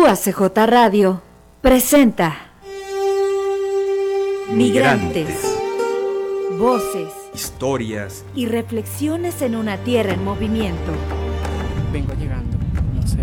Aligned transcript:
UACJ 0.00 0.40
Radio 0.66 1.20
presenta 1.60 2.34
Migrantes, 4.50 5.58
voces, 6.58 7.12
historias 7.34 8.24
y 8.34 8.46
reflexiones 8.46 9.42
en 9.42 9.56
una 9.56 9.76
tierra 9.76 10.14
en 10.14 10.24
movimiento. 10.24 10.90
Vengo 11.92 12.14
llegando, 12.14 12.56
no 12.94 13.06
sé, 13.06 13.18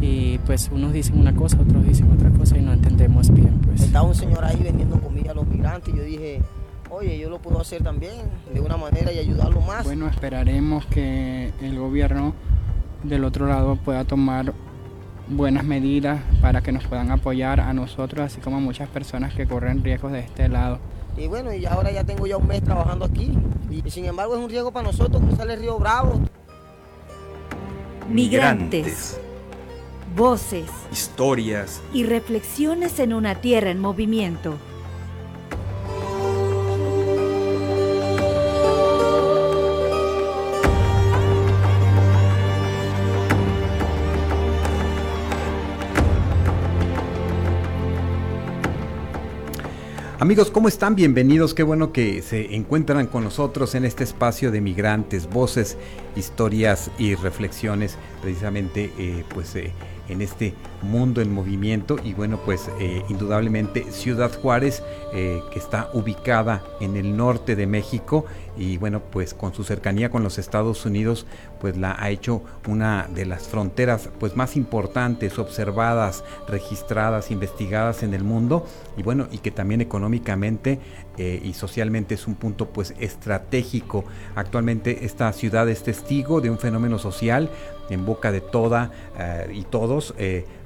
y 0.00 0.38
pues 0.46 0.70
unos 0.72 0.94
dicen 0.94 1.20
una 1.20 1.36
cosa, 1.36 1.58
otros 1.60 1.86
dicen 1.86 2.10
otra 2.10 2.30
cosa 2.30 2.56
y 2.56 2.62
no 2.62 2.72
entendemos 2.72 3.30
bien. 3.30 3.58
Pues. 3.58 3.82
Estaba 3.82 4.08
un 4.08 4.14
señor 4.14 4.42
ahí 4.46 4.62
vendiendo 4.62 4.98
comida 4.98 5.32
a 5.32 5.34
los 5.34 5.46
migrantes 5.46 5.92
y 5.92 5.96
yo 5.98 6.04
dije, 6.04 6.42
oye, 6.88 7.18
yo 7.18 7.28
lo 7.28 7.38
puedo 7.38 7.60
hacer 7.60 7.82
también 7.82 8.14
de 8.50 8.60
una 8.60 8.78
manera 8.78 9.12
y 9.12 9.18
ayudarlo 9.18 9.60
más. 9.60 9.84
Bueno, 9.84 10.08
esperaremos 10.08 10.86
que 10.86 11.52
el 11.60 11.78
gobierno 11.78 12.32
del 13.02 13.24
otro 13.24 13.46
lado 13.46 13.76
pueda 13.76 14.04
tomar 14.04 14.54
buenas 15.30 15.64
medidas 15.64 16.20
para 16.40 16.62
que 16.62 16.72
nos 16.72 16.84
puedan 16.86 17.10
apoyar 17.10 17.60
a 17.60 17.72
nosotros, 17.72 18.24
así 18.24 18.40
como 18.40 18.56
a 18.56 18.60
muchas 18.60 18.88
personas 18.88 19.34
que 19.34 19.46
corren 19.46 19.82
riesgos 19.84 20.12
de 20.12 20.20
este 20.20 20.48
lado. 20.48 20.78
Y 21.16 21.26
bueno, 21.26 21.52
y 21.52 21.66
ahora 21.66 21.90
ya 21.90 22.04
tengo 22.04 22.26
ya 22.26 22.36
un 22.36 22.46
mes 22.46 22.62
trabajando 22.62 23.04
aquí. 23.04 23.32
Y 23.70 23.90
sin 23.90 24.04
embargo 24.04 24.36
es 24.36 24.42
un 24.42 24.48
riesgo 24.48 24.72
para 24.72 24.86
nosotros 24.86 25.22
cruzar 25.22 25.50
el 25.50 25.60
río 25.60 25.78
Bravo. 25.78 26.20
Migrantes, 28.08 29.20
voces 30.16 30.70
historias 30.90 31.82
y 31.92 32.04
reflexiones 32.04 32.98
en 33.00 33.12
una 33.12 33.34
tierra 33.34 33.70
en 33.70 33.80
movimiento. 33.80 34.54
Amigos, 50.20 50.50
¿cómo 50.50 50.66
están? 50.66 50.96
Bienvenidos. 50.96 51.54
Qué 51.54 51.62
bueno 51.62 51.92
que 51.92 52.22
se 52.22 52.56
encuentran 52.56 53.06
con 53.06 53.22
nosotros 53.22 53.76
en 53.76 53.84
este 53.84 54.02
espacio 54.02 54.50
de 54.50 54.60
migrantes, 54.60 55.30
voces, 55.30 55.76
historias 56.16 56.90
y 56.98 57.14
reflexiones, 57.14 57.96
precisamente 58.20 58.90
eh, 58.98 59.22
pues 59.32 59.54
eh, 59.54 59.70
en 60.08 60.22
este 60.22 60.54
mundo 60.82 61.20
en 61.20 61.32
movimiento 61.32 61.96
y 62.02 62.14
bueno 62.14 62.38
pues 62.44 62.70
eh, 62.78 63.02
indudablemente 63.08 63.90
Ciudad 63.90 64.32
Juárez 64.40 64.82
eh, 65.12 65.42
que 65.52 65.58
está 65.58 65.90
ubicada 65.92 66.62
en 66.80 66.96
el 66.96 67.16
norte 67.16 67.56
de 67.56 67.66
México 67.66 68.24
y 68.56 68.76
bueno 68.78 69.00
pues 69.00 69.34
con 69.34 69.54
su 69.54 69.64
cercanía 69.64 70.10
con 70.10 70.22
los 70.22 70.38
Estados 70.38 70.84
Unidos 70.86 71.26
pues 71.60 71.76
la 71.76 71.96
ha 71.98 72.10
hecho 72.10 72.42
una 72.66 73.08
de 73.14 73.26
las 73.26 73.48
fronteras 73.48 74.08
pues 74.18 74.36
más 74.36 74.56
importantes 74.56 75.38
observadas 75.38 76.24
registradas 76.46 77.30
investigadas 77.30 78.02
en 78.02 78.14
el 78.14 78.24
mundo 78.24 78.66
y 78.96 79.02
bueno 79.02 79.28
y 79.32 79.38
que 79.38 79.50
también 79.50 79.80
económicamente 79.80 80.78
eh, 81.18 81.40
y 81.44 81.52
socialmente 81.52 82.14
es 82.14 82.26
un 82.26 82.34
punto 82.34 82.70
pues 82.70 82.94
estratégico. 82.98 84.04
Actualmente 84.34 85.04
esta 85.04 85.32
ciudad 85.32 85.68
es 85.68 85.82
testigo 85.82 86.40
de 86.40 86.50
un 86.50 86.58
fenómeno 86.58 86.98
social 86.98 87.50
en 87.90 88.04
boca 88.04 88.32
de 88.32 88.40
toda 88.40 88.92
y 89.52 89.62
todos 89.62 90.14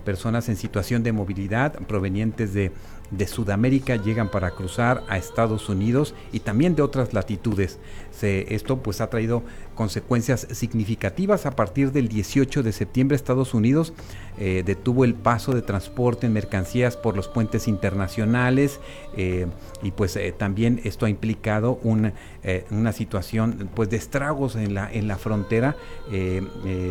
personas 0.05 0.49
en 0.49 0.57
situación 0.57 1.05
de 1.05 1.13
movilidad 1.13 1.75
provenientes 1.87 2.53
de, 2.53 2.73
de 3.13 3.27
Sudamérica 3.27 3.97
llegan 3.97 4.31
para 4.31 4.53
cruzar 4.53 5.05
a 5.09 5.19
Estados 5.19 5.69
Unidos 5.69 6.15
y 6.33 6.41
también 6.41 6.75
de 6.75 6.83
otras 6.83 7.13
latitudes. 7.13 7.79
Esto 8.21 8.83
pues 8.83 9.01
ha 9.01 9.11
traído 9.11 9.43
consecuencias 9.75 10.47
significativas. 10.53 11.47
A 11.47 11.53
partir 11.53 11.93
del 11.93 12.09
18 12.09 12.63
de 12.63 12.73
septiembre 12.73 13.17
Estados 13.17 13.53
Unidos 13.53 13.93
eh, 14.39 14.63
detuvo 14.65 15.05
el 15.05 15.15
paso 15.15 15.53
de 15.53 15.63
transporte 15.63 16.27
en 16.27 16.33
mercancías 16.33 16.97
por 16.97 17.17
los 17.17 17.29
puentes 17.29 17.69
internacionales 17.69 18.81
eh, 19.17 19.47
y 19.83 19.91
pues 19.91 20.17
eh, 20.17 20.33
también 20.37 20.81
esto 20.85 21.07
ha 21.07 21.11
implicado 21.11 21.79
una 21.83 22.93
situación 22.93 23.69
pues 23.75 23.91
de 23.91 23.97
estragos 23.97 24.57
en 24.57 24.75
la, 24.75 24.91
en 24.93 25.07
la 25.07 25.19
frontera. 25.19 25.77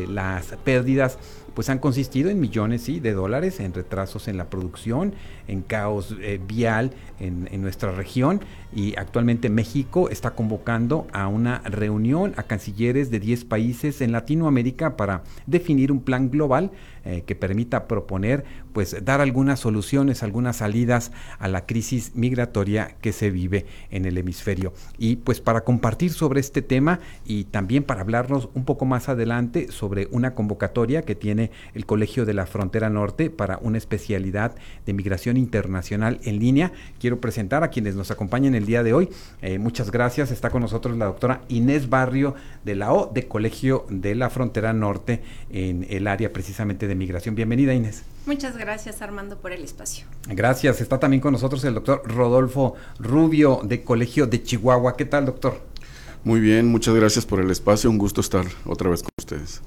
las 0.07 0.55
pérdidas 0.63 1.17
pues 1.53 1.69
han 1.69 1.79
consistido 1.79 2.29
en 2.29 2.39
millones 2.39 2.83
¿sí? 2.83 2.99
de 2.99 3.13
dólares, 3.13 3.59
en 3.59 3.73
retrasos 3.73 4.27
en 4.27 4.37
la 4.37 4.49
producción, 4.49 5.13
en 5.47 5.61
caos 5.61 6.15
eh, 6.21 6.39
vial 6.45 6.91
en, 7.21 7.61
nuestra 7.61 7.91
región 7.91 8.41
y 8.73 8.95
actualmente 8.97 9.49
México 9.49 10.09
está 10.09 10.31
convocando 10.31 11.07
a 11.13 11.27
una 11.27 11.59
reunión 11.59 12.33
a 12.37 12.43
cancilleres 12.43 13.11
de 13.11 13.19
10 13.19 13.45
países 13.45 14.01
en 14.01 14.11
Latinoamérica 14.11 14.97
para 14.97 15.23
definir 15.45 15.91
un 15.91 16.01
plan 16.01 16.31
global 16.31 16.71
eh, 17.03 17.23
que 17.25 17.35
permita 17.35 17.87
proponer, 17.87 18.43
pues 18.73 18.95
dar 19.03 19.21
algunas 19.21 19.59
soluciones, 19.59 20.23
algunas 20.23 20.57
salidas 20.57 21.11
a 21.39 21.47
la 21.47 21.65
crisis 21.65 22.11
migratoria 22.15 22.95
que 23.01 23.11
se 23.11 23.31
vive 23.31 23.65
en 23.89 24.05
el 24.05 24.17
hemisferio. 24.17 24.73
Y 24.97 25.17
pues 25.17 25.41
para 25.41 25.61
compartir 25.61 26.11
sobre 26.11 26.39
este 26.39 26.61
tema 26.61 26.99
y 27.25 27.45
también 27.45 27.83
para 27.83 28.01
hablarnos 28.01 28.49
un 28.53 28.65
poco 28.65 28.85
más 28.85 29.09
adelante 29.09 29.71
sobre 29.71 30.07
una 30.11 30.35
convocatoria 30.35 31.01
que 31.01 31.15
tiene 31.15 31.51
el 31.73 31.85
Colegio 31.85 32.25
de 32.25 32.33
la 32.33 32.45
Frontera 32.45 32.89
Norte 32.89 33.29
para 33.29 33.57
una 33.61 33.77
especialidad 33.77 34.55
de 34.85 34.93
migración 34.93 35.37
internacional 35.37 36.19
en 36.23 36.39
línea, 36.39 36.71
quiero 36.99 37.10
presentar 37.19 37.63
a 37.63 37.69
quienes 37.69 37.95
nos 37.95 38.11
acompañan 38.11 38.55
el 38.55 38.65
día 38.65 38.83
de 38.83 38.93
hoy. 38.93 39.09
Eh, 39.41 39.59
muchas 39.59 39.91
gracias. 39.91 40.31
Está 40.31 40.49
con 40.49 40.61
nosotros 40.61 40.97
la 40.97 41.05
doctora 41.05 41.41
Inés 41.49 41.89
Barrio 41.89 42.35
de 42.63 42.75
la 42.75 42.93
O 42.93 43.11
de 43.13 43.27
Colegio 43.27 43.85
de 43.89 44.15
la 44.15 44.29
Frontera 44.29 44.73
Norte 44.73 45.23
en 45.51 45.85
el 45.89 46.07
área 46.07 46.31
precisamente 46.31 46.87
de 46.87 46.95
Migración. 46.95 47.35
Bienvenida 47.35 47.73
Inés. 47.73 48.03
Muchas 48.25 48.57
gracias 48.57 49.01
Armando 49.01 49.37
por 49.37 49.51
el 49.51 49.63
espacio. 49.63 50.05
Gracias. 50.27 50.79
Está 50.79 50.99
también 50.99 51.21
con 51.21 51.33
nosotros 51.33 51.63
el 51.65 51.73
doctor 51.73 52.03
Rodolfo 52.05 52.75
Rubio 52.99 53.61
de 53.63 53.83
Colegio 53.83 54.27
de 54.27 54.43
Chihuahua. 54.43 54.95
¿Qué 54.95 55.05
tal 55.05 55.25
doctor? 55.25 55.59
Muy 56.23 56.39
bien, 56.39 56.67
muchas 56.67 56.93
gracias 56.93 57.25
por 57.25 57.39
el 57.39 57.49
espacio. 57.49 57.89
Un 57.89 57.97
gusto 57.97 58.21
estar 58.21 58.45
otra 58.65 58.89
vez 58.89 59.01
con 59.01 59.09
ustedes. 59.17 59.61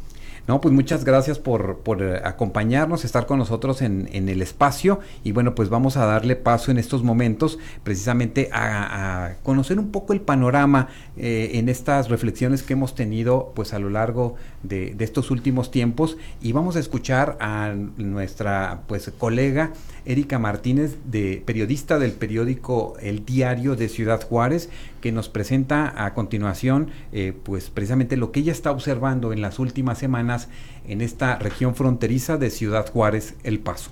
No, 0.47 0.61
pues 0.61 0.75
muchas 0.75 1.05
gracias 1.05 1.39
por, 1.39 1.79
por 1.79 2.03
eh, 2.03 2.21
acompañarnos, 2.23 3.05
estar 3.07 3.25
con 3.25 3.39
nosotros 3.39 3.81
en, 3.81 4.11
en, 4.13 4.29
el 4.29 4.43
espacio. 4.43 5.01
Y 5.23 5.33
bueno, 5.33 5.55
pues 5.55 5.71
vamos 5.71 5.97
a 5.97 6.05
darle 6.05 6.37
paso 6.37 6.71
en 6.71 6.77
estos 6.77 7.03
momentos 7.03 7.59
precisamente 7.83 8.51
a, 8.53 9.37
conocer 9.43 9.79
un 9.79 9.91
poco 9.91 10.13
el 10.13 10.21
panorama 10.21 10.89
eh, 11.17 11.53
en 11.55 11.71
estas 11.71 12.11
reflexiones 12.11 12.63
que 12.63 12.75
hemos 12.75 12.95
tenido 12.95 13.53
pues 13.55 13.73
a 13.73 13.79
lo 13.79 13.89
largo 13.89 14.35
de, 14.63 14.95
de, 14.95 15.05
estos 15.05 15.31
últimos 15.31 15.71
tiempos. 15.71 16.19
Y 16.43 16.53
vamos 16.53 16.77
a 16.77 16.81
escuchar 16.81 17.39
a 17.41 17.73
nuestra 17.97 18.83
pues 18.87 19.11
colega 19.17 19.73
Erika 20.05 20.39
Martínez, 20.39 20.99
de 21.07 21.43
periodista 21.45 21.99
del 21.99 22.13
periódico 22.13 22.97
El 23.01 23.25
Diario 23.25 23.77
de 23.77 23.89
Ciudad 23.89 24.23
Juárez, 24.23 24.69
que 25.05 25.13
nos 25.13 25.29
presenta 25.29 26.07
a 26.07 26.15
continuación 26.15 26.91
eh, 27.13 27.35
pues 27.45 27.69
precisamente 27.69 28.17
lo 28.17 28.33
que 28.33 28.41
ella 28.41 28.53
está 28.53 28.71
observando 28.71 29.35
en 29.35 29.43
las 29.43 29.59
últimas 29.59 29.99
semanas 29.99 30.49
en 30.89 31.03
esta 31.03 31.37
región 31.39 31.75
fronteriza 31.75 32.39
de 32.39 32.49
Ciudad 32.49 32.91
Juárez, 32.91 33.35
El 33.45 33.61
Paso. 33.61 33.91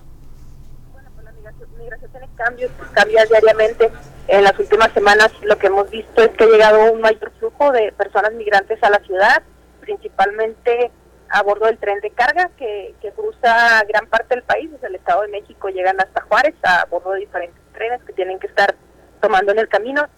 Bueno, 0.91 1.11
pues 1.15 1.27
la 1.27 1.33
migración, 1.33 1.69
tiene 2.11 2.29
cambios, 2.35 2.71
cambia 2.95 3.27
diariamente. 3.27 3.91
En 4.27 4.43
las 4.43 4.59
últimas 4.59 4.91
semanas 4.93 5.31
lo 5.43 5.59
que 5.59 5.67
hemos 5.67 5.91
visto 5.91 6.23
es 6.23 6.31
que 6.31 6.45
ha 6.45 6.47
llegado 6.47 6.91
un 6.91 7.03
mayor 7.03 7.31
flujo 7.39 7.73
de 7.73 7.93
personas 7.93 8.33
migrantes 8.33 8.83
a 8.83 8.89
la 8.89 9.01
ciudad, 9.01 9.43
principalmente 9.83 10.91
a 11.29 11.43
bordo 11.43 11.67
del 11.67 11.77
tren 11.77 12.01
de 12.01 12.09
carga 12.09 12.49
que, 12.57 12.95
que, 13.03 13.13
cruza 13.13 13.85
gran 13.87 14.07
parte 14.07 14.35
del 14.35 14.45
país, 14.45 14.71
desde 14.73 14.87
el 14.87 14.95
Estado 14.95 15.21
de 15.21 15.29
México 15.29 15.69
llegan 15.69 16.01
hasta 16.01 16.23
Juárez 16.23 16.55
a 16.63 16.87
bordo 16.87 17.11
de 17.11 17.21
diferentes 17.21 17.61
trenes 17.75 18.01
que 18.07 18.15
tienen 18.15 18.39
que 18.39 18.47
estar 18.47 18.75
tomando 19.21 19.53
en 19.53 19.59
el 19.59 19.69
camino. 19.69 20.09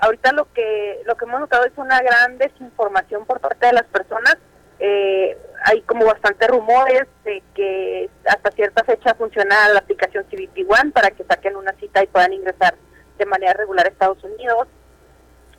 Ahorita 0.00 0.32
lo 0.32 0.52
que 0.52 1.02
lo 1.06 1.16
que 1.16 1.24
hemos 1.24 1.40
notado 1.40 1.64
es 1.64 1.72
una 1.76 2.00
gran 2.00 2.38
desinformación 2.38 3.24
por 3.26 3.40
parte 3.40 3.66
de 3.66 3.72
las 3.72 3.84
personas. 3.84 4.36
Eh, 4.78 5.36
hay 5.64 5.82
como 5.82 6.06
bastantes 6.06 6.48
rumores 6.48 7.04
de 7.24 7.42
que 7.54 8.08
hasta 8.26 8.52
cierta 8.52 8.84
fecha 8.84 9.14
funciona 9.14 9.68
la 9.70 9.80
aplicación 9.80 10.24
CBP 10.24 10.70
One 10.70 10.92
para 10.92 11.10
que 11.10 11.24
saquen 11.24 11.56
una 11.56 11.72
cita 11.72 12.02
y 12.02 12.06
puedan 12.06 12.32
ingresar 12.32 12.76
de 13.18 13.26
manera 13.26 13.54
regular 13.54 13.86
a 13.86 13.88
Estados 13.88 14.22
Unidos. 14.22 14.68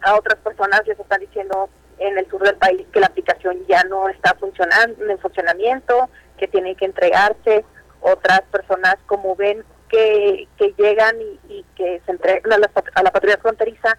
A 0.01 0.15
otras 0.15 0.37
personas 0.37 0.87
les 0.87 0.97
están 0.97 1.19
diciendo 1.19 1.69
en 1.97 2.17
el 2.17 2.29
sur 2.29 2.41
del 2.41 2.55
país 2.55 2.87
que 2.93 3.01
la 3.01 3.07
aplicación 3.07 3.57
ya 3.67 3.83
no 3.83 4.07
está 4.07 4.33
funcionando 4.35 5.05
en 5.05 5.19
funcionamiento, 5.19 6.09
que 6.37 6.47
tiene 6.47 6.75
que 6.75 6.85
entregarse. 6.85 7.65
Otras 7.99 8.43
personas, 8.43 8.95
como 9.05 9.35
ven, 9.35 9.65
que, 9.89 10.47
que 10.57 10.73
llegan 10.77 11.17
y, 11.49 11.65
que 11.75 12.01
se 12.05 12.11
entregan 12.11 12.53
a 12.53 13.03
la 13.03 13.11
patrulla 13.11 13.37
fronteriza 13.37 13.97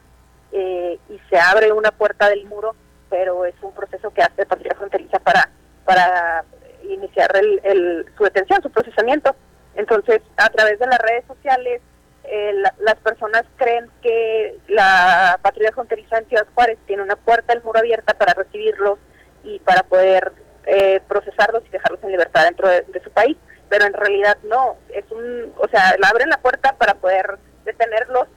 eh, 0.52 0.98
y 1.08 1.20
se 1.28 1.38
abre 1.38 1.72
una 1.72 1.90
puerta 1.90 2.28
del 2.28 2.44
muro, 2.46 2.74
pero 3.08 3.44
es 3.44 3.54
un 3.62 3.72
proceso 3.72 4.10
que 4.10 4.22
hace 4.22 4.46
patrulla 4.46 4.74
fronteriza 4.74 5.18
para, 5.18 5.48
para 5.84 6.44
iniciar 6.88 7.36
el, 7.36 7.60
el, 7.64 8.06
su 8.16 8.24
detención, 8.24 8.62
su 8.62 8.70
procesamiento. 8.70 9.34
Entonces, 9.74 10.20
a 10.36 10.48
través 10.50 10.78
de 10.78 10.86
las 10.86 10.98
redes 10.98 11.24
sociales, 11.26 11.80
eh, 12.24 12.52
la, 12.54 12.74
las 12.80 12.96
personas 12.96 13.44
creen 13.56 13.90
que 14.02 14.58
la 14.68 15.38
patrulla 15.42 15.72
fronteriza 15.72 16.18
en 16.18 16.28
Ciudad 16.28 16.46
Juárez 16.54 16.78
tiene 16.86 17.02
una 17.02 17.16
puerta 17.16 17.54
del 17.54 17.62
muro 17.62 17.78
abierta 17.78 18.14
para 18.14 18.34
recibirlos 18.34 18.98
y 19.42 19.58
para 19.60 19.82
poder 19.82 20.32
eh, 20.66 21.00
procesarlos 21.08 21.62
y 21.66 21.70
dejarlos 21.70 22.02
en 22.02 22.10
libertad 22.10 22.44
dentro 22.44 22.68
de, 22.68 22.84
su 23.02 23.10
país. 23.10 23.36
pero 23.68 23.86
en 23.86 23.94
realidad 23.94 24.36
no, 24.44 24.76
es 24.90 25.04
un, 25.10 25.52
o 25.56 25.68
sea, 25.68 25.96
abren 26.02 26.28
la 26.28 26.38
puerta 26.38 26.76
para 26.76 26.94
poder 26.94 27.38
detenerlos 27.64 28.28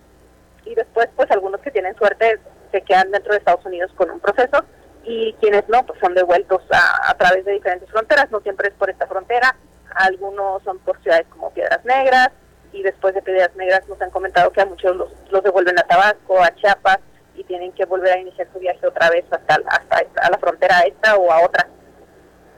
y 0.65 0.75
después 0.75 1.09
pues 1.15 1.29
algunos 1.31 1.61
que 1.61 1.71
tienen 1.71 1.95
suerte 1.95 2.39
se 2.71 2.81
quedan 2.81 3.11
dentro 3.11 3.33
de 3.33 3.39
Estados 3.39 3.65
Unidos 3.65 3.91
con 3.95 4.09
un 4.09 4.19
proceso 4.19 4.63
y 5.03 5.33
quienes 5.33 5.67
no 5.69 5.85
pues 5.85 5.99
son 5.99 6.13
devueltos 6.15 6.61
a, 6.71 7.13
través 7.15 7.45
de 7.45 7.53
diferentes 7.53 7.89
fronteras, 7.89 8.31
no 8.31 8.39
siempre 8.39 8.69
es 8.69 8.73
por 8.75 8.89
esta 8.89 9.05
frontera, 9.07 9.55
algunos 9.95 10.63
son 10.63 10.79
por 10.79 11.01
ciudades 11.01 11.27
como 11.29 11.51
Piedras 11.51 11.83
Negras 11.85 12.29
y 12.71 12.81
después 12.81 13.13
de 13.13 13.21
Piedras 13.21 13.55
Negras 13.55 13.87
nos 13.87 14.01
han 14.01 14.09
comentado 14.09 14.51
que 14.51 14.61
a 14.61 14.65
muchos 14.65 14.95
los, 14.95 15.09
los 15.29 15.43
devuelven 15.43 15.77
a 15.77 15.83
Tabasco, 15.83 16.41
a 16.41 16.55
Chiapas 16.55 16.99
y 17.35 17.43
tienen 17.43 17.71
que 17.73 17.85
volver 17.85 18.13
a 18.13 18.19
iniciar 18.19 18.47
su 18.53 18.59
viaje 18.59 18.85
otra 18.87 19.09
vez 19.09 19.25
hasta, 19.29 19.55
hasta 19.67 20.21
a 20.21 20.31
la 20.31 20.37
frontera 20.37 20.81
esta 20.81 21.15
o 21.17 21.31
a 21.31 21.43
otra. 21.43 21.67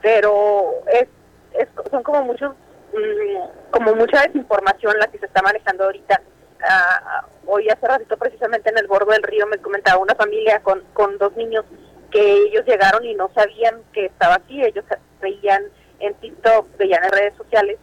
Pero 0.02 0.82
es, 0.86 1.08
es 1.54 1.68
son 1.90 2.02
como 2.02 2.22
muchos 2.22 2.52
mm, 2.92 3.70
como 3.70 3.94
mucha 3.94 4.22
desinformación 4.22 4.98
la 4.98 5.06
que 5.08 5.18
se 5.18 5.26
está 5.26 5.42
manejando 5.42 5.84
ahorita. 5.84 6.20
Ah, 6.64 7.26
hoy 7.46 7.68
hace 7.68 7.86
ratito 7.86 8.16
precisamente 8.16 8.70
en 8.70 8.78
el 8.78 8.86
borde 8.86 9.12
del 9.12 9.22
río 9.22 9.46
me 9.46 9.58
comentaba 9.58 9.98
una 9.98 10.14
familia 10.14 10.60
con, 10.62 10.82
con 10.94 11.18
dos 11.18 11.36
niños 11.36 11.64
que 12.10 12.20
ellos 12.20 12.64
llegaron 12.66 13.04
y 13.04 13.14
no 13.14 13.30
sabían 13.34 13.82
que 13.92 14.06
estaba 14.06 14.36
así, 14.36 14.62
ellos 14.62 14.84
veían 15.20 15.64
en 15.98 16.14
TikTok, 16.14 16.76
veían 16.76 17.04
en 17.04 17.10
redes 17.10 17.34
sociales 17.36 17.78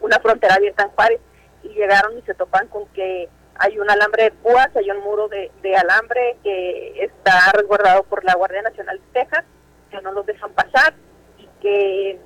una 0.00 0.18
frontera 0.20 0.56
abierta 0.56 0.84
en 0.84 0.90
Juárez 0.90 1.20
y 1.62 1.68
llegaron 1.70 2.16
y 2.18 2.22
se 2.22 2.34
topan 2.34 2.68
con 2.68 2.86
que 2.88 3.28
hay 3.56 3.78
un 3.78 3.90
alambre 3.90 4.24
de 4.24 4.30
púas, 4.32 4.68
hay 4.74 4.90
un 4.90 4.98
muro 4.98 5.28
de, 5.28 5.50
de 5.62 5.76
alambre 5.76 6.36
que 6.42 7.04
está 7.04 7.52
resguardado 7.52 8.02
por 8.04 8.24
la 8.24 8.34
Guardia 8.34 8.62
Nacional 8.62 8.98
de 8.98 9.20
Texas, 9.20 9.44
que 9.90 10.00
no 10.00 10.12
los 10.12 10.26
dejan 10.26 10.52
pasar 10.52 10.94
y 11.38 11.48
que 11.60 12.18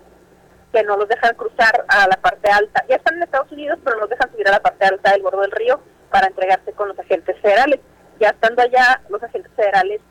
que 0.77 0.85
no 0.85 0.99
los 0.99 1.09
dejan 1.09 1.35
cruzar 1.37 1.87
a 1.89 2.07
la 2.07 2.17
parte 2.17 2.51
alta. 2.51 2.85
Ya 2.87 2.97
están 2.97 3.17
en 3.17 3.23
Estados 3.23 3.51
Unidos, 3.51 3.79
pero 3.83 3.97
no 3.97 4.03
los 4.03 4.11
dejan 4.11 4.31
subir 4.31 4.47
a 4.47 4.53
la 4.53 4.61
parte 4.61 4.85
alta 4.85 5.13
del 5.13 5.23
borde 5.23 5.41
del 5.41 5.53
río 5.53 5.81
para 6.11 6.27
entregarse 6.27 6.71
con 6.73 6.89
los 6.89 6.99
agentes 6.99 7.35
federales. 7.41 7.81
Ya 8.21 8.29
estando 8.29 8.61
allá, 8.61 9.01
los 9.09 9.23
agentes 9.23 9.51
federales 9.57 10.03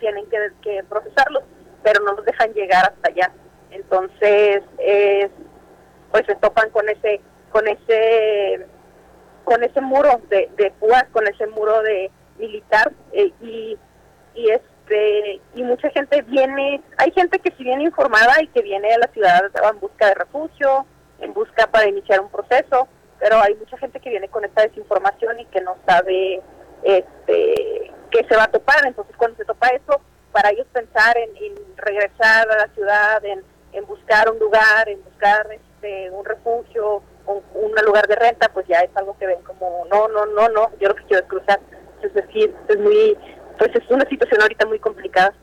tienen 0.00 0.26
que, 0.60 0.82
procesarlos, 0.88 1.44
pero 1.84 2.02
no 2.02 2.14
los 2.14 2.24
dejan 2.24 2.52
llegar 2.52 2.84
hasta 2.84 3.08
allá. 3.10 3.32
Entonces, 3.70 4.64
pues 6.10 6.26
se 6.26 6.34
topan 6.34 6.68
con 6.70 6.88
ese, 6.88 7.20
con 7.50 7.68
ese, 7.68 8.66
con 9.44 9.62
ese 9.62 9.80
muro 9.80 10.20
de, 10.28 10.50
de 10.56 10.72
púas, 10.80 11.04
con 11.12 11.28
ese 11.28 11.46
muro 11.46 11.80
de 11.82 12.10
militar 12.38 12.92
eh, 13.12 13.32
y, 13.40 13.78
y 14.34 14.50
es 14.50 14.60
este, 14.86 15.40
y 15.54 15.62
mucha 15.62 15.90
gente 15.90 16.22
viene, 16.22 16.80
hay 16.98 17.10
gente 17.12 17.38
que 17.40 17.52
si 17.56 17.64
viene 17.64 17.84
informada 17.84 18.40
y 18.40 18.48
que 18.48 18.62
viene 18.62 18.92
a 18.94 18.98
la 18.98 19.08
ciudad 19.08 19.42
en 19.44 19.80
busca 19.80 20.06
de 20.06 20.14
refugio, 20.14 20.86
en 21.20 21.32
busca 21.34 21.66
para 21.66 21.88
iniciar 21.88 22.20
un 22.20 22.30
proceso, 22.30 22.86
pero 23.18 23.40
hay 23.40 23.54
mucha 23.56 23.76
gente 23.78 23.98
que 23.98 24.10
viene 24.10 24.28
con 24.28 24.44
esta 24.44 24.62
desinformación 24.62 25.40
y 25.40 25.46
que 25.46 25.60
no 25.60 25.76
sabe 25.86 26.40
este 26.82 27.92
qué 28.10 28.24
se 28.28 28.36
va 28.36 28.44
a 28.44 28.50
topar, 28.50 28.86
entonces 28.86 29.16
cuando 29.16 29.36
se 29.36 29.44
topa 29.44 29.68
eso, 29.68 30.00
para 30.30 30.50
ellos 30.50 30.66
pensar 30.72 31.16
en, 31.18 31.30
regresar 31.76 32.48
a 32.48 32.56
la 32.56 32.68
ciudad, 32.74 33.24
en, 33.24 33.42
buscar 33.86 34.30
un 34.30 34.38
lugar, 34.38 34.88
en 34.88 35.02
buscar 35.04 35.46
este, 35.50 36.10
un 36.10 36.24
refugio, 36.24 37.02
un, 37.26 37.42
un 37.54 37.72
lugar 37.84 38.06
de 38.06 38.16
renta, 38.16 38.48
pues 38.48 38.66
ya 38.68 38.80
es 38.80 38.90
algo 38.94 39.16
que 39.18 39.26
ven 39.26 39.42
como, 39.42 39.84
no, 39.90 40.08
no, 40.08 40.24
no, 40.26 40.48
no, 40.48 40.70
yo 40.78 40.88
lo 40.88 40.94
que 40.94 41.04
quiero 41.04 41.22
es 41.24 41.28
cruzar. 41.28 41.60
Es 42.02 42.14
decir, 42.14 42.54
es 42.68 42.78
muy 42.78 43.18
pues 43.58 43.70
es 43.74 43.90
una 43.90 44.08
situación 44.08 44.42
ahorita 44.42 44.66
muy 44.66 44.78
complicada. 44.78 45.34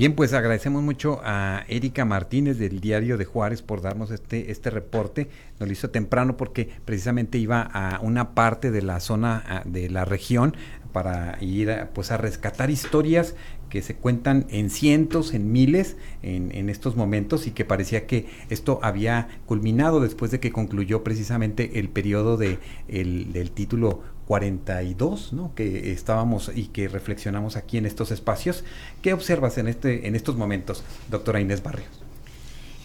Bien, 0.00 0.14
pues 0.14 0.32
agradecemos 0.32 0.82
mucho 0.82 1.20
a 1.24 1.64
Erika 1.68 2.06
Martínez 2.06 2.58
del 2.58 2.80
Diario 2.80 3.18
de 3.18 3.26
Juárez 3.26 3.60
por 3.60 3.82
darnos 3.82 4.10
este, 4.10 4.50
este 4.50 4.70
reporte. 4.70 5.28
Nos 5.58 5.68
lo 5.68 5.72
hizo 5.74 5.90
temprano 5.90 6.38
porque 6.38 6.70
precisamente 6.86 7.36
iba 7.36 7.60
a 7.60 8.00
una 8.00 8.34
parte 8.34 8.70
de 8.70 8.80
la 8.80 9.00
zona 9.00 9.62
de 9.66 9.90
la 9.90 10.06
región 10.06 10.56
para 10.94 11.36
ir 11.42 11.70
a, 11.70 11.90
pues 11.90 12.12
a 12.12 12.16
rescatar 12.16 12.70
historias 12.70 13.34
que 13.68 13.82
se 13.82 13.94
cuentan 13.94 14.46
en 14.48 14.70
cientos, 14.70 15.34
en 15.34 15.52
miles 15.52 15.98
en, 16.22 16.50
en, 16.54 16.70
estos 16.70 16.96
momentos 16.96 17.46
y 17.46 17.50
que 17.50 17.66
parecía 17.66 18.06
que 18.06 18.26
esto 18.48 18.80
había 18.82 19.28
culminado 19.44 20.00
después 20.00 20.30
de 20.30 20.40
que 20.40 20.50
concluyó 20.50 21.04
precisamente 21.04 21.78
el 21.78 21.90
periodo 21.90 22.38
de 22.38 22.58
el, 22.88 23.34
del 23.34 23.50
título 23.52 24.02
42, 24.30 25.32
¿no? 25.32 25.52
que 25.56 25.90
estábamos 25.90 26.52
y 26.54 26.66
que 26.66 26.86
reflexionamos 26.86 27.56
aquí 27.56 27.78
en 27.78 27.84
estos 27.84 28.12
espacios. 28.12 28.62
¿Qué 29.02 29.12
observas 29.12 29.58
en, 29.58 29.66
este, 29.66 30.06
en 30.06 30.14
estos 30.14 30.36
momentos, 30.36 30.84
doctora 31.10 31.40
Inés 31.40 31.64
Barrios? 31.64 31.88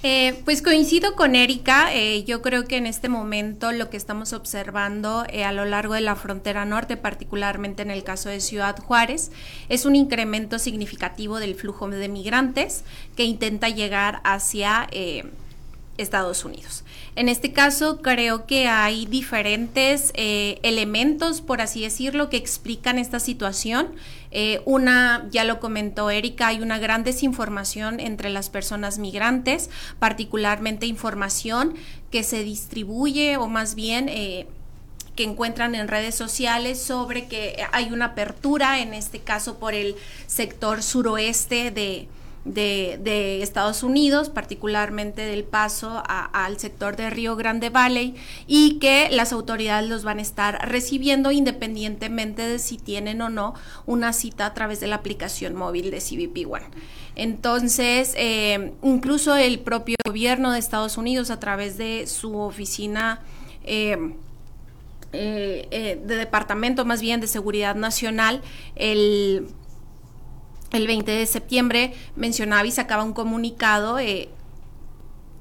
Eh, 0.02 0.42
pues 0.44 0.64
coincido 0.64 1.14
con 1.16 1.36
Erika, 1.36 1.94
eh, 1.94 2.24
yo 2.24 2.42
creo 2.42 2.66
que 2.66 2.78
en 2.78 2.88
este 2.88 3.10
momento 3.10 3.72
lo 3.74 3.92
que 3.92 3.98
estamos 3.98 4.34
observando 4.34 5.24
eh, 5.30 5.44
a 5.44 5.52
lo 5.52 5.66
largo 5.66 5.94
de 5.94 6.02
la 6.02 6.16
frontera 6.16 6.66
norte, 6.66 6.98
particularmente 6.98 7.84
en 7.84 7.92
el 7.92 8.04
caso 8.04 8.30
de 8.30 8.40
Ciudad 8.40 8.80
Juárez, 8.80 9.30
es 9.70 9.86
un 9.86 9.96
incremento 9.96 10.58
significativo 10.58 11.38
del 11.38 11.54
flujo 11.54 11.88
de 11.88 12.10
migrantes 12.10 12.84
que 13.16 13.24
intenta 13.24 13.70
llegar 13.70 14.20
hacia 14.24 14.88
Estados 15.98 16.44
Unidos. 16.46 16.84
En 17.16 17.30
este 17.30 17.54
caso, 17.54 18.02
creo 18.02 18.46
que 18.46 18.68
hay 18.68 19.06
diferentes 19.06 20.12
eh, 20.16 20.60
elementos, 20.64 21.42
por 21.42 21.62
así 21.62 21.82
decirlo, 21.82 22.30
que 22.30 22.38
explican 22.38 23.00
esta 23.00 23.20
situación. 23.20 23.96
Eh, 24.32 24.62
una, 24.66 25.28
ya 25.32 25.46
lo 25.46 25.60
comentó 25.60 26.10
Erika, 26.10 26.48
hay 26.48 26.62
una 26.62 26.78
gran 26.78 27.04
desinformación 27.04 28.00
entre 28.00 28.30
las 28.30 28.50
personas 28.50 29.00
migrantes, 29.00 29.70
particularmente 30.00 30.86
información 30.86 31.76
que 32.12 32.24
se 32.24 32.44
distribuye 32.44 33.38
o 33.38 33.48
más 33.48 33.76
bien... 33.76 34.10
Eh, 34.10 34.48
que 35.16 35.24
encuentran 35.24 35.76
en 35.76 35.88
redes 35.88 36.14
sociales 36.14 36.78
sobre 36.82 37.30
que 37.30 37.66
hay 37.72 37.94
una 37.94 38.08
apertura, 38.08 38.82
en 38.82 38.94
este 38.94 39.20
caso 39.20 39.60
por 39.60 39.74
el 39.74 39.96
sector 40.28 40.84
suroeste 40.84 41.72
de, 41.72 42.10
de, 42.46 43.42
Estados 43.42 43.84
Unidos, 43.84 44.30
particularmente 44.30 45.24
del 45.24 45.44
paso 45.44 46.02
al 46.06 46.60
sector 46.60 46.96
de 46.96 47.10
Río 47.10 47.36
Grande 47.36 47.70
Valley, 47.70 48.16
y 48.48 48.80
que 48.80 49.10
las 49.12 49.34
autoridades 49.34 49.90
los 49.90 50.04
van 50.04 50.20
a 50.20 50.22
estar 50.22 50.70
recibiendo 50.70 51.32
independientemente 51.32 52.44
de 52.44 52.60
si 52.60 52.78
tienen 52.78 53.22
o 53.22 53.30
no 53.30 53.56
una 53.86 54.14
cita 54.14 54.46
a 54.46 54.54
través 54.54 54.80
de 54.80 54.88
la 54.88 54.98
aplicación 54.98 55.56
móvil 55.56 55.92
de 55.92 56.00
CBP 56.00 56.50
One. 56.50 56.66
Entonces, 57.16 58.14
eh, 58.18 58.74
incluso 58.84 59.36
el 59.36 59.60
propio 59.60 59.96
gobierno 60.06 60.52
de 60.52 60.60
Estados 60.60 60.98
Unidos, 60.98 61.32
a 61.32 61.40
través 61.40 61.78
de 61.78 62.08
su 62.08 62.38
oficina, 62.38 63.22
eh, 63.64 63.98
eh, 65.14 66.00
de 66.04 66.16
departamento 66.18 66.84
más 66.84 67.02
bien 67.02 67.22
de 67.22 67.28
seguridad 67.28 67.76
nacional, 67.76 68.42
el 68.76 69.48
el 70.76 70.88
20 70.88 71.12
de 71.12 71.26
septiembre 71.26 71.94
mencionaba 72.16 72.66
y 72.66 72.72
sacaba 72.72 73.04
un 73.04 73.14
comunicado 73.14 74.00
eh, 74.00 74.30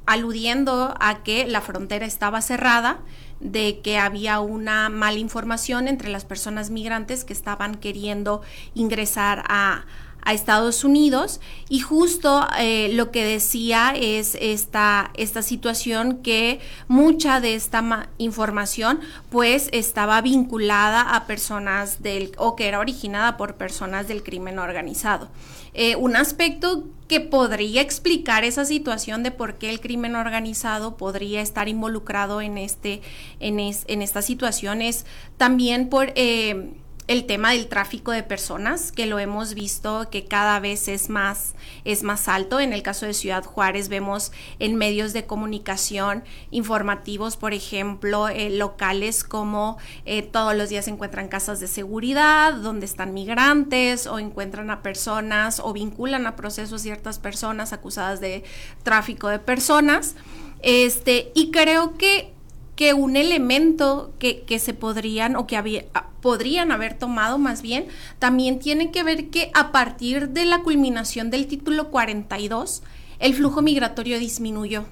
aludiendo 0.06 0.94
a 1.00 1.22
que 1.22 1.46
la 1.46 1.60
frontera 1.60 2.06
estaba 2.06 2.40
cerrada, 2.42 2.98
de 3.40 3.80
que 3.80 3.98
había 3.98 4.40
una 4.40 4.88
mala 4.88 5.18
información 5.18 5.88
entre 5.88 6.08
las 6.08 6.24
personas 6.24 6.70
migrantes 6.70 7.24
que 7.24 7.32
estaban 7.32 7.74
queriendo 7.74 8.42
ingresar 8.74 9.44
a, 9.48 9.84
a 10.25 10.33
Estados 10.33 10.85
Unidos 10.85 11.40
y 11.69 11.81
justo 11.81 12.47
eh, 12.59 12.90
lo 12.93 13.11
que 13.11 13.25
decía 13.25 13.93
es 13.97 14.37
esta, 14.40 15.11
esta 15.14 15.43
situación 15.43 16.19
que 16.23 16.61
mucha 16.88 17.40
de 17.40 17.54
esta 17.54 18.09
información 18.19 19.00
pues 19.31 19.69
estaba 19.73 20.21
vinculada 20.21 21.14
a 21.14 21.26
personas 21.26 22.02
del 22.02 22.33
o 22.38 22.57
que 22.57 22.69
era 22.69 22.81
originada 22.81 23.37
por 23.37 23.57
personas 23.57 24.09
del 24.09 24.23
crimen 24.23 24.59
organizado. 24.59 25.28
Eh, 25.75 25.97
un 25.97 26.14
aspecto 26.14 26.85
que 27.09 27.21
podría 27.21 27.83
explicar 27.83 28.45
esa 28.45 28.64
situación 28.64 29.23
de 29.23 29.31
por 29.31 29.54
qué 29.57 29.71
el 29.71 29.81
crimen 29.81 30.14
organizado 30.14 30.97
podría 30.97 31.40
estar 31.43 31.69
involucrado 31.69 32.40
en 32.40 32.57
este 32.57 33.02
en, 33.40 33.59
en 33.59 34.02
esta 34.02 34.23
situación 34.23 34.81
es 34.81 35.04
también 35.37 35.88
por 35.88 36.12
eh, 36.14 36.73
el 37.06 37.26
tema 37.26 37.52
del 37.52 37.66
tráfico 37.66 38.12
de 38.12 38.23
personas, 38.23 38.90
que 38.90 39.04
lo 39.04 39.18
hemos 39.18 39.52
visto 39.52 40.08
que 40.11 40.25
cada 40.25 40.58
vez 40.58 40.88
es 40.88 41.11
más, 41.11 41.54
es 41.84 42.02
más 42.02 42.28
alto. 42.28 42.61
En 42.61 42.73
el 42.73 42.82
caso 42.82 43.04
de 43.04 43.12
Ciudad 43.12 43.44
Juárez 43.44 43.88
vemos 43.88 44.32
en 44.58 44.76
medios 44.76 45.12
de 45.12 45.26
comunicación 45.26 46.25
informativos, 46.50 47.37
por 47.37 47.52
ejemplo, 47.52 48.28
eh, 48.28 48.49
locales 48.50 49.23
como 49.23 49.76
eh, 50.06 50.23
todos 50.23 50.54
los 50.54 50.70
días 50.70 50.87
se 50.87 50.92
encuentran 50.92 51.28
casas 51.28 51.61
de 51.61 51.68
seguridad 51.68 52.54
donde 52.54 52.87
están 52.87 53.12
migrantes 53.12 54.06
o 54.06 54.18
encuentran 54.18 54.70
a 54.70 54.82
personas 54.82 55.61
o 55.61 55.73
vinculan 55.75 56.26
a 56.26 56.37
procesos 56.37 56.80
ciertas 56.80 57.18
personas 57.18 57.73
acusadas 57.75 58.20
de 58.20 58.44
tráfico 58.82 59.28
de 59.28 59.38
personas. 59.38 60.14
Este, 60.62 61.30
y 61.34 61.50
creo 61.50 61.99
que 61.99 62.33
que 62.76 62.95
un 62.95 63.16
elemento 63.16 64.12
que, 64.19 64.43
que 64.43 64.59
se 64.59 64.75
podrían 64.75 65.37
o 65.37 65.47
que 65.47 65.57
había, 65.57 65.85
ah, 65.95 66.09
podrían 66.21 66.73
haber 66.73 66.95
tomado 66.95 67.38
más 67.38 67.62
bien, 67.62 67.87
también 68.19 68.59
tiene 68.59 68.90
que 68.90 69.02
ver 69.02 69.31
que 69.31 69.50
a 69.54 69.73
partir 69.73 70.31
de 70.31 70.45
la 70.45 70.62
culminación 70.62 71.31
del 71.31 71.47
título 71.47 71.90
42, 71.90 72.83
el 73.19 73.35
flujo 73.35 73.62
migratorio 73.62 74.19
disminuyó. 74.19 74.85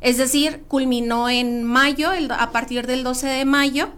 Es 0.00 0.18
decir, 0.18 0.64
culminó 0.68 1.30
en 1.30 1.64
mayo, 1.64 2.10
a 2.30 2.50
partir 2.52 2.86
del 2.86 3.04
12 3.04 3.26
de 3.26 3.44
mayo, 3.44 3.88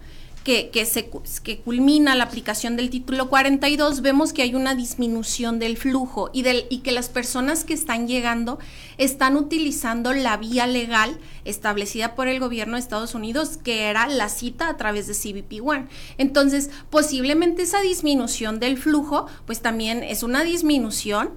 que, 0.46 0.86
se, 0.86 1.10
que 1.42 1.58
culmina 1.58 2.14
la 2.14 2.22
aplicación 2.22 2.76
del 2.76 2.88
título 2.88 3.28
42, 3.28 4.00
vemos 4.00 4.32
que 4.32 4.42
hay 4.42 4.54
una 4.54 4.76
disminución 4.76 5.58
del 5.58 5.76
flujo 5.76 6.30
y, 6.32 6.42
del, 6.42 6.66
y 6.70 6.78
que 6.78 6.92
las 6.92 7.08
personas 7.08 7.64
que 7.64 7.74
están 7.74 8.06
llegando 8.06 8.60
están 8.96 9.34
utilizando 9.34 10.12
la 10.12 10.36
vía 10.36 10.68
legal 10.68 11.18
establecida 11.44 12.14
por 12.14 12.28
el 12.28 12.38
gobierno 12.38 12.74
de 12.74 12.80
Estados 12.80 13.16
Unidos, 13.16 13.56
que 13.56 13.86
era 13.86 14.06
la 14.06 14.28
cita 14.28 14.68
a 14.68 14.76
través 14.76 15.08
de 15.08 15.14
CBP 15.14 15.66
One. 15.66 15.88
Entonces, 16.16 16.70
posiblemente 16.90 17.62
esa 17.62 17.80
disminución 17.80 18.60
del 18.60 18.78
flujo, 18.78 19.26
pues 19.46 19.62
también 19.62 20.04
es 20.04 20.22
una 20.22 20.44
disminución 20.44 21.30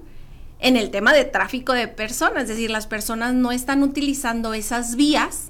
en 0.60 0.76
el 0.76 0.92
tema 0.92 1.12
de 1.12 1.24
tráfico 1.24 1.72
de 1.72 1.88
personas, 1.88 2.44
es 2.44 2.50
decir, 2.50 2.70
las 2.70 2.86
personas 2.86 3.34
no 3.34 3.50
están 3.50 3.82
utilizando 3.82 4.54
esas 4.54 4.94
vías 4.94 5.49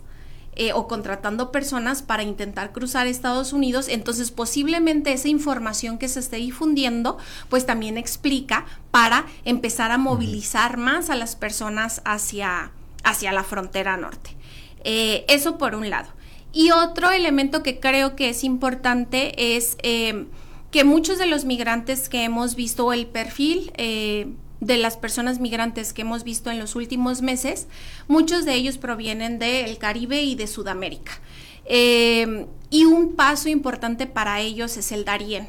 eh, 0.62 0.74
o 0.74 0.86
contratando 0.86 1.52
personas 1.52 2.02
para 2.02 2.22
intentar 2.22 2.70
cruzar 2.70 3.06
Estados 3.06 3.54
Unidos, 3.54 3.88
entonces 3.88 4.30
posiblemente 4.30 5.10
esa 5.10 5.28
información 5.28 5.96
que 5.96 6.06
se 6.06 6.20
esté 6.20 6.36
difundiendo, 6.36 7.16
pues 7.48 7.64
también 7.64 7.96
explica 7.96 8.66
para 8.90 9.24
empezar 9.46 9.90
a 9.90 9.96
movilizar 9.96 10.76
más 10.76 11.08
a 11.08 11.16
las 11.16 11.34
personas 11.34 12.02
hacia, 12.04 12.72
hacia 13.04 13.32
la 13.32 13.42
frontera 13.42 13.96
norte. 13.96 14.36
Eh, 14.84 15.24
eso 15.28 15.56
por 15.56 15.74
un 15.74 15.88
lado. 15.88 16.10
Y 16.52 16.72
otro 16.72 17.10
elemento 17.10 17.62
que 17.62 17.80
creo 17.80 18.14
que 18.14 18.28
es 18.28 18.44
importante 18.44 19.56
es 19.56 19.78
eh, 19.82 20.26
que 20.70 20.84
muchos 20.84 21.16
de 21.16 21.24
los 21.24 21.46
migrantes 21.46 22.10
que 22.10 22.22
hemos 22.22 22.54
visto 22.54 22.92
el 22.92 23.06
perfil 23.06 23.72
de 24.60 24.76
las 24.76 24.96
personas 24.96 25.40
migrantes 25.40 25.92
que 25.92 26.02
hemos 26.02 26.24
visto 26.24 26.50
en 26.50 26.58
los 26.58 26.76
últimos 26.76 27.22
meses, 27.22 27.66
muchos 28.08 28.44
de 28.44 28.54
ellos 28.54 28.78
provienen 28.78 29.38
del 29.38 29.78
Caribe 29.78 30.22
y 30.22 30.34
de 30.34 30.46
Sudamérica. 30.46 31.12
Eh, 31.64 32.46
y 32.70 32.84
un 32.84 33.14
paso 33.16 33.48
importante 33.48 34.06
para 34.06 34.40
ellos 34.40 34.76
es 34.76 34.92
el 34.92 35.04
Darién. 35.04 35.48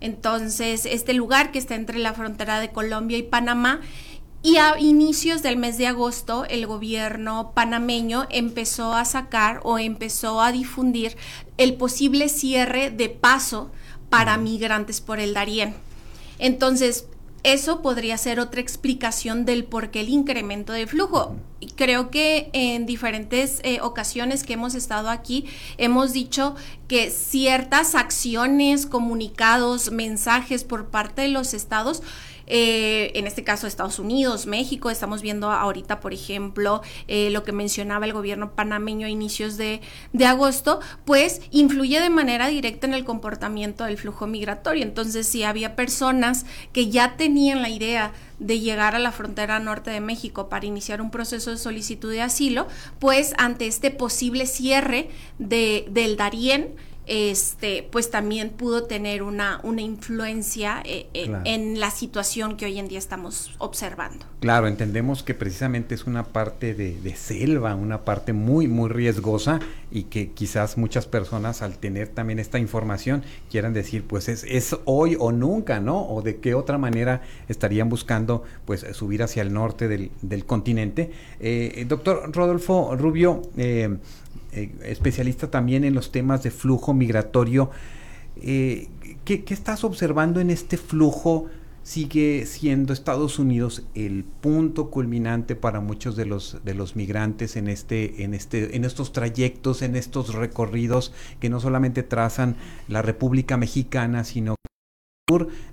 Entonces, 0.00 0.86
este 0.86 1.14
lugar 1.14 1.52
que 1.52 1.58
está 1.58 1.74
entre 1.74 1.98
la 1.98 2.12
frontera 2.12 2.60
de 2.60 2.70
Colombia 2.70 3.18
y 3.18 3.22
Panamá, 3.22 3.80
y 4.42 4.58
a 4.58 4.78
inicios 4.78 5.42
del 5.42 5.56
mes 5.56 5.76
de 5.76 5.88
agosto, 5.88 6.44
el 6.44 6.66
gobierno 6.66 7.50
panameño 7.52 8.26
empezó 8.30 8.92
a 8.92 9.04
sacar 9.04 9.60
o 9.64 9.78
empezó 9.78 10.40
a 10.40 10.52
difundir 10.52 11.16
el 11.56 11.74
posible 11.74 12.28
cierre 12.28 12.90
de 12.90 13.08
paso 13.08 13.72
para 14.08 14.36
migrantes 14.36 15.00
por 15.00 15.18
el 15.18 15.34
Darién. 15.34 15.74
Entonces, 16.38 17.08
eso 17.46 17.80
podría 17.80 18.18
ser 18.18 18.40
otra 18.40 18.60
explicación 18.60 19.44
del 19.44 19.64
por 19.64 19.92
qué 19.92 20.00
el 20.00 20.08
incremento 20.08 20.72
de 20.72 20.88
flujo. 20.88 21.36
Creo 21.74 22.10
que 22.10 22.50
en 22.52 22.84
diferentes 22.84 23.60
eh, 23.62 23.80
ocasiones 23.80 24.44
que 24.44 24.52
hemos 24.52 24.74
estado 24.74 25.08
aquí 25.08 25.46
hemos 25.78 26.12
dicho 26.12 26.54
que 26.86 27.10
ciertas 27.10 27.94
acciones, 27.94 28.84
comunicados, 28.86 29.90
mensajes 29.90 30.64
por 30.64 30.88
parte 30.88 31.22
de 31.22 31.28
los 31.28 31.54
estados 31.54 32.02
eh, 32.46 33.10
en 33.14 33.26
este 33.26 33.44
caso 33.44 33.66
Estados 33.66 33.98
Unidos, 33.98 34.46
México, 34.46 34.90
estamos 34.90 35.22
viendo 35.22 35.50
ahorita, 35.50 36.00
por 36.00 36.12
ejemplo, 36.12 36.82
eh, 37.08 37.30
lo 37.30 37.42
que 37.42 37.52
mencionaba 37.52 38.06
el 38.06 38.12
gobierno 38.12 38.52
panameño 38.52 39.06
a 39.06 39.10
inicios 39.10 39.56
de, 39.56 39.80
agosto, 40.24 40.80
pues 41.04 41.40
influye 41.50 42.00
de 42.00 42.10
manera 42.10 42.48
directa 42.48 42.86
en 42.86 42.94
el 42.94 43.04
comportamiento 43.04 43.84
del 43.84 43.96
flujo 43.96 44.26
migratorio. 44.26 44.82
Entonces, 44.82 45.26
si 45.26 45.44
había 45.44 45.76
personas 45.76 46.46
que 46.72 46.88
ya 46.88 47.16
tenían 47.16 47.62
la 47.62 47.68
idea 47.68 48.12
de 48.38 48.60
llegar 48.60 48.94
a 48.94 48.98
la 48.98 49.12
frontera 49.12 49.58
norte 49.58 49.90
de 49.90 50.00
México 50.00 50.48
para 50.48 50.66
iniciar 50.66 51.00
un 51.00 51.10
proceso 51.10 51.50
de 51.50 51.56
solicitud 51.56 52.10
de 52.10 52.22
asilo, 52.22 52.66
pues 52.98 53.34
ante 53.38 53.66
este 53.66 53.90
posible 53.90 54.46
cierre 54.46 55.10
de, 55.38 55.86
del 55.90 56.16
Darién, 56.16 56.74
este, 57.06 57.88
pues 57.90 58.10
también 58.10 58.50
pudo 58.50 58.84
tener 58.84 59.22
una, 59.22 59.60
una 59.62 59.80
influencia 59.80 60.82
eh, 60.84 61.06
eh, 61.14 61.32
en 61.44 61.78
la 61.78 61.90
situación 61.90 62.56
que 62.56 62.66
hoy 62.66 62.78
en 62.78 62.88
día 62.88 62.98
estamos 62.98 63.54
observando. 63.58 64.26
Claro, 64.40 64.66
entendemos 64.66 65.22
que 65.22 65.34
precisamente 65.34 65.94
es 65.94 66.04
una 66.04 66.24
parte 66.24 66.74
de, 66.74 67.16
selva, 67.16 67.74
una 67.74 68.04
parte 68.04 68.32
muy, 68.32 68.68
muy 68.68 68.90
riesgosa 68.90 69.60
y 69.90 70.04
que 70.04 70.32
quizás 70.32 70.76
muchas 70.76 71.06
personas 71.06 71.62
al 71.62 71.78
tener 71.78 72.08
también 72.08 72.38
esta 72.38 72.58
información 72.58 73.22
quieran 73.50 73.72
decir, 73.72 74.04
pues 74.04 74.28
es, 74.28 74.44
es 74.44 74.76
hoy 74.84 75.16
o 75.18 75.32
nunca, 75.32 75.80
¿no? 75.80 76.06
O 76.08 76.22
de 76.22 76.38
qué 76.38 76.54
otra 76.54 76.76
manera 76.76 77.22
estarían 77.48 77.88
buscando, 77.88 78.42
pues, 78.64 78.84
subir 78.92 79.22
hacia 79.22 79.42
el 79.42 79.52
norte 79.52 79.88
del, 79.88 80.10
del 80.22 80.44
continente. 80.44 81.10
Eh, 81.40 81.84
doctor 81.88 82.30
Rodolfo 82.34 82.94
Rubio, 82.96 83.42
eh, 83.56 83.96
eh, 84.56 84.72
especialista 84.82 85.50
también 85.50 85.84
en 85.84 85.94
los 85.94 86.12
temas 86.12 86.42
de 86.42 86.50
flujo 86.50 86.94
migratorio. 86.94 87.70
Eh, 88.36 88.88
¿qué, 89.24 89.44
estás 89.48 89.84
observando 89.84 90.40
en 90.40 90.50
este 90.50 90.76
flujo? 90.76 91.46
Sigue 91.82 92.46
siendo 92.46 92.92
Estados 92.92 93.38
Unidos 93.38 93.84
el 93.94 94.24
punto 94.24 94.90
culminante 94.90 95.54
para 95.54 95.80
muchos 95.80 96.16
de 96.16 96.26
los 96.26 96.58
de 96.64 96.74
los 96.74 96.96
migrantes 96.96 97.54
en 97.54 97.68
este 97.68 98.24
en 98.24 98.34
este 98.34 98.74
en 98.74 98.84
estos 98.84 99.12
trayectos, 99.12 99.82
en 99.82 99.94
estos 99.94 100.34
recorridos 100.34 101.12
que 101.38 101.48
no 101.48 101.60
solamente 101.60 102.02
trazan 102.02 102.56
la 102.88 103.02
República 103.02 103.56
Mexicana, 103.56 104.24
sino 104.24 104.56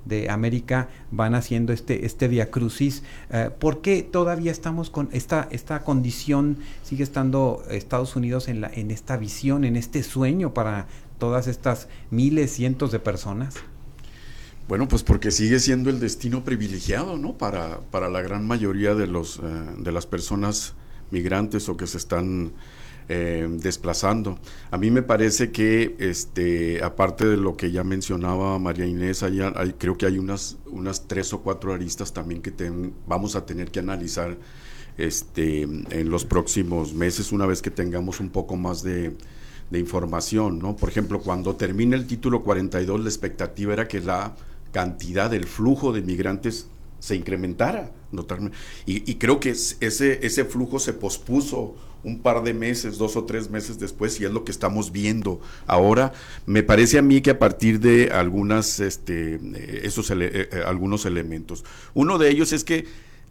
de 0.06 0.32
América 0.32 0.90
van 1.12 1.36
haciendo 1.36 1.74
este, 1.74 2.08
este 2.08 2.28
via 2.28 2.50
crucis. 2.50 3.04
Eh, 3.30 3.52
¿Por 3.60 3.82
qué 3.82 4.02
todavía 4.02 4.52
estamos 4.52 4.90
con 4.90 5.10
esta, 5.12 5.48
esta 5.52 5.84
condición, 5.84 6.58
sigue 6.82 7.04
estando 7.04 7.64
Estados 7.70 8.16
Unidos 8.16 8.48
en, 8.48 8.62
la, 8.62 8.72
en 8.74 8.90
esta 8.90 9.16
visión, 9.16 9.64
en 9.64 9.76
este 9.76 10.02
sueño 10.02 10.56
para 10.56 10.88
todas 11.20 11.46
estas 11.46 11.88
miles, 12.10 12.52
cientos 12.52 12.92
de 12.92 12.98
personas? 12.98 13.54
Bueno, 14.68 14.88
pues 14.88 15.04
porque 15.04 15.30
sigue 15.30 15.60
siendo 15.60 15.92
el 15.92 16.00
destino 16.00 16.44
privilegiado, 16.44 17.20
¿no? 17.20 17.38
Para, 17.38 17.80
para 17.92 18.10
la 18.10 18.24
gran 18.24 18.48
mayoría 18.48 18.96
de, 18.96 19.06
los, 19.06 19.38
eh, 19.38 19.42
de 19.78 19.92
las 19.92 20.08
personas 20.08 20.74
migrantes 21.12 21.70
o 21.70 21.78
que 21.78 21.86
se 21.86 22.00
están 22.00 22.54
eh, 23.10 23.48
desplazando. 23.50 24.40
A 24.72 24.78
mí 24.78 24.90
me 24.90 25.02
parece 25.02 25.52
que, 25.52 25.96
este, 26.00 26.82
aparte 26.84 27.26
de 27.26 27.36
lo 27.38 27.58
que 27.58 27.72
ya 27.72 27.84
mencionaba 27.84 28.58
María 28.60 28.86
Inés, 28.86 29.24
hay, 29.24 29.40
creo 29.78 29.98
que 29.98 30.06
hay 30.06 30.18
unas, 30.18 30.58
unas 30.68 31.08
tres 31.08 31.34
o 31.34 31.42
cuatro 31.42 31.74
aristas 31.74 32.14
también 32.14 32.42
que 32.42 32.54
vamos 33.06 33.36
a 33.36 33.46
tener 33.46 33.72
que 33.72 33.80
analizar 33.80 34.38
este, 34.98 35.64
en 35.64 36.10
los 36.10 36.24
próximos 36.26 36.94
meses, 36.94 37.32
una 37.32 37.46
vez 37.46 37.62
que 37.62 37.72
tengamos 37.72 38.20
un 38.20 38.30
poco 38.30 38.56
más 38.56 38.84
de, 38.84 39.16
información. 39.72 40.60
¿no? 40.60 40.76
Por 40.76 40.90
ejemplo, 40.90 41.20
cuando 41.20 41.56
termine 41.56 41.96
el 41.96 42.06
título 42.06 42.44
42, 42.44 43.02
la 43.02 43.10
expectativa 43.10 43.74
era 43.74 43.88
que 43.88 44.02
la 44.02 44.36
cantidad 44.72 45.32
del 45.32 45.46
flujo 45.46 45.92
de 45.92 46.04
migrantes 46.04 46.68
se 47.00 47.16
incrementara 47.16 47.92
notablemente. 48.12 48.56
Y, 48.86 49.10
y, 49.12 49.16
creo 49.16 49.40
que 49.40 49.50
ese, 49.50 50.26
ese 50.26 50.46
flujo 50.46 50.78
se 50.78 50.94
pospuso 50.94 51.76
un 52.04 52.20
par 52.20 52.44
de 52.44 52.54
meses, 52.54 52.98
dos 52.98 53.16
o 53.16 53.24
tres 53.24 53.50
meses 53.50 53.80
después, 53.80 54.20
y 54.20 54.26
es 54.26 54.32
lo 54.32 54.44
que 54.44 54.52
estamos 54.52 54.92
viendo 54.92 55.42
ahora. 55.68 56.14
Me 56.46 56.64
parece 56.64 56.98
a 56.98 57.02
mí 57.02 57.22
que 57.22 57.32
a 57.32 57.40
partir 57.40 57.80
de 57.80 58.12
este, 58.80 59.40
esos 59.86 60.12
eh, 60.12 60.16
eh, 60.22 60.64
algunos 60.66 61.06
elementos. 61.06 61.64
Uno 61.94 62.18
de 62.18 62.30
ellos 62.30 62.54
es 62.54 62.64
que 62.64 62.86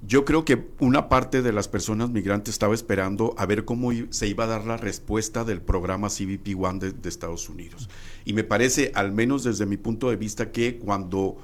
yo 0.04 0.24
creo 0.24 0.44
que 0.44 0.66
una 0.80 1.08
parte 1.08 1.42
de 1.42 1.52
las 1.52 1.68
personas 1.68 2.10
migrantes 2.10 2.54
estaba 2.54 2.74
esperando 2.74 3.34
a 3.38 3.46
ver 3.46 3.64
cómo 3.64 3.90
se 4.10 4.26
iba 4.26 4.44
a 4.44 4.48
dar 4.48 4.64
la 4.64 4.76
respuesta 4.76 5.44
del 5.44 5.60
programa 5.60 6.08
CBP 6.08 6.56
One 6.58 6.80
de, 6.80 6.92
de 6.92 7.08
Estados 7.08 7.48
Unidos. 7.48 7.88
Y 8.24 8.32
me 8.32 8.42
parece, 8.42 8.90
al 8.94 9.12
menos 9.12 9.44
desde 9.44 9.64
mi 9.64 9.76
punto 9.76 10.10
de 10.10 10.16
vista, 10.16 10.50
que 10.50 10.78
cuando 10.78 11.36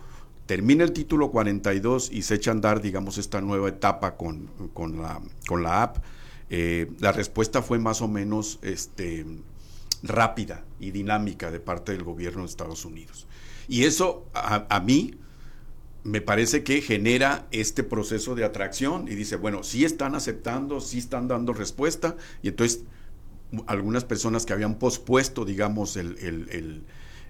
termina 0.46 0.82
el 0.82 0.92
título 0.92 1.30
42 1.30 2.10
y 2.10 2.22
se 2.22 2.36
echa 2.36 2.50
a 2.50 2.54
andar, 2.54 2.80
digamos, 2.80 3.18
esta 3.18 3.42
nueva 3.42 3.68
etapa 3.68 4.16
con, 4.16 4.48
con, 4.72 5.02
la, 5.02 5.20
con 5.46 5.62
la 5.62 5.82
app, 5.82 5.98
eh, 6.50 6.90
la 6.98 7.12
respuesta 7.12 7.62
fue 7.62 7.78
más 7.78 8.00
o 8.02 8.08
menos 8.08 8.58
este, 8.62 9.26
rápida 10.02 10.64
y 10.80 10.90
dinámica 10.90 11.50
de 11.50 11.60
parte 11.60 11.92
del 11.92 12.02
gobierno 12.04 12.42
de 12.42 12.48
Estados 12.48 12.84
Unidos. 12.84 13.26
Y 13.68 13.84
eso 13.84 14.26
a, 14.32 14.80
mí 14.80 15.14
me 16.02 16.22
parece 16.22 16.64
que 16.64 16.80
genera 16.80 17.46
este 17.50 17.84
proceso 17.84 18.34
de 18.34 18.44
atracción 18.44 19.08
y 19.08 19.14
dice, 19.14 19.36
bueno, 19.36 19.62
sí 19.62 19.84
están 19.84 20.14
aceptando, 20.14 20.80
sí 20.80 20.98
están 20.98 21.28
dando 21.28 21.52
respuesta, 21.52 22.16
y 22.42 22.48
entonces 22.48 22.84
algunas 23.66 24.04
personas 24.04 24.46
que 24.46 24.54
habían 24.54 24.78
pospuesto, 24.78 25.44
digamos, 25.44 25.96
el 25.96 26.84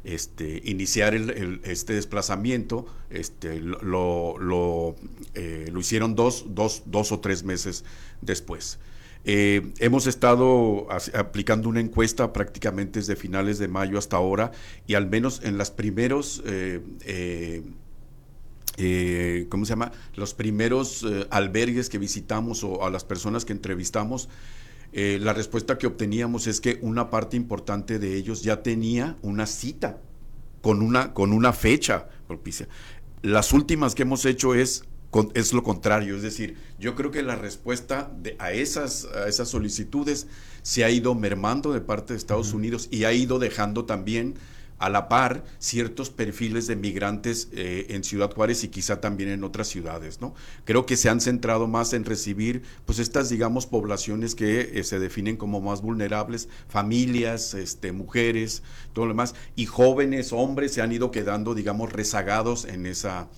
este, 0.05 0.63
iniciar 0.65 1.15
este 1.15 1.95
desplazamiento, 1.95 2.87
este, 3.11 3.61
lo, 3.61 4.39
lo, 4.39 4.97
eh, 5.35 5.69
lo 5.73 5.81
hicieron 5.81 6.15
dos, 6.15 6.47
dos, 6.49 6.83
dos, 6.87 7.13
o 7.13 7.21
tres 7.21 7.43
meses 7.43 7.85
después. 8.21 8.79
Eh, 9.25 9.73
hemos 9.79 10.07
estado 10.07 10.87
aplicando 11.15 11.69
una 11.69 11.81
encuesta 11.81 12.33
prácticamente 12.33 13.01
desde 13.01 13.17
finales 13.17 13.59
de 13.59 13.69
mayo 13.69 13.99
hasta 13.99 14.17
ahora 14.17 14.53
y 14.87 14.95
al 14.95 15.09
menos 15.09 15.41
en 15.45 15.59
los 15.59 15.71
primeros 15.71 16.43
eh, 16.47 16.81
eh, 18.77 19.47
¿cómo 19.51 19.65
se 19.65 19.71
llama? 19.71 19.91
Los 20.15 20.35
primeros 20.35 21.05
albergues 21.31 21.89
que 21.89 21.99
visitamos 21.99 22.63
o 22.63 22.85
a 22.87 22.91
las 22.91 23.05
personas 23.05 23.45
que 23.45 23.53
entrevistamos, 23.53 24.29
la 24.93 25.33
respuesta 25.35 25.77
que 25.77 25.87
obteníamos 25.87 26.47
es 26.47 26.61
que 26.61 26.79
una 26.81 27.11
parte 27.11 27.37
importante 27.37 27.99
de 27.99 28.15
ellos 28.15 28.43
ya 28.43 28.63
tenía 28.63 29.17
una 29.21 29.47
cita 29.47 29.99
con 30.63 30.81
una, 30.81 31.13
con 31.13 31.33
una 31.33 31.53
fecha 31.53 32.09
propicia. 32.27 32.69
Las 33.23 33.53
últimas 33.53 33.95
que 33.95 34.03
hemos 34.03 34.25
hecho 34.25 34.55
es, 34.55 34.85
es 35.35 35.53
lo 35.53 35.63
contrario, 35.63 36.17
es 36.17 36.23
decir, 36.23 36.57
yo 36.79 36.95
creo 36.95 37.11
que 37.11 37.23
la 37.23 37.37
respuesta 37.37 38.11
de, 38.21 38.37
a, 38.39 38.53
esas, 38.53 39.07
a 39.07 39.27
esas 39.27 39.49
solicitudes 39.49 40.27
se 40.63 40.85
ha 40.85 40.91
ido 40.91 41.15
mermando 41.15 41.73
de 41.73 41.81
parte 41.81 42.13
de 42.13 42.19
Estados 42.19 42.53
Unidos 42.53 42.89
y 42.91 43.05
ha 43.05 43.13
ido 43.13 43.39
dejando 43.39 43.87
también 43.87 44.35
a 44.79 44.89
la 44.89 45.09
par 45.09 45.45
ciertos 45.59 46.11
perfiles 46.11 46.67
de 46.67 46.77
migrantes 46.77 47.49
eh, 47.53 47.87
en 47.91 48.05
Ciudad 48.05 48.33
Juárez 48.33 48.63
y 48.65 48.69
quizá 48.69 49.01
también 49.01 49.29
en 49.31 49.45
otras 49.45 49.69
ciudades, 49.69 50.21
¿no? 50.21 50.35
Creo 50.65 50.87
que 50.87 50.97
se 50.97 51.09
han 51.09 51.21
centrado 51.21 51.67
más 51.67 51.93
en 51.93 52.05
recibir, 52.05 52.63
pues 52.87 52.99
estas, 52.99 53.29
digamos, 53.29 53.67
poblaciones 53.67 54.35
que 54.35 54.79
eh, 54.79 54.85
se 54.85 54.99
definen 54.99 55.37
como 55.37 55.61
más 55.61 55.83
vulnerables, 55.83 56.49
familias, 56.69 57.55
este, 57.55 57.93
mujeres, 57.93 58.63
todo 58.93 59.07
lo 59.07 59.13
demás, 59.13 59.35
y 59.57 59.67
jóvenes, 59.67 60.33
hombres, 60.33 60.73
se 60.73 60.83
han 60.83 60.93
ido 60.93 61.11
quedando, 61.11 61.55
digamos, 61.55 61.93
rezagados 61.93 62.65
en 62.65 62.87
esa 62.87 63.29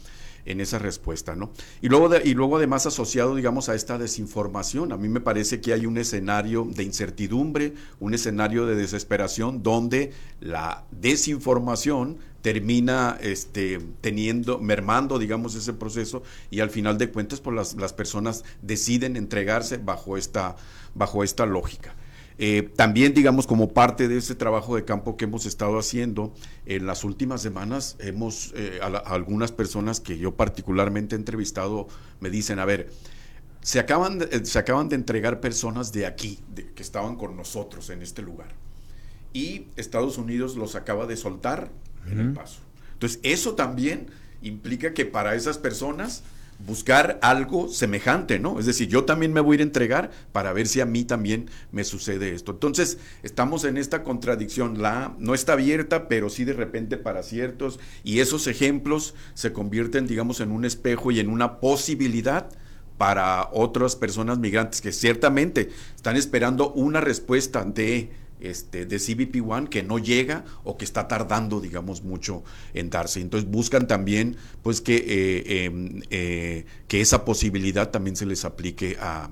en 0.44 0.60
esa 0.60 0.78
respuesta, 0.78 1.36
¿no? 1.36 1.52
Y 1.80 1.88
luego, 1.88 2.10
y 2.22 2.34
luego 2.34 2.56
además 2.56 2.86
asociado, 2.86 3.34
digamos, 3.34 3.68
a 3.68 3.74
esta 3.74 3.98
desinformación, 3.98 4.92
a 4.92 4.96
mí 4.96 5.08
me 5.08 5.20
parece 5.20 5.60
que 5.60 5.72
hay 5.72 5.86
un 5.86 5.98
escenario 5.98 6.66
de 6.68 6.82
incertidumbre, 6.82 7.74
un 7.98 8.14
escenario 8.14 8.66
de 8.66 8.74
desesperación 8.74 9.62
donde 9.62 10.12
la 10.40 10.84
desinformación 10.90 12.18
termina 12.42 13.18
este, 13.20 13.80
teniendo, 14.00 14.58
mermando, 14.58 15.18
digamos, 15.18 15.54
ese 15.54 15.72
proceso 15.72 16.22
y 16.50 16.60
al 16.60 16.70
final 16.70 16.98
de 16.98 17.10
cuentas, 17.10 17.40
pues 17.40 17.54
las, 17.54 17.74
las 17.74 17.92
personas 17.92 18.44
deciden 18.62 19.16
entregarse 19.16 19.76
bajo 19.76 20.16
esta, 20.16 20.56
bajo 20.94 21.22
esta 21.22 21.46
lógica. 21.46 21.94
Eh, 22.42 22.70
también, 22.74 23.12
digamos, 23.12 23.46
como 23.46 23.74
parte 23.74 24.08
de 24.08 24.16
ese 24.16 24.34
trabajo 24.34 24.74
de 24.74 24.86
campo 24.86 25.18
que 25.18 25.26
hemos 25.26 25.44
estado 25.44 25.78
haciendo, 25.78 26.32
en 26.64 26.86
las 26.86 27.04
últimas 27.04 27.42
semanas 27.42 27.96
hemos, 27.98 28.54
eh, 28.56 28.80
a, 28.80 28.86
algunas 28.86 29.52
personas 29.52 30.00
que 30.00 30.16
yo 30.16 30.34
particularmente 30.34 31.14
he 31.14 31.18
entrevistado, 31.18 31.86
me 32.18 32.30
dicen, 32.30 32.58
a 32.58 32.64
ver, 32.64 32.90
se 33.60 33.78
acaban 33.78 34.20
de, 34.20 34.24
eh, 34.32 34.46
se 34.46 34.58
acaban 34.58 34.88
de 34.88 34.96
entregar 34.96 35.40
personas 35.40 35.92
de 35.92 36.06
aquí, 36.06 36.38
que 36.74 36.82
estaban 36.82 37.16
con 37.16 37.36
nosotros 37.36 37.90
en 37.90 38.00
este 38.00 38.22
lugar, 38.22 38.54
y 39.34 39.66
Estados 39.76 40.16
Unidos 40.16 40.56
los 40.56 40.76
acaba 40.76 41.04
de 41.04 41.18
soltar 41.18 41.70
en 42.10 42.20
el 42.20 42.32
paso. 42.32 42.60
Entonces, 42.94 43.20
eso 43.22 43.54
también 43.54 44.06
implica 44.40 44.94
que 44.94 45.04
para 45.04 45.34
esas 45.34 45.58
personas 45.58 46.22
buscar 46.66 47.18
algo 47.22 47.68
semejante, 47.68 48.38
¿no? 48.38 48.58
Es 48.58 48.66
decir, 48.66 48.88
yo 48.88 49.04
también 49.04 49.32
me 49.32 49.40
voy 49.40 49.54
a 49.54 49.56
ir 49.56 49.60
a 49.60 49.64
entregar 49.64 50.10
para 50.32 50.52
ver 50.52 50.66
si 50.66 50.80
a 50.80 50.86
mí 50.86 51.04
también 51.04 51.50
me 51.72 51.84
sucede 51.84 52.34
esto. 52.34 52.52
Entonces, 52.52 52.98
estamos 53.22 53.64
en 53.64 53.76
esta 53.76 54.02
contradicción. 54.02 54.82
La 54.82 55.14
no 55.18 55.34
está 55.34 55.54
abierta, 55.54 56.08
pero 56.08 56.30
sí 56.30 56.44
de 56.44 56.52
repente 56.52 56.96
para 56.96 57.22
ciertos, 57.22 57.80
y 58.04 58.20
esos 58.20 58.46
ejemplos 58.46 59.14
se 59.34 59.52
convierten, 59.52 60.06
digamos, 60.06 60.40
en 60.40 60.50
un 60.50 60.64
espejo 60.64 61.10
y 61.10 61.20
en 61.20 61.28
una 61.28 61.60
posibilidad 61.60 62.48
para 62.98 63.48
otras 63.52 63.96
personas 63.96 64.38
migrantes 64.38 64.82
que 64.82 64.92
ciertamente 64.92 65.70
están 65.96 66.16
esperando 66.16 66.70
una 66.72 67.00
respuesta 67.00 67.64
de 67.64 68.10
este, 68.40 68.86
de 68.86 68.98
CBP 68.98 69.42
One 69.46 69.68
que 69.68 69.82
no 69.82 69.98
llega 69.98 70.44
o 70.64 70.76
que 70.76 70.84
está 70.84 71.08
tardando, 71.08 71.60
digamos, 71.60 72.02
mucho 72.02 72.42
en 72.74 72.90
darse. 72.90 73.20
Entonces 73.20 73.48
buscan 73.50 73.86
también, 73.86 74.36
pues, 74.62 74.80
que, 74.80 74.96
eh, 74.96 75.64
em, 75.64 76.02
eh, 76.10 76.64
que 76.88 77.00
esa 77.00 77.24
posibilidad 77.24 77.90
también 77.90 78.16
se 78.16 78.26
les 78.26 78.44
aplique 78.44 78.96
a, 79.00 79.30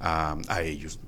a 0.00 0.62
ellos. 0.62 1.00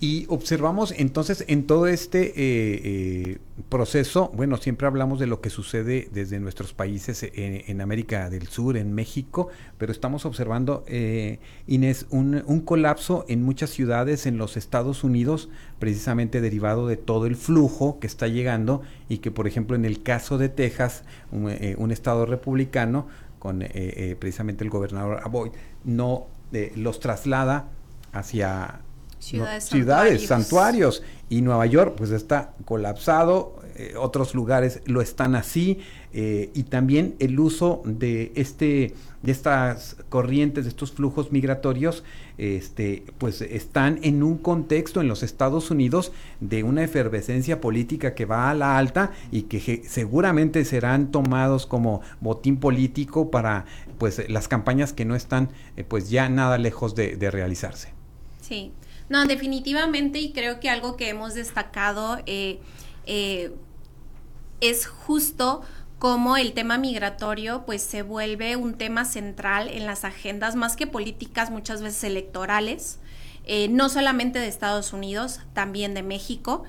Y 0.00 0.26
observamos 0.28 0.92
entonces 0.96 1.44
en 1.46 1.66
todo 1.66 1.86
este 1.86 2.26
eh, 2.26 2.32
eh, 2.36 3.38
proceso, 3.68 4.30
bueno, 4.34 4.56
siempre 4.56 4.86
hablamos 4.88 5.20
de 5.20 5.26
lo 5.26 5.40
que 5.40 5.50
sucede 5.50 6.08
desde 6.12 6.40
nuestros 6.40 6.74
países 6.74 7.24
en, 7.32 7.80
América 7.80 8.28
del 8.28 8.48
Sur, 8.48 8.76
en 8.76 8.92
México, 8.92 9.48
pero 9.78 9.92
estamos 9.92 10.26
observando, 10.26 10.84
eh, 10.88 11.38
Inés, 11.68 12.06
un, 12.10 12.42
colapso 12.64 13.24
en 13.28 13.44
muchas 13.44 13.70
ciudades 13.70 14.26
en 14.26 14.36
los 14.36 14.56
Estados 14.56 15.04
Unidos, 15.04 15.48
precisamente 15.78 16.40
derivado 16.40 16.88
de 16.88 16.96
todo 16.96 17.26
el 17.26 17.36
flujo 17.36 17.98
que 18.00 18.08
está 18.08 18.26
llegando 18.26 18.82
y 19.08 19.18
que, 19.18 19.30
por 19.30 19.46
ejemplo, 19.46 19.76
en 19.76 19.84
el 19.84 20.02
caso 20.02 20.38
de 20.38 20.48
Texas, 20.48 21.04
un, 21.30 21.90
estado 21.90 22.26
republicano, 22.26 23.06
con 23.38 23.60
precisamente 24.18 24.64
el 24.64 24.70
gobernador 24.70 25.20
Abbott, 25.22 25.54
no 25.84 26.26
los 26.74 27.00
traslada 27.00 27.68
hacia 28.12 28.83
ciudades, 29.24 30.26
santuarios. 30.26 31.02
Y 31.28 31.40
Nueva 31.40 31.66
York 31.66 31.94
pues 31.96 32.10
está 32.10 32.54
colapsado, 32.64 33.56
eh, 33.76 33.94
otros 33.98 34.34
lugares 34.34 34.82
lo 34.84 35.00
están 35.00 35.34
así, 35.34 35.80
eh, 36.12 36.50
y 36.54 36.64
también 36.64 37.16
el 37.18 37.40
uso 37.40 37.82
de 37.84 38.30
este 38.36 38.94
de 39.24 39.32
estas 39.32 39.96
corrientes, 40.10 40.64
de 40.64 40.68
estos 40.68 40.92
flujos 40.92 41.32
migratorios, 41.32 42.04
este, 42.36 43.04
pues 43.16 43.40
están 43.40 43.98
en 44.02 44.22
un 44.22 44.36
contexto 44.36 45.00
en 45.00 45.08
los 45.08 45.22
Estados 45.22 45.70
Unidos 45.70 46.12
de 46.40 46.62
una 46.62 46.84
efervescencia 46.84 47.58
política 47.58 48.14
que 48.14 48.26
va 48.26 48.50
a 48.50 48.54
la 48.54 48.76
alta 48.76 49.12
y 49.30 49.42
que 49.44 49.82
seguramente 49.88 50.62
serán 50.66 51.10
tomados 51.10 51.64
como 51.64 52.02
botín 52.20 52.58
político 52.58 53.30
para 53.30 53.64
pues 53.96 54.28
las 54.28 54.46
campañas 54.46 54.92
que 54.92 55.06
no 55.06 55.14
están 55.14 55.48
eh, 55.78 55.84
pues 55.84 56.10
ya 56.10 56.28
nada 56.28 56.58
lejos 56.58 56.94
de, 56.94 57.16
de 57.16 57.30
realizarse. 57.30 57.94
Sí, 58.42 58.72
no, 59.14 59.26
definitivamente 59.26 60.18
y 60.18 60.32
creo 60.32 60.58
que 60.58 60.68
algo 60.68 60.96
que 60.96 61.08
hemos 61.08 61.34
destacado 61.34 62.18
eh, 62.26 62.58
eh, 63.06 63.54
es 64.60 64.88
justo 64.88 65.62
cómo 66.00 66.36
el 66.36 66.52
tema 66.52 66.78
migratorio 66.78 67.62
pues 67.64 67.80
se 67.80 68.02
vuelve 68.02 68.56
un 68.56 68.74
tema 68.74 69.04
central 69.04 69.68
en 69.68 69.86
las 69.86 70.04
agendas 70.04 70.56
más 70.56 70.74
que 70.74 70.88
políticas 70.88 71.52
muchas 71.52 71.80
veces 71.80 72.02
electorales, 72.02 72.98
eh, 73.44 73.68
no 73.68 73.88
solamente 73.88 74.40
de 74.40 74.48
Estados 74.48 74.92
Unidos, 74.92 75.38
también 75.52 75.94
de 75.94 76.02
México 76.02 76.64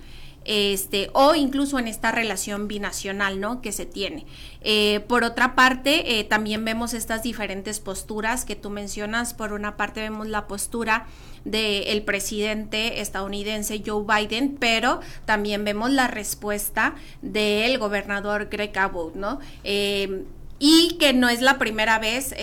este, 0.45 1.09
o 1.13 1.35
incluso 1.35 1.79
en 1.79 1.87
esta 1.87 2.11
relación 2.11 2.67
binacional, 2.67 3.39
¿no? 3.39 3.61
Que 3.61 3.71
se 3.71 3.85
tiene. 3.85 4.25
Eh, 4.61 5.01
por 5.07 5.23
otra 5.23 5.55
parte, 5.55 6.19
eh, 6.19 6.23
también 6.23 6.63
vemos 6.63 6.93
estas 6.93 7.23
diferentes 7.23 7.79
posturas 7.79 8.45
que 8.45 8.55
tú 8.55 8.69
mencionas. 8.69 9.33
Por 9.33 9.53
una 9.53 9.75
parte 9.75 10.01
vemos 10.01 10.27
la 10.27 10.47
postura 10.47 11.07
del 11.43 12.03
presidente 12.03 13.01
estadounidense 13.01 13.83
Joe 13.85 14.03
Biden, 14.05 14.57
pero 14.59 14.99
también 15.25 15.63
vemos 15.65 15.91
la 15.91 16.07
respuesta 16.07 16.95
del 17.21 17.77
gobernador 17.77 18.47
Greg 18.49 18.77
Abbott, 18.77 19.15
¿no? 19.15 19.39
Eh, 19.63 20.25
y 20.57 20.97
que 20.99 21.13
no 21.13 21.27
es 21.27 21.41
la 21.41 21.57
primera 21.57 21.99
vez 21.99 22.33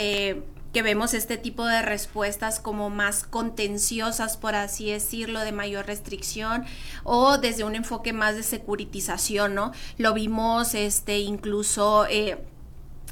que 0.72 0.82
vemos 0.82 1.14
este 1.14 1.36
tipo 1.36 1.66
de 1.66 1.82
respuestas 1.82 2.60
como 2.60 2.90
más 2.90 3.24
contenciosas, 3.24 4.36
por 4.36 4.54
así 4.54 4.90
decirlo, 4.90 5.40
de 5.40 5.52
mayor 5.52 5.86
restricción 5.86 6.64
o 7.04 7.38
desde 7.38 7.64
un 7.64 7.74
enfoque 7.74 8.12
más 8.12 8.36
de 8.36 8.42
securitización, 8.42 9.54
¿no? 9.54 9.72
Lo 9.98 10.14
vimos 10.14 10.74
este 10.74 11.18
incluso 11.18 12.06
eh, 12.08 12.38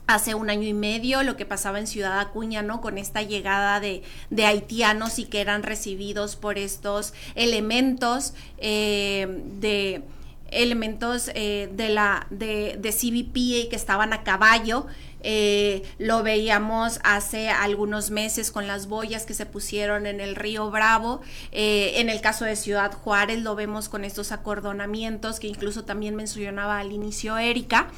hace 0.06 0.34
un 0.34 0.50
año 0.50 0.66
y 0.66 0.72
medio 0.72 1.22
lo 1.22 1.36
que 1.36 1.46
pasaba 1.46 1.78
en 1.78 1.86
Ciudad 1.86 2.18
Acuña, 2.18 2.62
¿no? 2.62 2.80
Con 2.80 2.98
esta 2.98 3.22
llegada 3.22 3.78
de, 3.80 4.02
de 4.30 4.46
haitianos 4.46 5.18
y 5.18 5.26
que 5.26 5.40
eran 5.40 5.62
recibidos 5.62 6.36
por 6.36 6.58
estos 6.58 7.14
elementos 7.34 8.34
eh, 8.58 9.42
de 9.60 10.02
elementos 10.50 11.30
eh, 11.34 11.70
de 11.72 11.90
la 11.90 12.26
de, 12.30 12.76
de 12.76 12.90
CBP 12.90 13.70
que 13.70 13.76
estaban 13.76 14.12
a 14.12 14.24
caballo 14.24 14.86
eh, 15.22 15.82
lo 15.98 16.22
veíamos 16.22 17.00
hace 17.02 17.48
algunos 17.48 18.10
meses 18.10 18.50
con 18.50 18.66
las 18.66 18.86
boyas 18.86 19.26
que 19.26 19.34
se 19.34 19.46
pusieron 19.46 20.06
en 20.06 20.20
el 20.20 20.36
río 20.36 20.70
Bravo. 20.70 21.20
Eh, 21.52 21.94
en 21.96 22.08
el 22.08 22.20
caso 22.20 22.44
de 22.44 22.56
Ciudad 22.56 22.92
Juárez 22.92 23.40
lo 23.40 23.54
vemos 23.54 23.88
con 23.88 24.04
estos 24.04 24.32
acordonamientos 24.32 25.40
que 25.40 25.46
incluso 25.46 25.84
también 25.84 26.16
mencionaba 26.16 26.78
al 26.78 26.92
inicio 26.92 27.38
Erika. 27.38 27.88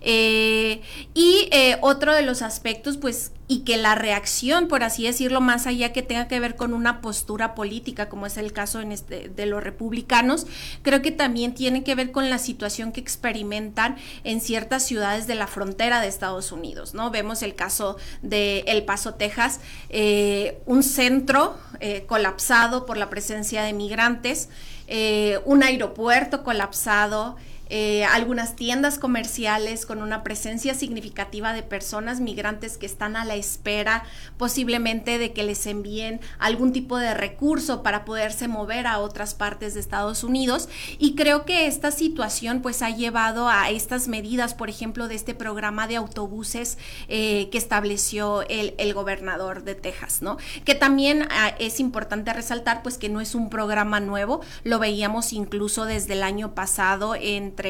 Eh, 0.00 0.82
y 1.14 1.50
otro 1.80 2.14
de 2.14 2.22
los 2.22 2.42
aspectos, 2.42 2.96
pues, 2.96 3.32
y 3.50 3.64
que 3.64 3.76
la 3.76 3.96
reacción, 3.96 4.68
por 4.68 4.84
así 4.84 5.02
decirlo, 5.02 5.40
más 5.40 5.66
allá 5.66 5.92
que 5.92 6.02
tenga 6.02 6.28
que 6.28 6.38
ver 6.38 6.54
con 6.54 6.72
una 6.72 7.00
postura 7.00 7.56
política, 7.56 8.08
como 8.08 8.26
es 8.26 8.36
el 8.36 8.52
caso 8.52 8.78
este, 8.80 9.28
de 9.28 9.46
los 9.46 9.60
republicanos, 9.60 10.46
creo 10.82 11.02
que 11.02 11.10
también 11.10 11.52
tiene 11.52 11.82
que 11.82 11.96
ver 11.96 12.12
con 12.12 12.30
la 12.30 12.38
situación 12.38 12.92
que 12.92 13.00
experimentan 13.00 13.96
en 14.22 14.40
ciertas 14.40 14.86
ciudades 14.86 15.26
de 15.26 15.34
la 15.34 15.48
frontera 15.48 16.00
de 16.00 16.06
Estados 16.06 16.52
Unidos. 16.52 16.69
¿No? 16.94 17.10
Vemos 17.10 17.42
el 17.42 17.54
caso 17.54 17.96
de 18.22 18.60
El 18.66 18.84
Paso, 18.84 19.14
Texas, 19.14 19.60
eh, 19.88 20.60
un 20.66 20.82
centro 20.82 21.56
eh, 21.80 22.04
colapsado 22.06 22.86
por 22.86 22.96
la 22.96 23.10
presencia 23.10 23.62
de 23.62 23.72
migrantes, 23.72 24.48
eh, 24.86 25.40
un 25.44 25.62
aeropuerto 25.62 26.42
colapsado, 26.42 27.36
eh, 27.70 28.04
algunas 28.04 28.56
tiendas 28.56 28.98
comerciales 28.98 29.86
con 29.86 30.02
una 30.02 30.22
presencia 30.22 30.74
significativa 30.74 31.52
de 31.52 31.62
personas 31.62 32.20
migrantes 32.20 32.76
que 32.76 32.86
están 32.86 33.16
a 33.16 33.24
la 33.24 33.36
espera 33.36 34.04
posiblemente 34.36 35.18
de 35.18 35.32
que 35.32 35.44
les 35.44 35.66
envíen 35.66 36.20
algún 36.38 36.72
tipo 36.72 36.98
de 36.98 37.14
recurso 37.14 37.82
para 37.82 38.04
poderse 38.04 38.48
mover 38.48 38.86
a 38.86 38.98
otras 38.98 39.34
partes 39.34 39.74
de 39.74 39.80
Estados 39.80 40.24
Unidos 40.24 40.68
y 40.98 41.14
creo 41.14 41.44
que 41.44 41.66
esta 41.66 41.90
situación 41.92 42.60
pues 42.60 42.82
ha 42.82 42.90
llevado 42.90 43.48
a 43.48 43.70
estas 43.70 44.08
medidas, 44.08 44.54
por 44.54 44.68
ejemplo, 44.68 45.08
de 45.08 45.14
este 45.14 45.34
programa 45.34 45.86
de 45.86 45.96
autobuses 45.96 46.76
eh, 47.08 47.48
que 47.50 47.58
estableció 47.58 48.42
el, 48.48 48.90
gobernador 48.90 49.62
de 49.62 49.76
Texas, 49.76 50.20
¿no? 50.20 50.36
Que 50.64 50.74
también 50.74 51.28
ah, 51.30 51.54
es 51.60 51.78
importante 51.78 52.32
resaltar 52.32 52.82
pues 52.82 52.98
que 52.98 53.08
no 53.08 53.20
es 53.20 53.36
un 53.36 53.48
programa 53.48 54.00
nuevo, 54.00 54.40
lo 54.64 54.80
veíamos 54.80 55.32
incluso 55.32 55.84
desde 55.84 56.14
el 56.14 56.24
año 56.24 56.56
pasado 56.56 57.14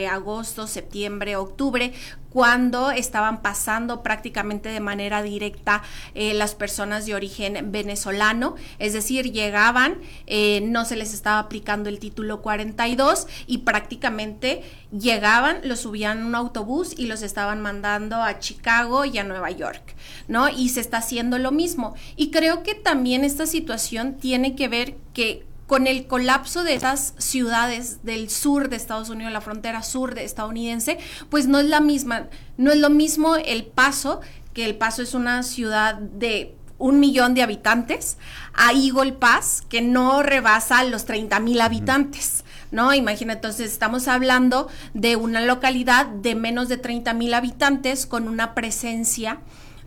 agosto, 0.09 0.67
septiembre, 0.67 1.37
octubre, 1.37 1.93
cuando 2.31 2.91
estaban 2.91 3.43
pasando 3.43 4.03
prácticamente 4.03 4.69
de 4.69 4.81
manera 4.81 5.23
directa 5.23 5.83
eh, 6.15 6.33
las 6.33 6.55
personas 6.55 7.05
de 7.05 7.15
origen 7.15 7.73
venezolano, 7.73 8.55
es 8.79 8.93
decir, 8.93 9.33
llegaban, 9.33 9.99
eh, 10.27 10.61
no 10.63 10.85
se 10.85 10.97
les 10.97 11.13
estaba 11.13 11.41
aplicando 11.41 11.89
el 11.89 11.99
título 11.99 12.41
42 12.41 13.27
y 13.47 13.59
prácticamente 13.59 14.63
llegaban, 14.97 15.61
los 15.65 15.81
subían 15.81 16.19
en 16.19 16.27
un 16.27 16.35
autobús 16.35 16.95
y 16.97 17.07
los 17.07 17.23
estaban 17.23 17.61
mandando 17.61 18.17
a 18.17 18.39
Chicago 18.39 19.05
y 19.05 19.19
a 19.19 19.25
Nueva 19.25 19.51
York, 19.51 19.95
¿no? 20.29 20.49
Y 20.49 20.69
se 20.69 20.81
está 20.81 20.99
haciendo 20.99 21.39
lo 21.39 21.51
mismo. 21.51 21.95
Y 22.17 22.31
creo 22.31 22.63
que 22.63 22.75
también 22.75 23.25
esta 23.25 23.47
situación 23.47 24.15
tiene 24.15 24.55
que 24.55 24.69
ver 24.69 24.97
que 25.13 25.50
con 25.71 25.87
el 25.87 26.09
colapso 26.09 26.65
de 26.65 26.75
esas 26.75 27.15
ciudades 27.19 28.03
del 28.03 28.29
sur 28.29 28.71
de 28.71 28.75
Estados 28.75 29.09
Unidos, 29.09 29.33
la 29.33 29.41
frontera 29.41 29.85
sur 29.85 30.17
de 30.17 30.25
estadounidense, 30.25 30.99
pues 31.29 31.47
no 31.47 31.61
es 31.61 31.67
la 31.67 31.79
misma, 31.79 32.27
no 32.57 32.73
es 32.73 32.79
lo 32.79 32.91
mismo 32.91 33.37
el 33.37 33.67
paso, 33.67 34.21
que 34.53 34.65
el 34.65 34.75
paso 34.75 35.01
es 35.01 35.15
una 35.15 35.45
ciudad 35.45 35.95
de 35.95 36.57
un 36.79 36.99
millón 36.99 37.35
de 37.35 37.43
habitantes, 37.43 38.19
a 38.53 38.73
Eagle 38.73 39.13
Pass, 39.13 39.63
que 39.69 39.81
no 39.81 40.25
rebasa 40.25 40.83
los 40.83 41.05
30 41.05 41.39
mil 41.39 41.61
habitantes. 41.61 42.43
¿no? 42.73 42.93
Imagina, 42.93 43.35
entonces 43.35 43.71
estamos 43.71 44.09
hablando 44.09 44.67
de 44.95 45.15
una 45.15 45.41
localidad 45.41 46.07
de 46.07 46.35
menos 46.35 46.67
de 46.67 46.79
30 46.79 47.15
mil 47.15 47.33
habitantes 47.33 48.07
con 48.07 48.27
una 48.27 48.57
presencia 48.57 49.39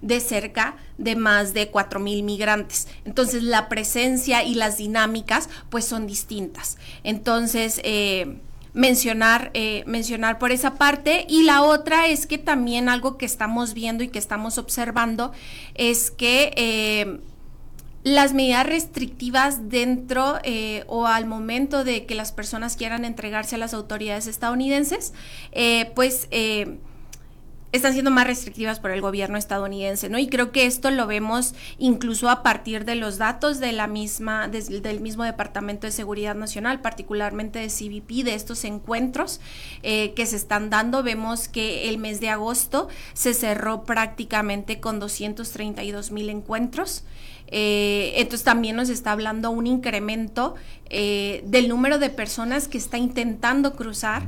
de 0.04 0.20
cerca 0.20 0.76
de 0.98 1.16
más 1.16 1.54
de 1.54 1.72
mil 2.00 2.24
migrantes. 2.24 2.88
Entonces 3.06 3.42
la 3.42 3.70
presencia 3.70 4.44
y 4.44 4.54
las 4.54 4.78
dinámicas 4.78 5.50
pues 5.70 5.86
son 5.86 6.06
distintas. 6.06 6.78
Entonces... 7.04 7.82
Eh, 7.84 8.38
mencionar, 8.76 9.52
eh, 9.54 9.84
mencionar 9.86 10.40
por 10.40 10.52
esa 10.52 10.80
parte. 10.80 11.28
Y 11.30 11.44
la 11.44 11.62
otra 11.62 12.08
es 12.08 12.26
que 12.26 12.40
también 12.40 12.90
algo 12.90 13.20
que 13.20 13.26
estamos 13.28 13.76
viendo 13.76 14.04
y 14.04 14.08
que 14.08 14.18
estamos 14.18 14.58
observando 14.58 15.32
es 15.76 16.10
que 16.10 16.52
eh, 16.56 17.20
las 18.04 18.34
medidas 18.34 18.66
restrictivas 18.66 19.70
dentro 19.70 20.40
o 20.88 21.06
al 21.06 21.28
momento 21.28 21.84
de 21.84 22.08
que 22.08 22.16
las 22.16 22.32
personas 22.32 22.76
quieran 22.76 23.06
entregarse 23.06 23.58
a 23.58 23.60
las 23.60 23.76
autoridades 23.76 24.26
estadounidenses, 24.26 25.14
pues 25.94 26.28
están 27.74 27.94
siendo 27.94 28.12
más 28.12 28.28
restrictivas 28.28 28.80
por 28.80 28.92
el 28.92 29.02
gobierno 29.02 29.38
estadounidense, 29.38 30.08
¿no? 30.08 30.20
Y 30.20 30.28
creo 30.28 30.52
que 30.52 30.68
esto 30.68 30.92
lo 30.92 31.08
vemos 31.08 31.56
incluso 31.80 32.30
a 32.30 32.44
partir 32.44 32.86
de 32.86 32.96
los 32.96 33.18
datos 33.18 33.60
de 33.60 33.72
la 33.72 33.88
misma, 33.88 34.48
del 34.48 35.00
mismo 35.02 35.24
Departamento 35.24 35.88
de 35.88 35.92
Seguridad 35.92 36.36
Nacional, 36.36 36.82
particularmente 36.82 37.58
de 37.58 37.70
CBP, 37.70 38.24
de 38.24 38.36
estos 38.36 38.64
encuentros 38.64 39.42
eh, 39.82 40.14
que 40.14 40.28
se 40.28 40.36
están 40.36 40.70
dando. 40.70 41.02
Vemos 41.02 41.48
que 41.48 41.90
el 41.90 41.98
mes 41.98 42.20
de 42.20 42.30
agosto 42.30 42.90
se 43.14 43.34
cerró 43.34 43.84
prácticamente 43.86 44.80
con 44.80 45.00
232 45.00 46.12
mil 46.12 46.30
encuentros. 46.30 47.04
Eh, 47.56 48.14
entonces 48.16 48.44
también 48.44 48.76
nos 48.76 48.90
está 48.90 49.12
hablando 49.12 49.52
un 49.52 49.68
incremento 49.68 50.56
eh, 50.90 51.44
del 51.46 51.70
número 51.70 52.00
de 52.00 52.10
personas 52.10 52.68
que 52.68 52.80
está 52.80 52.98
intentando 52.98 53.76
cruzar 53.76 54.28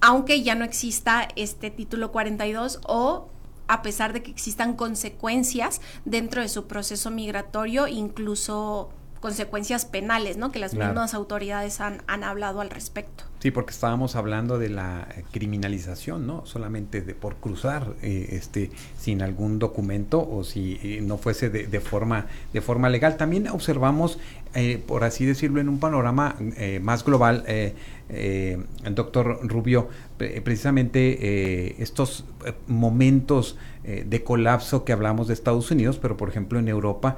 aunque 0.00 0.42
ya 0.42 0.54
no 0.54 0.64
exista 0.64 1.28
este 1.36 1.70
título 1.70 2.10
42 2.10 2.80
o 2.86 3.28
a 3.68 3.82
pesar 3.82 4.12
de 4.12 4.22
que 4.22 4.32
existan 4.32 4.74
consecuencias 4.74 5.80
dentro 6.04 6.42
de 6.42 6.48
su 6.48 6.66
proceso 6.66 7.10
migratorio, 7.10 7.86
incluso 7.86 8.90
consecuencias 9.20 9.84
penales, 9.84 10.38
¿no? 10.38 10.50
Que 10.50 10.58
las 10.58 10.74
mismas 10.74 11.12
autoridades 11.14 11.80
han, 11.80 12.02
han, 12.06 12.24
hablado 12.24 12.60
al 12.62 12.70
respecto. 12.70 13.24
Sí, 13.40 13.50
porque 13.50 13.70
estábamos 13.70 14.16
hablando 14.16 14.58
de 14.58 14.70
la 14.70 15.08
criminalización, 15.30 16.26
¿no? 16.26 16.46
Solamente 16.46 17.02
de 17.02 17.14
por 17.14 17.36
cruzar, 17.36 17.94
eh, 18.02 18.28
este, 18.32 18.70
sin 18.98 19.22
algún 19.22 19.58
documento 19.58 20.26
o 20.26 20.42
si 20.42 20.80
eh, 20.82 21.00
no 21.02 21.18
fuese 21.18 21.50
de, 21.50 21.66
de, 21.66 21.80
forma 21.80 22.26
de 22.52 22.60
forma 22.62 22.88
legal. 22.88 23.18
También 23.18 23.48
observamos, 23.48 24.18
eh, 24.54 24.82
por 24.86 25.04
así 25.04 25.26
decirlo, 25.26 25.60
en 25.60 25.68
un 25.68 25.78
panorama 25.78 26.36
más 26.80 27.04
global, 27.04 27.44
el 27.46 28.94
doctor 28.94 29.40
Rubio, 29.46 29.88
precisamente 30.18 31.82
estos 31.82 32.24
momentos 32.66 33.56
de 33.82 34.22
colapso 34.22 34.84
que 34.84 34.92
hablamos 34.92 35.28
de 35.28 35.34
Estados 35.34 35.70
Unidos, 35.70 35.98
pero 36.00 36.16
por 36.16 36.28
ejemplo 36.28 36.58
en 36.58 36.68
Europa, 36.68 37.16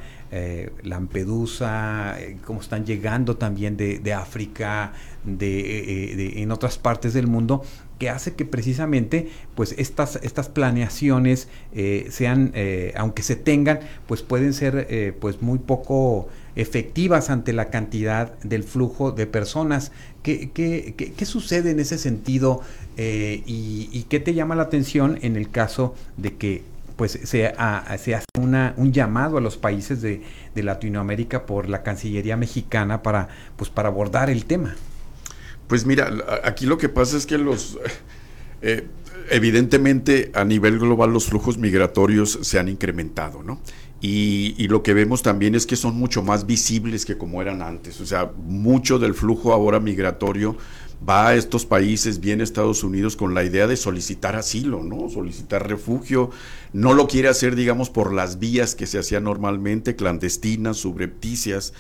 Lampedusa, 0.83 2.16
cómo 2.44 2.61
están 2.61 2.87
llegando 2.87 3.37
también 3.37 3.77
de, 3.77 3.98
de 3.98 4.12
África, 4.14 4.92
de, 5.25 6.42
en 6.42 6.51
otras 6.53 6.79
partes 6.79 7.14
del 7.14 7.27
mundo 7.27 7.62
que 8.03 8.11
hace 8.11 8.35
que 8.35 8.44
precisamente 8.44 9.29
pues 9.55 9.77
estas, 9.79 10.16
estas 10.25 10.48
planeaciones 10.48 11.46
eh, 11.72 12.09
sean, 12.11 12.51
eh, 12.55 12.92
aunque 12.96 13.22
se 13.22 13.37
tengan, 13.37 13.79
pues 14.09 14.22
pueden 14.22 14.55
ser 14.55 14.88
eh, 14.90 15.16
pues 15.20 15.40
muy 15.40 15.61
poco 15.61 16.29
efectivas 16.56 17.30
ante 17.30 17.52
la 17.52 17.70
cantidad 17.70 18.38
del 18.40 18.64
flujo 18.64 19.12
de 19.12 19.26
personas. 19.26 19.92
¿Qué, 20.22 20.50
qué, 20.52 20.94
qué, 20.94 21.26
sucede 21.26 21.70
en 21.70 21.80
ese 21.80 21.98
sentido 21.98 22.60
y, 22.96 23.88
y, 23.90 24.06
qué 24.08 24.20
te 24.20 24.34
llama 24.34 24.54
la 24.54 24.64
atención 24.64 25.18
en 25.22 25.36
el 25.36 25.50
caso 25.50 25.94
de 26.16 26.36
que 26.36 26.62
pues 26.96 27.12
se, 27.12 27.54
se 27.98 28.14
hace 28.14 28.24
una, 28.38 28.74
un 28.76 28.92
llamado 28.92 29.38
a 29.38 29.40
los 29.40 29.56
países 29.56 30.02
de, 30.02 30.22
de 30.54 30.62
Latinoamérica 30.62 31.46
por 31.46 31.68
la 31.68 31.82
Cancillería 31.82 32.36
mexicana 32.36 33.02
para, 33.02 33.28
pues, 33.56 33.70
para 33.70 33.88
abordar 33.88 34.30
el 34.30 34.44
tema? 34.44 34.74
Pues 35.66 35.86
mira, 35.86 36.10
aquí 36.44 36.66
lo 36.66 36.78
que 36.78 36.88
pasa 36.88 37.16
es 37.16 37.26
que 37.26 37.38
los... 37.38 37.78
Eh, 38.60 38.86
evidentemente 39.30 40.30
a 40.34 40.44
nivel 40.44 40.78
global 40.78 41.12
los 41.12 41.26
flujos 41.26 41.58
migratorios 41.58 42.38
se 42.42 42.58
han 42.58 42.68
incrementado, 42.68 43.42
¿no? 43.42 43.60
Y, 44.02 44.56
y, 44.58 44.66
lo 44.66 44.82
que 44.82 44.94
vemos 44.94 45.22
también 45.22 45.54
es 45.54 45.64
que 45.64 45.76
son 45.76 45.94
mucho 45.94 46.24
más 46.24 46.44
visibles 46.44 47.06
que 47.06 47.16
como 47.16 47.40
eran 47.40 47.62
antes. 47.62 48.00
O 48.00 48.06
sea, 48.06 48.32
mucho 48.46 48.98
del 48.98 49.14
flujo 49.14 49.52
ahora 49.52 49.78
migratorio 49.78 50.56
va 51.08 51.28
a 51.28 51.34
estos 51.34 51.66
países, 51.66 52.20
viene 52.20 52.42
a 52.42 52.44
Estados 52.44 52.84
Unidos 52.84 53.16
con 53.16 53.34
la 53.34 53.44
idea 53.44 53.66
de 53.66 53.76
solicitar 53.76 54.36
asilo, 54.36 54.82
¿no? 54.82 55.08
Solicitar 55.08 55.68
refugio. 55.68 56.30
No 56.72 56.94
lo 56.94 57.08
quiere 57.08 57.28
hacer, 57.28 57.56
digamos, 57.56 57.90
por 57.90 58.12
las 58.12 58.38
vías 58.38 58.74
que 58.74 58.86
se 58.86 58.98
hacían 58.98 59.24
normalmente, 59.24 59.96
clandestinas, 59.96 60.76
subrepticias. 60.76 61.72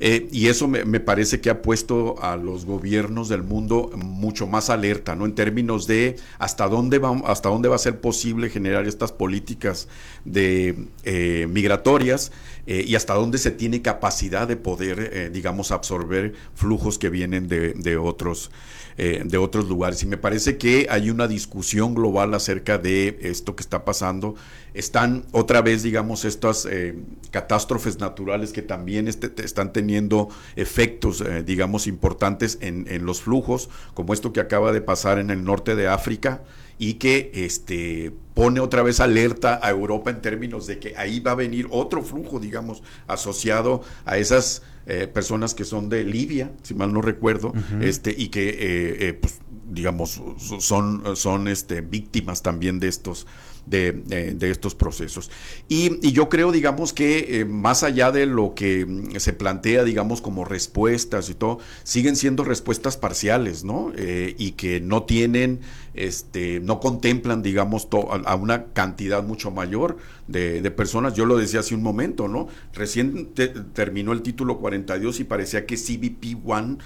Eh, 0.00 0.28
y 0.30 0.48
eso 0.48 0.68
me, 0.68 1.00
parece 1.00 1.40
que 1.40 1.50
ha 1.50 1.62
puesto 1.62 2.22
a 2.22 2.36
los 2.36 2.64
gobiernos 2.64 3.28
del 3.28 3.42
mundo 3.42 3.90
mucho 3.96 4.46
más 4.46 4.70
alerta, 4.70 5.16
¿no? 5.16 5.24
En 5.24 5.34
términos 5.34 5.86
de 5.86 6.16
hasta 6.38 6.68
dónde 6.68 6.98
va, 6.98 7.16
hasta 7.26 7.48
dónde 7.48 7.68
va 7.68 7.76
a 7.76 7.78
ser 7.78 8.00
posible 8.00 8.50
generar 8.50 8.86
estas 8.86 9.12
políticas 9.12 9.88
de 10.24 10.76
eh, 11.04 11.46
migratorias 11.50 12.32
eh, 12.66 12.84
y 12.86 12.94
hasta 12.94 13.14
dónde 13.14 13.38
se 13.38 13.50
tiene 13.50 13.82
capacidad 13.82 14.48
de 14.48 14.56
poder, 14.56 15.30
digamos, 15.32 15.70
absorber 15.70 16.34
flujos 16.54 16.98
que 16.98 17.10
vienen 17.10 17.48
de, 17.48 17.74
de 17.74 17.96
otros 17.96 18.50
eh, 18.98 19.24
de 19.26 19.36
otros 19.36 19.68
lugares. 19.68 20.02
Y 20.02 20.06
me 20.06 20.16
parece 20.16 20.56
que 20.56 20.86
hay 20.88 21.10
una 21.10 21.28
discusión 21.28 21.94
global 21.94 22.32
acerca 22.32 22.78
de 22.78 23.18
esto 23.20 23.54
que 23.54 23.60
está 23.60 23.84
pasando. 23.84 24.36
Están 24.72 25.26
otra 25.32 25.60
vez, 25.60 25.82
digamos, 25.82 26.24
estas 26.24 26.64
eh, 26.64 26.94
catástrofes 27.30 27.98
naturales 27.98 28.54
que 28.54 28.62
también 28.62 29.06
este, 29.06 29.30
están 29.44 29.74
teniendo 29.74 30.30
efectos, 30.56 31.20
eh, 31.20 31.42
digamos, 31.42 31.86
importantes 31.86 32.56
en, 32.62 32.86
en 32.88 33.04
los 33.04 33.20
flujos, 33.20 33.68
como 33.92 34.14
esto 34.14 34.32
que 34.32 34.40
acaba 34.40 34.72
de 34.72 34.80
pasar 34.80 35.18
en 35.18 35.28
el 35.28 35.44
norte 35.44 35.76
de 35.76 35.88
África 35.88 36.40
y 36.78 36.94
que 36.94 37.30
este 37.34 38.12
pone 38.34 38.60
otra 38.60 38.82
vez 38.82 39.00
alerta 39.00 39.58
a 39.62 39.70
Europa 39.70 40.10
en 40.10 40.20
términos 40.20 40.66
de 40.66 40.78
que 40.78 40.94
ahí 40.96 41.20
va 41.20 41.32
a 41.32 41.34
venir 41.34 41.66
otro 41.70 42.02
flujo, 42.02 42.38
digamos, 42.38 42.82
asociado 43.06 43.82
a 44.04 44.18
esas 44.18 44.62
eh, 44.86 45.06
personas 45.06 45.54
que 45.54 45.64
son 45.64 45.88
de 45.88 46.04
Libia, 46.04 46.52
si 46.62 46.74
mal 46.74 46.92
no 46.92 47.00
recuerdo, 47.00 47.54
este, 47.80 48.14
y 48.16 48.28
que, 48.28 48.50
eh, 48.50 49.08
eh, 49.08 49.12
pues, 49.14 49.40
digamos, 49.70 50.20
son, 50.60 51.16
son 51.16 51.48
este, 51.48 51.80
víctimas 51.80 52.42
también 52.42 52.78
de 52.78 52.88
estos 52.88 53.26
de, 53.66 54.36
estos 54.40 54.74
procesos. 54.74 55.30
Y, 55.68 56.12
yo 56.12 56.28
creo, 56.28 56.52
digamos, 56.52 56.92
que 56.92 57.40
eh, 57.40 57.44
más 57.44 57.82
allá 57.82 58.12
de 58.12 58.26
lo 58.26 58.54
que 58.54 58.86
mm, 58.86 59.16
se 59.16 59.32
plantea, 59.32 59.84
digamos, 59.84 60.20
como 60.20 60.44
respuestas 60.44 61.28
y 61.28 61.34
todo, 61.34 61.58
siguen 61.82 62.16
siendo 62.16 62.44
respuestas 62.44 62.96
parciales, 62.96 63.64
¿no? 63.64 63.92
Eh, 63.96 64.34
y 64.38 64.52
que 64.52 64.80
no 64.80 65.02
tienen, 65.02 65.60
este, 65.94 66.60
no 66.60 66.80
contemplan, 66.80 67.42
digamos, 67.42 67.88
a 68.24 68.34
una 68.36 68.66
cantidad 68.66 69.22
mucho 69.22 69.50
mayor 69.50 69.96
de, 70.28 70.62
de, 70.62 70.70
personas. 70.70 71.14
Yo 71.14 71.26
lo 71.26 71.36
decía 71.36 71.60
hace 71.60 71.74
un 71.74 71.82
momento, 71.82 72.28
¿no? 72.28 72.48
Recién 72.72 73.30
terminó 73.74 74.12
el 74.12 74.22
título 74.22 74.58
42 74.58 75.20
y 75.20 75.24
parecía 75.24 75.66
que 75.66 75.76
CBP 75.76 76.46
One 76.46 76.78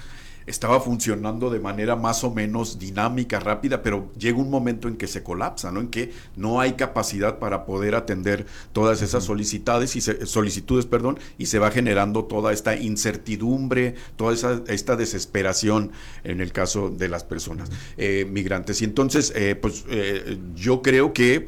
estaba 0.50 0.80
funcionando 0.80 1.48
de 1.48 1.60
manera 1.60 1.96
más 1.96 2.24
o 2.24 2.30
menos 2.30 2.78
dinámica, 2.78 3.40
rápida, 3.40 3.82
pero 3.82 4.10
llega 4.18 4.38
un 4.38 4.50
momento 4.50 4.88
en 4.88 4.96
que 4.96 5.06
se 5.06 5.22
colapsa, 5.22 5.70
¿no? 5.70 5.80
En 5.80 5.88
que 5.88 6.12
no 6.36 6.60
hay 6.60 6.72
capacidad 6.72 7.38
para 7.38 7.64
poder 7.64 7.94
atender 7.94 8.46
todas 8.72 9.00
esas 9.02 9.24
solicitudes 9.24 9.96
y 9.96 10.00
solicitudes, 10.00 10.86
perdón, 10.86 11.18
y 11.38 11.46
se 11.46 11.58
va 11.58 11.70
generando 11.70 12.24
toda 12.24 12.52
esta 12.52 12.76
incertidumbre, 12.76 13.94
toda 14.16 14.34
esa, 14.34 14.62
esta 14.66 14.96
desesperación 14.96 15.92
en 16.24 16.40
el 16.40 16.52
caso 16.52 16.90
de 16.90 17.08
las 17.08 17.24
personas 17.24 17.70
eh, 17.96 18.26
migrantes. 18.30 18.82
Y 18.82 18.84
entonces, 18.84 19.32
eh, 19.36 19.54
pues 19.54 19.84
eh, 19.88 20.38
yo 20.54 20.82
creo 20.82 21.12
que 21.12 21.46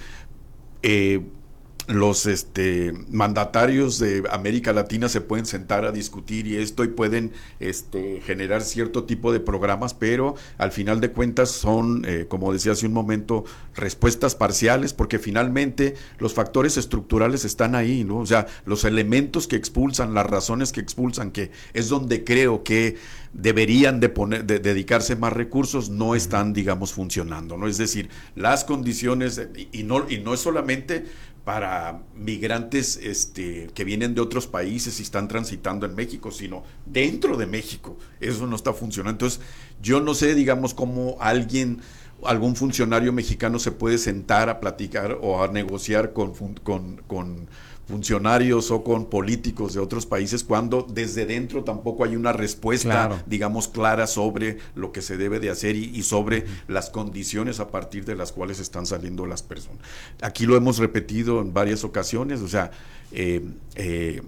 los 1.89 2.27
este, 2.27 2.93
mandatarios 3.11 3.99
de 3.99 4.23
América 4.31 4.73
Latina 4.73 5.09
se 5.09 5.21
pueden 5.21 5.47
sentar 5.47 5.85
a 5.85 5.91
discutir 5.91 6.47
y 6.47 6.57
esto 6.57 6.85
y 6.85 6.89
pueden 6.89 7.33
este, 7.59 8.21
generar 8.21 8.63
cierto 8.63 9.05
tipo 9.05 9.33
de 9.33 9.41
programas, 9.41 9.93
pero 9.93 10.37
al 10.59 10.71
final 10.71 11.01
de 11.01 11.11
cuentas 11.11 11.51
son, 11.51 12.05
eh, 12.07 12.27
como 12.29 12.53
decía 12.53 12.73
hace 12.73 12.87
un 12.87 12.93
momento, 12.93 13.45
respuestas 13.75 14.37
parciales, 14.37 14.95
porque 14.95 15.19
finalmente 15.19 15.95
los 16.19 16.35
factores 16.35 16.77
estructurales 16.77 17.45
están 17.45 17.75
ahí, 17.75 18.05
¿no? 18.05 18.19
O 18.19 18.27
sea, 18.27 18.47
los 18.65 18.85
elementos 18.85 19.49
que 19.49 19.57
expulsan, 19.57 20.15
las 20.15 20.27
razones 20.27 20.71
que 20.71 20.81
expulsan, 20.81 21.33
que 21.33 21.51
es 21.75 21.89
donde 21.89 22.23
creo 22.23 22.63
que 22.63 22.97
deberían 23.33 23.99
de, 23.99 24.09
poner, 24.09 24.45
de 24.45 24.59
dedicarse 24.59 25.17
más 25.17 25.33
recursos, 25.33 25.91
no 25.91 26.15
están, 26.15 26.53
digamos, 26.53 26.93
funcionando, 26.93 27.57
¿no? 27.57 27.67
Es 27.67 27.79
decir, 27.79 28.09
las 28.37 28.65
condiciones, 28.65 29.41
y 29.73 29.83
no, 29.83 30.09
y 30.09 30.19
no 30.19 30.35
es 30.35 30.41
solamente 30.41 31.07
para 31.45 32.03
migrantes 32.15 32.97
este, 33.03 33.69
que 33.75 33.85
vienen 33.85 34.15
de 34.15 34.21
otros 34.21 34.47
países 34.47 35.01
y 35.01 35.03
están 35.03 35.27
transitando 35.27 35.87
en 35.87 35.95
México, 35.95 36.31
sino 36.31 36.63
dentro 36.87 37.37
de 37.37 37.47
México. 37.47 37.97
Eso 38.21 38.47
no 38.47 38.55
está 38.55 38.73
funcionando. 38.73 39.13
Entonces, 39.13 39.41
yo 39.83 40.01
no 40.01 40.15
sé, 40.15 40.35
digamos, 40.35 40.73
cómo 40.73 41.17
alguien, 41.21 41.81
algún 42.25 42.55
funcionario 42.55 43.13
mexicano 43.13 43.59
se 43.59 43.73
puede 43.73 43.99
sentar 43.99 44.49
a 44.49 44.61
platicar 44.61 45.19
o 45.21 45.43
a 45.43 45.49
negociar 45.49 46.13
con, 46.13 46.33
con, 46.63 47.03
con 47.09 47.49
funcionarios 47.93 48.71
o 48.71 48.83
con 48.83 49.05
políticos 49.05 49.75
de 49.75 49.81
otros 49.81 50.07
países 50.07 50.45
cuando 50.45 50.81
desde 50.81 51.27
dentro 51.27 51.63
tampoco 51.63 52.05
hay 52.05 52.17
una 52.17 52.33
respuesta, 52.33 53.23
digamos, 53.27 53.69
clara 53.69 54.07
sobre 54.07 54.57
lo 54.75 54.93
que 54.93 55.03
se 55.03 55.19
debe 55.19 55.41
de 55.41 55.51
hacer 55.51 55.77
y, 55.77 56.03
sobre 56.03 56.47
las 56.69 56.89
condiciones 56.89 57.61
a 57.61 57.69
partir 57.69 58.07
de 58.07 58.17
las 58.17 58.33
cuales 58.33 58.61
están 58.61 58.87
saliendo 58.87 59.27
las 59.27 59.43
personas. 59.43 59.81
Aquí 60.23 60.47
lo 60.47 60.57
hemos 60.57 60.79
repetido 60.79 61.43
en 61.43 61.53
varias 61.53 61.85
ocasiones, 61.85 62.41
o 62.41 62.49
sea, 62.49 62.71
eh, 63.13 63.45
eh, 63.75 64.23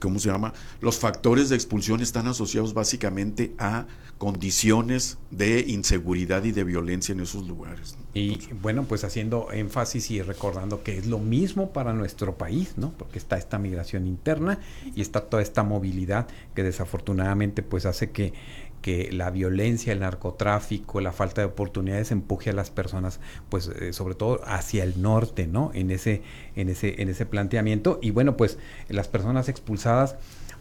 ¿cómo 0.00 0.18
se 0.18 0.28
llama? 0.28 0.52
Los 0.80 0.98
factores 0.98 1.50
de 1.50 1.54
expulsión 1.54 2.00
están 2.00 2.26
asociados 2.26 2.74
básicamente 2.74 3.54
a 3.58 3.86
condiciones 4.18 5.18
de 5.30 5.60
inseguridad 5.60 6.44
y 6.44 6.52
de 6.52 6.64
violencia 6.64 7.12
en 7.12 7.20
esos 7.20 7.46
lugares. 7.46 7.96
Y 8.14 8.48
bueno, 8.60 8.84
pues 8.84 9.04
haciendo 9.04 9.52
énfasis 9.52 10.10
y 10.10 10.22
recordando 10.22 10.82
que 10.82 10.98
es 10.98 11.06
lo 11.06 11.18
mismo 11.18 11.72
para 11.72 11.92
nuestro 11.92 12.36
país, 12.36 12.74
¿no? 12.76 12.92
Porque 12.98 13.18
está 13.18 13.38
esta 13.38 13.58
migración 13.58 14.06
interna 14.06 14.58
y 14.94 15.02
está 15.02 15.20
toda 15.20 15.40
esta 15.42 15.62
movilidad 15.62 16.26
que 16.54 16.64
desafortunadamente 16.64 17.62
pues 17.62 17.86
hace 17.86 18.10
que 18.10 18.32
que 18.82 19.10
la 19.12 19.30
violencia, 19.30 19.92
el 19.92 20.00
narcotráfico, 20.00 21.00
la 21.00 21.12
falta 21.12 21.40
de 21.40 21.48
oportunidades 21.48 22.12
empuje 22.12 22.50
a 22.50 22.52
las 22.52 22.70
personas, 22.70 23.18
pues 23.48 23.68
eh, 23.68 23.92
sobre 23.92 24.14
todo 24.14 24.40
hacia 24.44 24.84
el 24.84 25.02
norte, 25.02 25.46
¿no? 25.46 25.70
En 25.74 25.90
ese, 25.90 26.22
en 26.54 26.68
ese, 26.68 27.02
en 27.02 27.08
ese 27.08 27.26
planteamiento. 27.26 27.98
Y 28.00 28.10
bueno, 28.10 28.36
pues 28.36 28.58
las 28.88 29.08
personas 29.08 29.48
expulsadas 29.48 30.16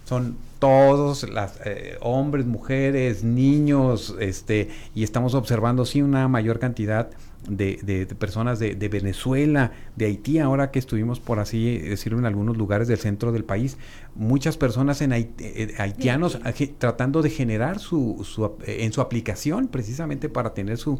son 0.07 0.37
todos 0.59 1.29
las 1.29 1.59
eh, 1.65 1.97
hombres, 1.99 2.45
mujeres, 2.45 3.25
niños, 3.25 4.15
este, 4.19 4.69
y 4.95 5.03
estamos 5.03 5.33
observando 5.33 5.85
sí 5.85 6.01
una 6.01 6.29
mayor 6.29 6.59
cantidad 6.59 7.09
de, 7.49 8.07
personas 8.17 8.57
de, 8.57 8.89
Venezuela, 8.89 9.71
de 9.97 10.05
Haití, 10.05 10.39
ahora 10.39 10.71
que 10.71 10.79
estuvimos 10.79 11.19
por 11.19 11.39
así 11.39 11.77
decirlo 11.77 12.19
en 12.19 12.25
algunos 12.25 12.57
lugares 12.57 12.87
del 12.87 12.97
centro 12.97 13.33
del 13.33 13.43
país, 13.43 13.77
muchas 14.15 14.57
personas 14.57 15.01
en 15.01 15.11
eh, 15.11 15.73
haitianos 15.77 16.39
tratando 16.77 17.21
de 17.21 17.29
generar 17.29 17.79
su, 17.79 18.25
eh, 18.65 18.77
en 18.81 18.93
su 18.93 19.01
aplicación 19.01 19.67
precisamente 19.67 20.29
para 20.29 20.53
tener 20.53 20.77
sus 20.77 20.99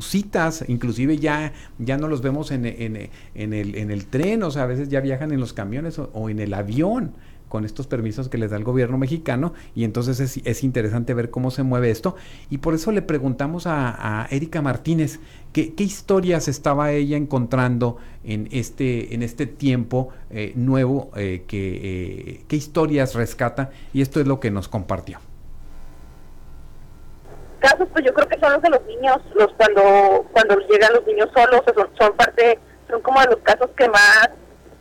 citas, 0.00 0.64
inclusive 0.66 1.18
ya, 1.18 1.52
ya 1.78 1.98
no 1.98 2.08
los 2.08 2.22
vemos 2.22 2.50
en, 2.50 2.64
en, 2.64 3.10
en, 3.34 3.52
el, 3.52 3.74
en 3.74 3.90
el 3.90 4.06
tren, 4.06 4.42
o 4.42 4.50
sea, 4.50 4.62
a 4.62 4.66
veces 4.66 4.88
ya 4.88 5.00
viajan 5.00 5.30
en 5.30 5.40
los 5.40 5.52
camiones 5.52 5.98
o 5.98 6.30
en 6.30 6.38
el 6.38 6.54
avión 6.54 7.12
con 7.48 7.64
estos 7.64 7.86
permisos 7.86 8.28
que 8.28 8.38
les 8.38 8.50
da 8.50 8.56
el 8.56 8.64
gobierno 8.64 8.98
mexicano 8.98 9.54
y 9.74 9.84
entonces 9.84 10.20
es, 10.44 10.64
interesante 10.64 11.14
ver 11.14 11.30
cómo 11.30 11.50
se 11.50 11.62
mueve 11.62 11.90
esto. 11.90 12.16
Y 12.50 12.58
por 12.58 12.74
eso 12.74 12.92
le 12.92 13.02
preguntamos 13.02 13.66
a, 13.66 14.26
Erika 14.30 14.62
Martínez 14.62 15.20
¿qué, 15.52 15.72
historias 15.78 16.48
estaba 16.48 16.92
ella 16.92 17.16
encontrando 17.16 17.98
en 18.24 18.48
este, 18.50 19.14
en 19.14 19.22
este 19.22 19.46
tiempo 19.46 20.10
eh, 20.30 20.52
nuevo, 20.56 21.10
eh, 21.16 21.44
que, 21.46 21.80
eh, 22.38 22.44
qué 22.48 22.56
historias 22.56 23.14
rescata 23.14 23.70
y 23.92 24.02
esto 24.02 24.20
es 24.20 24.26
lo 24.26 24.40
que 24.40 24.50
nos 24.50 24.68
compartió. 24.68 25.18
Casos, 27.60 27.88
pues 27.92 28.04
yo 28.04 28.12
creo 28.12 28.28
que 28.28 28.38
son 28.38 28.52
los 28.52 28.62
de 28.62 28.70
los 28.70 28.84
niños, 28.86 29.18
los 29.34 29.52
cuando 29.54 30.26
cuando 30.32 30.56
llegan 30.68 30.92
los 30.92 31.06
niños 31.06 31.28
solos, 31.34 31.62
son, 31.74 31.88
son 31.98 32.16
parte, 32.16 32.58
son 32.88 33.00
como 33.02 33.20
de 33.20 33.26
los 33.26 33.38
casos 33.38 33.70
que 33.76 33.88
más, 33.88 34.30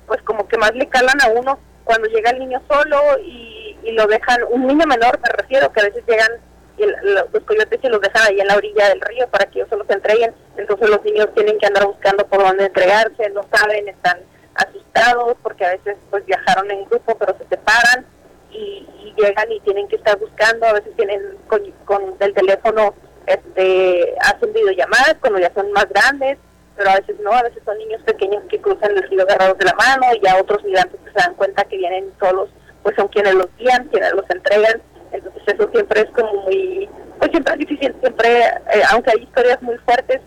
pues 0.08 0.22
como 0.24 0.48
que 0.48 0.58
más 0.58 0.74
le 0.76 0.88
calan 0.88 1.20
a 1.22 1.28
uno 1.40 1.58
cuando 1.86 2.10
llega 2.10 2.32
el 2.32 2.40
niño 2.40 2.62
solo 2.68 3.00
y, 3.20 3.54
lo 3.92 4.08
dejan, 4.08 4.42
un 4.50 4.66
niño 4.66 4.86
menor 4.88 5.20
me 5.20 5.30
refiero, 5.38 5.72
que 5.72 5.80
a 5.80 5.84
veces 5.84 6.04
llegan 6.08 6.32
y 6.78 6.84
los 6.86 7.44
coyotes 7.46 7.80
y 7.82 7.88
los 7.88 8.02
dejan 8.02 8.24
ahí 8.28 8.40
en 8.42 8.48
la 8.48 8.58
orilla 8.58 8.90
del 8.90 9.00
río 9.00 9.28
para 9.30 9.46
que 9.46 9.60
ellos 9.60 9.70
se 9.70 9.94
entreguen, 9.94 10.34
entonces 10.58 10.90
los 10.90 11.04
niños 11.06 11.30
tienen 11.36 11.58
que 11.60 11.68
andar 11.68 11.86
buscando 11.86 12.26
por 12.28 12.40
dónde 12.40 12.66
entregarse, 12.66 13.30
no 13.30 13.46
saben, 13.54 13.88
están 13.88 14.20
asustados 14.56 15.38
porque 15.44 15.66
a 15.66 15.72
veces 15.74 15.96
pues 16.10 16.26
viajaron 16.26 16.70
en 16.72 16.84
grupo 16.86 17.16
pero 17.18 17.38
se 17.38 17.48
separan 17.48 18.06
y, 18.52 18.88
llegan 19.16 19.50
y 19.50 19.62
tienen 19.62 19.88
que 19.88 19.96
estar 19.96 20.20
buscando, 20.20 20.66
a 20.66 20.74
veces 20.74 20.94
tienen 20.98 21.22
con, 21.48 21.62
con 21.86 22.16
el 22.20 22.34
teléfono 22.34 22.94
este 23.28 24.14
hacen 24.20 24.52
videollamadas 24.52 25.16
cuando 25.22 25.40
ya 25.40 25.54
son 25.54 25.72
más 25.72 25.88
grandes 25.88 26.38
pero 26.76 26.90
a 26.90 26.96
veces 26.96 27.16
no, 27.22 27.32
a 27.32 27.44
veces 27.44 27.62
son 27.64 27.78
niños 27.78 28.02
pequeños 28.04 28.44
que 28.50 28.60
cruzan 28.60 28.92
el 28.92 29.04
río 29.10 29.24
agarrados 29.24 29.58
de 29.58 29.66
la 29.66 29.74
mano 29.74 30.06
y 30.16 30.26
ya 30.26 30.38
otros 30.40 30.64
migrantes 30.64 31.00
que 31.00 31.12
se 31.12 31.26
dan 31.26 31.36
cuenta 31.36 31.64
que 31.64 31.78
vienen 31.78 32.12
solos, 32.20 32.50
pues 32.84 32.96
son 32.96 33.08
quienes 33.08 33.34
los 33.36 33.48
guían, 33.58 33.88
quienes 33.88 34.14
los 34.14 34.30
entregan, 34.30 34.82
entonces 35.12 35.42
eso 35.48 35.70
siempre 35.72 36.02
es 36.02 36.10
como 36.12 36.34
muy, 36.44 36.90
pues 37.20 37.32
siempre 37.32 37.54
es 37.54 37.60
difícil, 37.60 37.96
siempre, 38.02 38.40
eh, 38.74 38.84
aunque 38.92 39.12
hay 39.12 39.24
historias 39.24 39.62
muy 39.62 39.78
fuertes, 39.80 40.22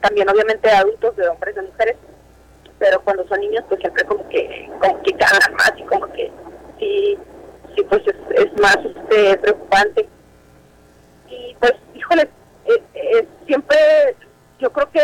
también 0.00 0.28
obviamente 0.28 0.68
de 0.68 0.74
adultos, 0.74 1.16
de 1.16 1.28
hombres, 1.28 1.54
de 1.54 1.62
mujeres, 1.62 1.96
pero 2.78 3.00
cuando 3.02 3.26
son 3.28 3.40
niños 3.40 3.64
pues 3.68 3.80
siempre 3.80 4.04
como 4.04 4.26
que, 4.28 4.70
como 4.80 5.02
que 5.02 5.12
ganan 5.12 5.54
más 5.54 5.72
y 5.76 5.82
como 5.82 6.06
que 6.12 6.30
sí, 6.78 7.18
sí 7.76 7.82
pues 7.88 8.02
es, 8.06 8.60
más 8.60 8.78
este, 8.84 9.36
preocupante. 9.38 10.08
Y 11.28 11.54
pues, 11.60 11.74
híjole, 11.94 12.22
eh, 12.64 12.82
eh, 12.94 13.28
siempre 13.46 13.76
yo 14.60 14.70
creo 14.72 14.90
que 14.90 15.00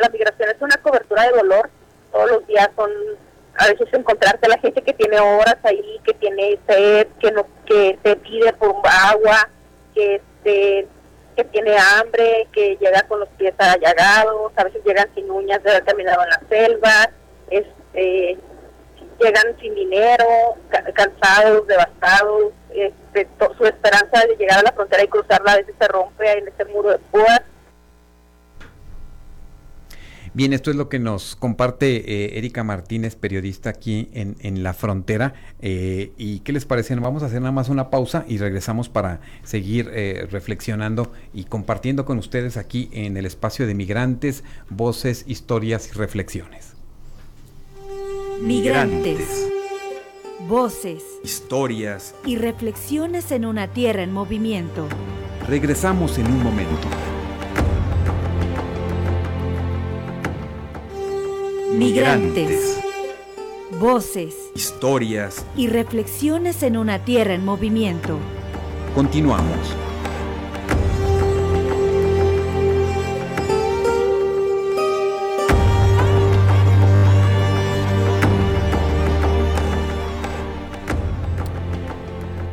la 0.00 0.08
migración 0.10 0.50
es 0.50 0.60
una 0.60 0.76
cobertura 0.78 1.22
de 1.24 1.36
dolor. 1.36 1.70
Todos 2.12 2.30
los 2.30 2.46
días 2.46 2.68
son, 2.76 2.90
a 3.58 3.68
veces 3.68 3.88
encontrarte 3.92 4.48
la 4.48 4.58
gente 4.58 4.82
que 4.82 4.92
tiene 4.92 5.18
horas 5.18 5.56
ahí, 5.62 6.00
que 6.04 6.14
tiene 6.14 6.58
sed, 6.66 7.08
que 7.20 7.30
no 7.32 7.46
que 7.64 7.98
te 8.02 8.16
pide 8.16 8.52
por 8.54 8.76
agua, 8.84 9.48
que 9.94 10.16
este 10.16 10.88
que 11.36 11.44
tiene 11.44 11.76
hambre, 11.76 12.48
que 12.50 12.78
llega 12.80 13.02
con 13.02 13.20
los 13.20 13.28
pies 13.30 13.52
allagados, 13.58 14.52
a 14.56 14.64
veces 14.64 14.82
llegan 14.86 15.06
sin 15.14 15.30
uñas 15.30 15.62
de 15.62 15.70
haber 15.70 15.84
caminado 15.84 16.22
en 16.22 16.30
la 16.30 16.40
selva, 16.48 17.10
este, 17.50 18.38
llegan 19.20 19.60
sin 19.60 19.74
dinero, 19.74 20.26
cansados, 20.94 21.66
devastados, 21.66 22.54
este, 22.70 23.28
su 23.58 23.66
esperanza 23.66 24.26
de 24.26 24.36
llegar 24.36 24.60
a 24.60 24.62
la 24.62 24.72
frontera 24.72 25.04
y 25.04 25.08
cruzarla 25.08 25.52
a 25.52 25.56
veces 25.56 25.74
se 25.78 25.88
rompe 25.88 26.38
en 26.38 26.48
ese 26.48 26.64
muro 26.64 26.88
de 26.88 26.98
púas 26.98 27.42
Bien, 30.36 30.52
esto 30.52 30.70
es 30.70 30.76
lo 30.76 30.90
que 30.90 30.98
nos 30.98 31.34
comparte 31.34 31.96
eh, 31.96 32.36
Erika 32.36 32.62
Martínez, 32.62 33.16
periodista 33.16 33.70
aquí 33.70 34.10
en, 34.12 34.36
en 34.40 34.62
La 34.62 34.74
Frontera. 34.74 35.32
Eh, 35.62 36.12
¿Y 36.18 36.40
qué 36.40 36.52
les 36.52 36.66
parece? 36.66 36.94
Vamos 36.94 37.22
a 37.22 37.26
hacer 37.26 37.40
nada 37.40 37.52
más 37.52 37.70
una 37.70 37.88
pausa 37.88 38.26
y 38.28 38.36
regresamos 38.36 38.90
para 38.90 39.22
seguir 39.44 39.90
eh, 39.94 40.28
reflexionando 40.30 41.10
y 41.32 41.44
compartiendo 41.44 42.04
con 42.04 42.18
ustedes 42.18 42.58
aquí 42.58 42.90
en 42.92 43.16
el 43.16 43.24
espacio 43.24 43.66
de 43.66 43.74
migrantes, 43.74 44.44
voces, 44.68 45.24
historias 45.26 45.88
y 45.88 45.92
reflexiones. 45.92 46.74
Migrantes, 48.42 49.48
voces, 50.46 51.02
historias 51.24 52.14
y 52.26 52.36
reflexiones 52.36 53.32
en 53.32 53.46
una 53.46 53.68
tierra 53.68 54.02
en 54.02 54.12
movimiento. 54.12 54.86
Regresamos 55.48 56.18
en 56.18 56.26
un 56.26 56.42
momento. 56.42 57.15
Migrantes, 61.76 62.80
voces, 63.78 64.34
historias 64.54 65.44
y 65.58 65.68
reflexiones 65.68 66.62
en 66.62 66.78
una 66.78 67.04
tierra 67.04 67.34
en 67.34 67.44
movimiento. 67.44 68.18
Continuamos. 68.94 69.76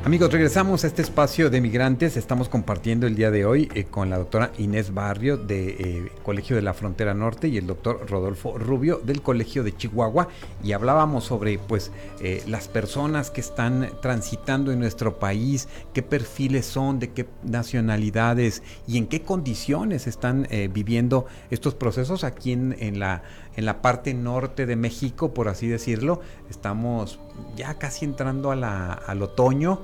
Amigos, 0.05 0.33
regresamos 0.33 0.83
a 0.83 0.87
este 0.87 1.01
espacio 1.01 1.49
de 1.49 1.61
migrantes. 1.61 2.17
Estamos 2.17 2.49
compartiendo 2.49 3.07
el 3.07 3.15
día 3.15 3.31
de 3.31 3.45
hoy 3.45 3.69
eh, 3.73 3.85
con 3.85 4.09
la 4.09 4.17
doctora 4.17 4.51
Inés 4.57 4.93
Barrio 4.93 5.37
del 5.37 5.69
eh, 5.79 6.11
Colegio 6.23 6.57
de 6.57 6.61
la 6.61 6.73
Frontera 6.73 7.13
Norte 7.13 7.47
y 7.47 7.55
el 7.55 7.67
doctor 7.67 8.05
Rodolfo 8.09 8.57
Rubio 8.57 8.99
del 9.01 9.21
Colegio 9.21 9.63
de 9.63 9.73
Chihuahua 9.73 10.27
y 10.61 10.73
hablábamos 10.73 11.23
sobre 11.23 11.57
pues 11.57 11.93
eh, 12.19 12.43
las 12.47 12.67
personas 12.67 13.31
que 13.31 13.39
están 13.39 13.91
transitando 14.01 14.73
en 14.73 14.79
nuestro 14.79 15.19
país, 15.19 15.69
qué 15.93 16.03
perfiles 16.03 16.65
son, 16.65 16.99
de 16.99 17.11
qué 17.11 17.25
nacionalidades 17.41 18.61
y 18.85 18.97
en 18.97 19.07
qué 19.07 19.21
condiciones 19.21 20.05
están 20.07 20.49
viviendo 20.73 21.27
estos 21.49 21.75
procesos 21.75 22.25
aquí 22.25 22.51
en, 22.51 22.99
la 22.99 23.23
en 23.55 23.65
la 23.65 23.81
parte 23.81 24.13
norte 24.13 24.65
de 24.65 24.75
México, 24.75 25.33
por 25.33 25.47
así 25.47 25.67
decirlo. 25.67 26.19
Estamos 26.49 27.19
ya 27.55 27.75
casi 27.75 28.05
entrando 28.05 28.51
al 28.51 29.21
otoño 29.21 29.79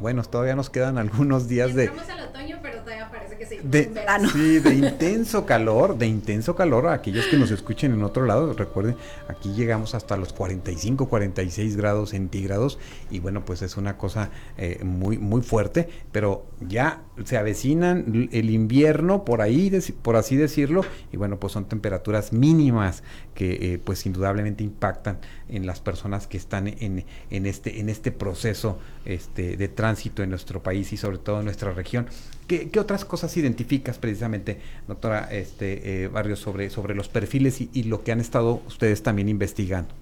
bueno, 0.00 0.22
todavía 0.22 0.56
nos 0.56 0.70
quedan 0.70 0.98
algunos 0.98 1.48
días 1.48 1.74
de... 1.74 1.88
al 1.88 2.28
otoño, 2.28 2.58
pero 2.62 2.80
todavía 2.80 3.10
parece 3.10 3.38
que 3.38 3.44
de, 3.62 3.90
Sí, 4.32 4.58
de 4.58 4.74
intenso 4.74 5.46
calor, 5.46 5.96
de 5.96 6.06
intenso 6.06 6.54
calor. 6.54 6.88
Aquellos 6.88 7.26
que 7.26 7.36
nos 7.36 7.50
escuchen 7.50 7.92
en 7.92 8.02
otro 8.02 8.26
lado, 8.26 8.52
recuerden, 8.52 8.96
aquí 9.28 9.52
llegamos 9.54 9.94
hasta 9.94 10.16
los 10.16 10.32
45, 10.32 11.08
46 11.08 11.76
grados 11.76 12.10
centígrados. 12.10 12.78
Y 13.10 13.20
bueno, 13.20 13.44
pues 13.44 13.62
es 13.62 13.76
una 13.76 13.96
cosa 13.96 14.30
eh, 14.58 14.80
muy, 14.84 15.18
muy 15.18 15.42
fuerte, 15.42 15.88
pero 16.12 16.46
ya 16.60 17.02
se 17.24 17.36
avecinan 17.36 18.28
el 18.32 18.50
invierno 18.50 19.24
por 19.24 19.40
ahí, 19.40 19.70
por 20.02 20.16
así 20.16 20.36
decirlo, 20.36 20.82
y 21.12 21.16
bueno, 21.16 21.38
pues 21.38 21.52
son 21.52 21.66
temperaturas 21.66 22.32
mínimas 22.32 23.02
que 23.34 23.74
eh, 23.74 23.78
pues 23.82 24.06
indudablemente 24.06 24.64
impactan 24.64 25.18
en 25.48 25.66
las 25.66 25.80
personas 25.80 26.26
que 26.26 26.36
están 26.36 26.68
en, 26.68 27.04
en, 27.30 27.46
este, 27.46 27.80
en 27.80 27.88
este 27.88 28.10
proceso 28.12 28.78
este, 29.04 29.56
de 29.56 29.68
tránsito 29.84 30.22
en 30.22 30.30
nuestro 30.30 30.62
país 30.62 30.94
y 30.94 30.96
sobre 30.96 31.18
todo 31.18 31.40
en 31.40 31.44
nuestra 31.44 31.70
región. 31.72 32.06
¿Qué, 32.46 32.70
otras 32.80 33.04
cosas 33.04 33.36
identificas 33.36 33.98
precisamente, 33.98 34.58
doctora 34.88 35.28
este, 35.30 36.04
eh, 36.04 36.08
Barrio, 36.08 36.36
sobre, 36.36 36.70
sobre 36.70 36.94
los 36.94 37.08
perfiles 37.08 37.60
y, 37.60 37.68
y 37.74 37.82
lo 37.82 38.02
que 38.02 38.10
han 38.10 38.20
estado 38.20 38.62
ustedes 38.66 39.02
también 39.02 39.28
investigando? 39.28 39.94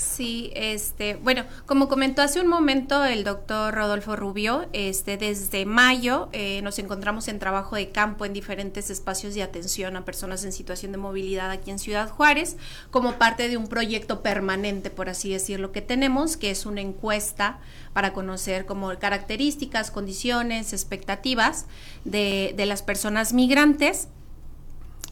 Sí, 0.00 0.50
este, 0.54 1.16
bueno, 1.16 1.44
como 1.66 1.86
comentó 1.86 2.22
hace 2.22 2.40
un 2.40 2.46
momento 2.46 3.04
el 3.04 3.22
doctor 3.22 3.74
Rodolfo 3.74 4.16
Rubio, 4.16 4.66
este, 4.72 5.18
desde 5.18 5.66
mayo 5.66 6.30
eh, 6.32 6.62
nos 6.62 6.78
encontramos 6.78 7.28
en 7.28 7.38
trabajo 7.38 7.76
de 7.76 7.90
campo 7.90 8.24
en 8.24 8.32
diferentes 8.32 8.88
espacios 8.88 9.34
de 9.34 9.42
atención 9.42 9.98
a 9.98 10.06
personas 10.06 10.42
en 10.44 10.52
situación 10.52 10.92
de 10.92 10.98
movilidad 10.98 11.50
aquí 11.50 11.70
en 11.70 11.78
Ciudad 11.78 12.08
Juárez, 12.08 12.56
como 12.90 13.16
parte 13.18 13.50
de 13.50 13.58
un 13.58 13.68
proyecto 13.68 14.22
permanente, 14.22 14.88
por 14.88 15.10
así 15.10 15.32
decirlo, 15.34 15.70
que 15.70 15.82
tenemos, 15.82 16.38
que 16.38 16.50
es 16.50 16.64
una 16.64 16.80
encuesta 16.80 17.58
para 17.92 18.14
conocer 18.14 18.64
como 18.64 18.98
características, 18.98 19.90
condiciones, 19.90 20.72
expectativas 20.72 21.66
de, 22.06 22.54
de 22.56 22.64
las 22.64 22.80
personas 22.82 23.34
migrantes 23.34 24.08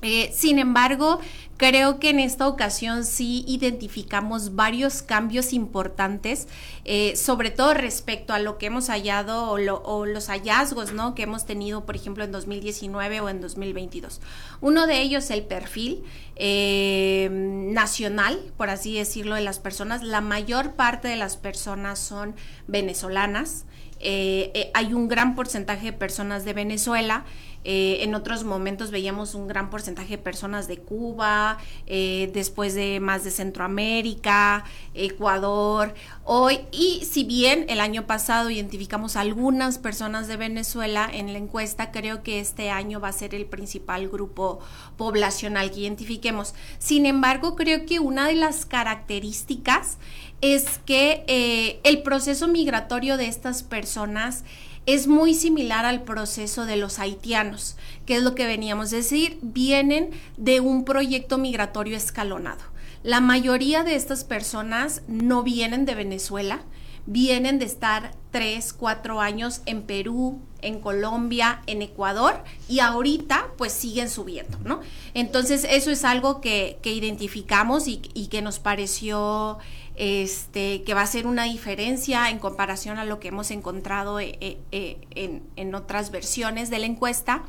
eh, 0.02 0.30
sin 0.32 0.60
embargo, 0.60 1.18
creo 1.56 1.98
que 1.98 2.10
en 2.10 2.20
esta 2.20 2.46
ocasión 2.46 3.04
sí 3.04 3.44
identificamos 3.48 4.54
varios 4.54 5.02
cambios 5.02 5.52
importantes, 5.52 6.46
eh, 6.84 7.16
sobre 7.16 7.50
todo 7.50 7.74
respecto 7.74 8.32
a 8.32 8.38
lo 8.38 8.58
que 8.58 8.66
hemos 8.66 8.88
hallado 8.88 9.50
o, 9.50 10.06
los 10.06 10.28
hallazgos 10.28 10.92
¿no? 10.92 11.16
que 11.16 11.24
hemos 11.24 11.46
tenido, 11.46 11.84
por 11.84 11.96
ejemplo, 11.96 12.22
en 12.22 12.30
2019 12.30 13.20
o 13.20 13.28
en 13.28 13.40
2022. 13.40 14.20
Uno 14.60 14.86
de 14.86 15.00
ellos, 15.00 15.30
el 15.30 15.42
perfil 15.42 16.04
eh, 16.36 17.28
nacional, 17.30 18.38
por 18.56 18.70
así 18.70 18.94
decirlo, 18.94 19.34
de 19.34 19.40
las 19.40 19.58
personas. 19.58 20.04
La 20.04 20.20
mayor 20.20 20.74
parte 20.74 21.08
de 21.08 21.16
las 21.16 21.36
personas 21.36 21.98
son 21.98 22.36
venezolanas. 22.68 23.64
hay 24.00 24.94
un 24.94 25.08
gran 25.08 25.34
porcentaje 25.34 25.86
de 25.86 25.92
personas 25.92 26.44
de 26.44 26.52
Venezuela 26.52 27.24
eh, 27.64 27.98
en 28.02 28.14
otros 28.14 28.44
momentos 28.44 28.90
veíamos 28.90 29.34
un 29.34 29.48
gran 29.48 29.68
porcentaje 29.70 30.16
de 30.16 30.22
personas 30.22 30.68
de 30.68 30.78
Cuba, 30.78 31.58
eh, 31.86 32.30
después 32.32 32.74
de 32.74 33.00
más 33.00 33.24
de 33.24 33.30
Centroamérica, 33.30 34.64
Ecuador. 34.94 35.94
Hoy, 36.24 36.60
y 36.72 37.04
si 37.04 37.24
bien 37.24 37.66
el 37.68 37.80
año 37.80 38.06
pasado 38.06 38.50
identificamos 38.50 39.16
algunas 39.16 39.78
personas 39.78 40.28
de 40.28 40.36
Venezuela 40.36 41.08
en 41.12 41.32
la 41.32 41.38
encuesta, 41.38 41.90
creo 41.90 42.22
que 42.22 42.40
este 42.40 42.70
año 42.70 43.00
va 43.00 43.08
a 43.08 43.12
ser 43.12 43.34
el 43.34 43.46
principal 43.46 44.08
grupo 44.08 44.60
poblacional 44.96 45.70
que 45.70 45.80
identifiquemos. 45.80 46.54
Sin 46.78 47.06
embargo, 47.06 47.56
creo 47.56 47.86
que 47.86 47.98
una 47.98 48.28
de 48.28 48.34
las 48.34 48.66
características 48.66 49.98
es 50.40 50.78
que 50.86 51.24
eh, 51.26 51.80
el 51.82 52.02
proceso 52.02 52.46
migratorio 52.46 53.16
de 53.16 53.26
estas 53.26 53.62
personas 53.62 54.44
es 54.88 55.06
muy 55.06 55.34
similar 55.34 55.84
al 55.84 56.02
proceso 56.02 56.64
de 56.64 56.76
los 56.76 56.98
haitianos, 56.98 57.76
que 58.06 58.16
es 58.16 58.22
lo 58.22 58.34
que 58.34 58.46
veníamos 58.46 58.90
a 58.90 58.96
decir, 58.96 59.38
vienen 59.42 60.12
de 60.38 60.60
un 60.60 60.86
proyecto 60.86 61.36
migratorio 61.36 61.94
escalonado. 61.94 62.62
La 63.02 63.20
mayoría 63.20 63.84
de 63.84 63.96
estas 63.96 64.24
personas 64.24 65.02
no 65.06 65.42
vienen 65.42 65.84
de 65.84 65.94
Venezuela, 65.94 66.62
vienen 67.04 67.58
de 67.58 67.66
estar 67.66 68.14
tres, 68.30 68.72
cuatro 68.72 69.20
años 69.20 69.60
en 69.66 69.82
Perú, 69.82 70.40
en 70.62 70.80
Colombia, 70.80 71.60
en 71.66 71.82
Ecuador 71.82 72.42
y 72.66 72.80
ahorita 72.80 73.48
pues 73.58 73.72
siguen 73.72 74.08
subiendo, 74.08 74.58
¿no? 74.64 74.80
Entonces 75.12 75.66
eso 75.68 75.90
es 75.90 76.02
algo 76.04 76.40
que, 76.40 76.78
identificamos 76.82 77.88
y, 77.88 78.00
y 78.14 78.28
que 78.28 78.40
nos 78.40 78.58
pareció 78.58 79.58
este, 79.98 80.84
que 80.84 80.94
va 80.94 81.02
a 81.02 81.06
ser 81.06 81.26
una 81.26 81.44
diferencia 81.44 82.30
en 82.30 82.38
comparación 82.38 82.98
a 82.98 83.04
lo 83.04 83.18
que 83.18 83.28
hemos 83.28 83.50
encontrado 83.50 84.20
eh, 84.20 84.38
eh, 84.40 84.58
eh, 84.70 85.42
en, 85.56 85.74
otras 85.74 86.12
versiones 86.12 86.70
de 86.70 86.78
la 86.78 86.86
encuesta. 86.86 87.42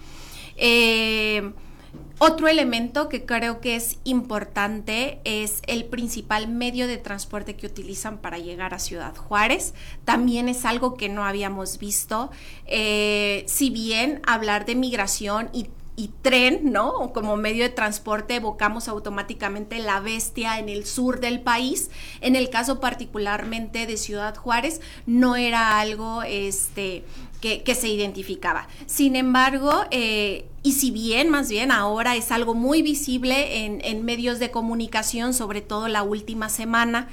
otro 2.17 2.47
elemento 2.47 3.07
que 3.07 3.25
creo 3.25 3.61
que 3.61 3.75
es 3.75 3.99
importante 4.03 5.19
es 5.25 5.61
el 5.67 5.85
principal 5.85 6.47
medio 6.47 6.87
de 6.87 6.97
transporte 6.97 7.55
que 7.55 7.67
utilizan 7.67 8.17
para 8.17 8.39
llegar 8.39 8.73
a 8.73 8.79
Ciudad 8.79 9.15
Juárez. 9.15 9.75
También 10.03 10.49
es 10.49 10.65
algo 10.65 10.95
que 10.95 11.07
no 11.07 11.25
habíamos 11.25 11.77
visto. 11.77 12.31
si 12.65 13.69
bien 13.69 14.21
hablar 14.25 14.65
de 14.65 14.73
migración 14.73 15.49
y 15.53 15.67
y 15.99 16.07
tren, 16.21 16.71
¿no? 16.71 17.11
Como 17.11 17.35
medio 17.35 17.63
de 17.63 17.69
transporte 17.69 18.35
evocamos 18.35 18.87
automáticamente 18.87 19.79
la 19.79 19.99
bestia 19.99 20.57
en 20.57 20.69
el 20.69 20.85
sur 20.85 21.19
del 21.19 21.41
país. 21.41 21.91
En 22.21 22.37
el 22.37 22.49
caso 22.49 22.79
particularmente 22.79 23.85
de 23.85 23.97
Ciudad 23.97 24.33
Juárez, 24.37 24.79
no 25.05 25.35
era 25.35 25.77
algo 25.77 26.23
este, 26.23 27.03
que, 27.41 27.75
se 27.75 27.89
identificaba. 27.89 28.69
Sin 28.85 29.17
embargo, 29.17 29.83
eh, 29.91 30.45
y 30.63 30.71
si 30.71 30.89
bien 30.91 31.29
más 31.29 31.49
bien 31.49 31.69
ahora 31.69 32.15
es 32.15 32.31
algo 32.31 32.53
muy 32.53 32.81
visible 32.81 33.65
en, 33.65 33.81
en 33.83 34.05
medios 34.05 34.39
de 34.39 34.51
comunicación, 34.51 35.33
sobre 35.33 35.59
todo 35.59 35.89
la 35.89 36.03
última 36.03 36.47
semana, 36.47 37.09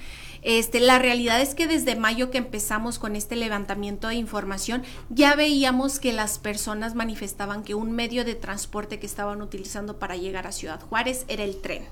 este, 0.47 0.79
la 0.79 1.01
realidad 1.01 1.41
es 1.41 1.57
que 1.57 1.67
desde 1.67 1.97
mayo 1.97 2.31
que 2.31 2.39
empezamos 2.39 3.01
con 3.01 3.17
este 3.17 3.35
levantamiento 3.35 4.07
de 4.07 4.15
información, 4.15 4.85
ya 5.09 5.35
veíamos 5.35 5.99
que 5.99 6.13
las 6.13 6.39
personas 6.39 6.95
manifestaban 6.95 7.65
que 7.65 7.75
un 7.75 7.91
medio 7.91 8.25
de 8.25 8.37
transporte 8.37 9.01
que 9.01 9.07
estaban 9.07 9.43
utilizando 9.43 9.99
para 9.99 10.15
llegar 10.15 10.47
a 10.47 10.53
Ciudad 10.53 10.81
Juárez 10.81 11.25
era 11.27 11.43
el 11.43 11.61
tren. 11.61 11.83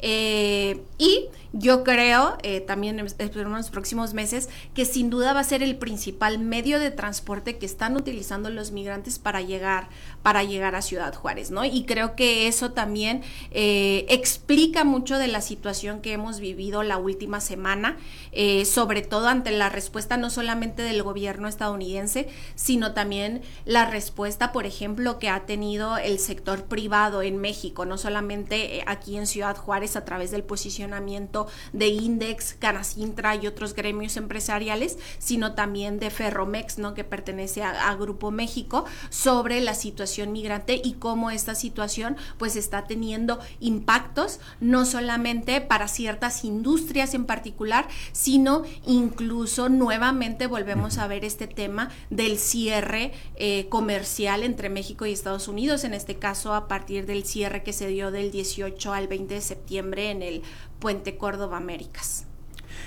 Eh, 0.00 0.82
y 0.98 1.28
yo 1.52 1.84
creo, 1.84 2.36
eh, 2.42 2.60
también 2.60 2.98
en, 2.98 3.06
los 3.50 3.70
próximos 3.70 4.14
meses, 4.14 4.48
que 4.74 4.84
sin 4.84 5.08
duda 5.08 5.32
va 5.32 5.40
a 5.40 5.44
ser 5.44 5.62
el 5.62 5.76
principal 5.76 6.38
medio 6.38 6.78
de 6.78 6.90
transporte 6.90 7.56
que 7.56 7.66
están 7.66 7.96
utilizando 7.96 8.50
los 8.50 8.72
migrantes 8.72 9.18
para 9.18 9.40
llegar, 9.40 9.88
para 10.22 10.42
llegar 10.42 10.74
a 10.74 10.82
Ciudad 10.82 11.14
Juárez, 11.14 11.50
¿no? 11.50 11.64
Y 11.64 11.84
creo 11.84 12.16
que 12.16 12.48
eso 12.48 12.72
también 12.72 13.22
eh, 13.52 14.06
explica 14.08 14.82
mucho 14.84 15.18
de 15.18 15.28
la 15.28 15.40
situación 15.40 16.00
que 16.00 16.12
hemos 16.12 16.40
vivido 16.40 16.82
la 16.82 16.98
última 16.98 17.40
semana, 17.40 17.96
eh, 18.32 18.64
sobre 18.64 19.02
todo 19.02 19.28
ante 19.28 19.52
la 19.52 19.68
respuesta 19.68 20.16
no 20.16 20.30
solamente 20.30 20.82
del 20.82 21.02
gobierno 21.02 21.46
estadounidense, 21.46 22.28
sino 22.54 22.92
también 22.92 23.42
la 23.64 23.88
respuesta, 23.88 24.50
por 24.52 24.66
ejemplo, 24.66 25.18
que 25.18 25.28
ha 25.28 25.46
tenido 25.46 25.96
el 25.96 26.18
sector 26.18 26.64
privado 26.64 27.22
en 27.22 27.38
México, 27.38 27.84
no 27.84 27.98
solamente 27.98 28.82
aquí 28.86 29.16
en 29.16 29.26
Ciudad 29.26 29.56
Juárez 29.56 29.96
a 29.96 30.04
través 30.04 30.30
del 30.30 30.42
posicionamiento 30.42 31.46
de 31.72 31.88
Index, 31.88 32.54
Canacintra 32.58 33.36
y 33.36 33.46
otros 33.46 33.74
gremios 33.74 34.16
empresariales, 34.16 34.98
sino 35.18 35.54
también 35.54 35.98
de 35.98 36.10
Ferromex, 36.10 36.78
¿no? 36.78 36.94
que 36.94 37.04
pertenece 37.04 37.62
a, 37.62 37.94
Grupo 37.96 38.30
México, 38.30 38.84
sobre 39.08 39.60
la 39.60 39.74
situación 39.74 40.05
migrante 40.32 40.80
y 40.82 40.94
cómo 40.94 41.30
esta 41.30 41.54
situación 41.54 42.16
pues 42.38 42.56
está 42.56 42.86
teniendo 42.86 43.38
impactos 43.60 44.40
no 44.60 44.84
solamente 44.84 45.60
para 45.60 45.88
ciertas 45.88 46.44
industrias 46.44 47.14
en 47.14 47.24
particular, 47.24 47.88
sino 48.12 48.62
incluso 48.86 49.68
nuevamente 49.68 50.46
volvemos 50.46 50.98
a 50.98 51.06
ver 51.06 51.24
este 51.24 51.46
tema 51.46 51.90
del 52.10 52.38
cierre 52.38 53.12
eh, 53.36 53.66
comercial 53.68 54.42
entre 54.42 54.68
México 54.68 55.06
y 55.06 55.12
Estados 55.12 55.48
Unidos, 55.48 55.84
en 55.84 55.94
este 55.94 56.16
caso 56.16 56.54
a 56.54 56.68
partir 56.68 57.06
del 57.06 57.24
cierre 57.24 57.62
que 57.62 57.72
se 57.72 57.88
dio 57.88 58.10
del 58.10 58.30
18 58.30 58.92
al 58.92 59.08
20 59.08 59.34
de 59.34 59.40
septiembre 59.40 60.10
en 60.10 60.22
el 60.22 60.42
Puente 60.78 61.16
Córdoba 61.16 61.56
Américas. 61.56 62.25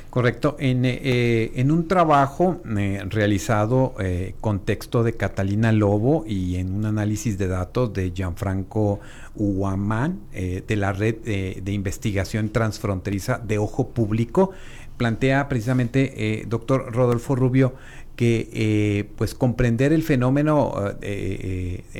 Correcto. 0.10 0.56
En, 0.60 0.86
eh, 0.86 1.52
en 1.56 1.70
un 1.70 1.88
trabajo 1.88 2.62
eh, 2.78 3.04
realizado 3.10 3.94
eh, 4.00 4.34
con 4.42 4.66
texto 4.66 5.04
de 5.04 5.14
Catalina 5.14 5.72
Lobo 5.72 6.26
y 6.28 6.56
en 6.56 6.74
un 6.74 6.86
análisis 6.86 7.38
de 7.38 7.48
datos 7.48 7.94
de 7.94 8.12
Gianfranco 8.12 9.00
Uaman 9.36 10.20
de 10.34 10.76
la 10.76 10.92
red 10.92 11.16
de 11.62 11.72
investigación 11.72 12.50
transfronteriza 12.50 13.38
de 13.38 13.58
Ojo 13.58 13.90
Público, 13.90 14.52
plantea 14.98 15.48
precisamente, 15.48 16.44
doctor 16.48 16.94
Rodolfo 16.94 17.36
Rubio, 17.36 17.76
que 18.16 19.08
pues 19.16 19.36
comprender 19.36 19.94
el 19.94 20.04
fenómeno 20.04 20.74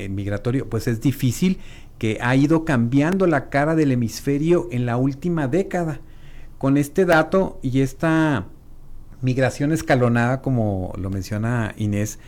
migratorio 0.10 0.68
pues 0.68 0.88
es 0.88 1.00
difícil 1.00 1.60
que 1.98 2.18
ha 2.22 2.36
ido 2.36 2.66
cambiando 2.66 3.28
la 3.28 3.50
cara 3.50 3.76
del 3.76 3.92
hemisferio 3.92 4.68
en 4.72 4.86
la 4.86 4.98
última 4.98 5.48
década. 5.48 6.02
Con 6.60 6.78
este 6.78 7.06
dato 7.06 7.58
y 7.64 7.80
esta 7.80 8.46
migración 9.22 9.72
escalonada, 9.72 10.42
como 10.42 10.94
lo 10.98 11.10
menciona 11.10 11.74
Inés, 11.78 12.20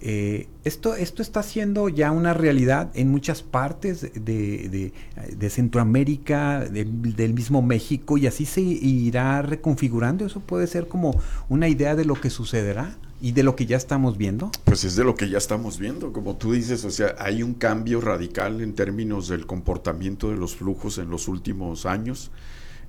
eh, 0.00 0.48
esto, 0.64 0.94
esto 0.94 1.22
está 1.22 1.42
siendo 1.42 1.88
ya 1.88 2.10
una 2.10 2.34
realidad 2.34 2.90
en 2.94 3.10
muchas 3.10 3.42
partes 3.42 4.10
de, 4.14 4.92
Centroamérica, 5.48 6.60
del 6.60 7.32
mismo 7.32 7.62
México, 7.62 8.18
y 8.18 8.26
así 8.26 8.44
se 8.44 8.60
irá 8.60 9.40
reconfigurando. 9.42 10.26
Eso 10.26 10.40
puede 10.40 10.66
ser 10.66 10.88
como 10.88 11.18
una 11.48 11.68
idea 11.68 11.94
de 11.94 12.04
lo 12.04 12.20
que 12.20 12.30
sucederá. 12.30 12.96
¿Y 13.18 13.32
de 13.32 13.42
lo 13.42 13.56
que 13.56 13.64
ya 13.64 13.78
estamos 13.78 14.18
viendo? 14.18 14.50
Pues 14.64 14.84
es 14.84 14.94
de 14.94 15.02
lo 15.02 15.14
que 15.14 15.30
ya 15.30 15.38
estamos 15.38 15.78
viendo, 15.78 16.12
como 16.12 16.36
tú 16.36 16.52
dices, 16.52 16.84
o 16.84 16.90
sea, 16.90 17.14
hay 17.18 17.42
un 17.42 17.54
cambio 17.54 18.02
radical 18.02 18.60
en 18.60 18.74
términos 18.74 19.28
del 19.28 19.46
comportamiento 19.46 20.28
de 20.28 20.36
los 20.36 20.54
flujos 20.56 20.98
en 20.98 21.08
los 21.08 21.26
últimos 21.26 21.86
años. 21.86 22.30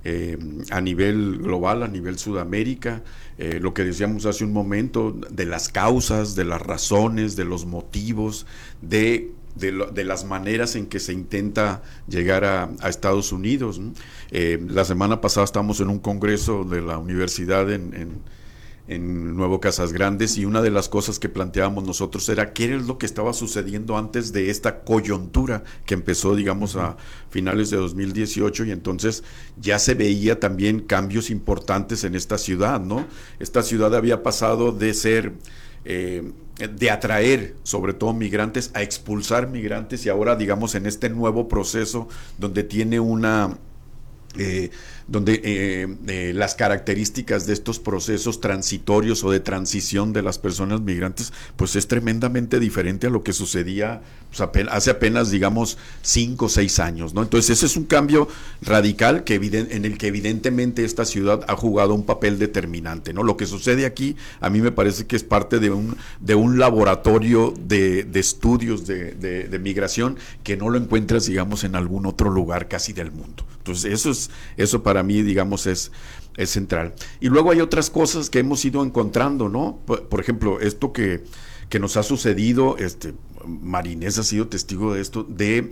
Eh, 0.04 0.38
a 0.70 0.80
nivel 0.80 1.38
global, 1.38 1.82
a 1.82 1.88
nivel 1.88 2.18
Sudamérica, 2.18 3.02
eh, 3.36 3.58
lo 3.60 3.74
que 3.74 3.84
decíamos 3.84 4.26
hace 4.26 4.44
un 4.44 4.52
momento, 4.52 5.12
de 5.30 5.44
las 5.44 5.68
causas, 5.68 6.36
de 6.36 6.44
las 6.44 6.62
razones, 6.62 7.34
de 7.34 7.44
los 7.44 7.66
motivos, 7.66 8.46
de, 8.80 9.32
de, 9.56 10.04
las 10.04 10.24
maneras 10.24 10.76
en 10.76 10.86
que 10.86 11.00
se 11.00 11.12
intenta 11.12 11.82
llegar 12.06 12.44
a, 12.44 12.70
Estados 12.88 13.32
Unidos. 13.32 13.80
Eh, 14.30 14.64
la 14.68 14.84
semana 14.84 15.20
pasada 15.20 15.44
estábamos 15.44 15.80
en 15.80 15.88
un 15.88 15.98
congreso 15.98 16.62
de 16.62 16.80
la 16.80 16.98
universidad 16.98 17.70
en 17.72 17.92
en 17.94 18.37
Nuevo 18.88 19.60
Casas 19.60 19.92
Grandes 19.92 20.38
y 20.38 20.46
una 20.46 20.62
de 20.62 20.70
las 20.70 20.88
cosas 20.88 21.18
que 21.18 21.28
planteábamos 21.28 21.84
nosotros 21.84 22.26
era 22.30 22.54
qué 22.54 22.64
era 22.64 22.76
lo 22.78 22.96
que 22.96 23.04
estaba 23.04 23.34
sucediendo 23.34 23.98
antes 23.98 24.32
de 24.32 24.48
esta 24.48 24.80
coyuntura 24.80 25.62
que 25.84 25.92
empezó, 25.92 26.34
digamos, 26.34 26.74
a 26.76 26.96
finales 27.28 27.68
de 27.68 27.76
2018 27.76 28.64
y 28.64 28.70
entonces 28.70 29.24
ya 29.60 29.78
se 29.78 29.92
veía 29.92 30.40
también 30.40 30.80
cambios 30.80 31.28
importantes 31.28 32.04
en 32.04 32.14
esta 32.14 32.38
ciudad, 32.38 32.80
¿no? 32.80 33.06
Esta 33.38 33.62
ciudad 33.62 33.94
había 33.94 34.22
pasado 34.22 34.72
de 34.72 34.94
ser... 34.94 35.34
Eh, 35.84 36.32
de 36.58 36.90
atraer 36.90 37.54
sobre 37.62 37.94
todo 37.94 38.12
migrantes 38.12 38.72
a 38.74 38.82
expulsar 38.82 39.48
migrantes 39.48 40.04
y 40.04 40.08
ahora 40.08 40.34
digamos 40.34 40.74
en 40.74 40.86
este 40.86 41.08
nuevo 41.08 41.46
proceso 41.46 42.08
donde 42.36 42.64
tiene 42.64 42.98
una 42.98 43.56
eh, 44.36 44.70
donde 45.08 45.40
eh, 45.42 45.96
eh, 46.06 46.32
las 46.34 46.54
características 46.54 47.46
de 47.46 47.54
estos 47.54 47.78
procesos 47.78 48.40
transitorios 48.40 49.24
o 49.24 49.30
de 49.30 49.40
transición 49.40 50.12
de 50.12 50.22
las 50.22 50.38
personas 50.38 50.82
migrantes, 50.82 51.32
pues 51.56 51.76
es 51.76 51.88
tremendamente 51.88 52.60
diferente 52.60 53.06
a 53.06 53.10
lo 53.10 53.22
que 53.22 53.32
sucedía 53.32 54.02
pues, 54.30 54.68
hace 54.70 54.90
apenas, 54.90 55.30
digamos, 55.30 55.78
cinco 56.02 56.46
o 56.46 56.48
seis 56.50 56.78
años, 56.78 57.14
¿no? 57.14 57.22
Entonces 57.22 57.56
ese 57.56 57.66
es 57.66 57.76
un 57.76 57.84
cambio 57.84 58.28
radical 58.60 59.24
que 59.24 59.36
en 59.36 59.84
el 59.86 59.96
que 59.96 60.08
evidentemente 60.08 60.84
esta 60.84 61.06
ciudad 61.06 61.42
ha 61.48 61.56
jugado 61.56 61.94
un 61.94 62.04
papel 62.04 62.38
determinante, 62.38 63.14
¿no? 63.14 63.22
Lo 63.22 63.38
que 63.38 63.46
sucede 63.46 63.86
aquí 63.86 64.16
a 64.40 64.50
mí 64.50 64.60
me 64.60 64.72
parece 64.72 65.06
que 65.06 65.16
es 65.16 65.24
parte 65.24 65.58
de 65.58 65.70
un, 65.70 65.96
de 66.20 66.34
un 66.34 66.58
laboratorio 66.58 67.54
de, 67.58 68.06
estudios 68.14 68.86
de, 68.86 69.14
de 69.14 69.58
migración 69.58 70.18
que 70.42 70.56
no 70.56 70.68
lo 70.68 70.76
encuentras, 70.76 71.24
digamos, 71.26 71.64
en 71.64 71.76
algún 71.76 72.04
otro 72.04 72.28
lugar 72.28 72.68
casi 72.68 72.92
del 72.92 73.10
mundo. 73.10 73.44
Entonces 73.68 73.92
eso 73.92 74.10
es, 74.10 74.30
eso 74.56 74.82
para 74.82 74.97
mí, 75.02 75.22
digamos, 75.22 75.66
es, 75.66 75.92
es 76.36 76.50
central. 76.50 76.94
Y 77.20 77.28
luego 77.28 77.50
hay 77.50 77.60
otras 77.60 77.90
cosas 77.90 78.30
que 78.30 78.38
hemos 78.38 78.64
ido 78.64 78.84
encontrando, 78.84 79.48
¿no? 79.48 79.80
Por, 79.86 80.20
ejemplo, 80.20 80.60
esto 80.60 80.92
que, 80.92 81.24
que, 81.68 81.78
nos 81.78 81.96
ha 81.96 82.02
sucedido, 82.02 82.76
este, 82.78 83.14
Marinés 83.46 84.18
ha 84.18 84.22
sido 84.22 84.48
testigo 84.48 84.94
de 84.94 85.00
esto, 85.00 85.24
de, 85.24 85.70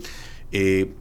eh, 0.51 0.91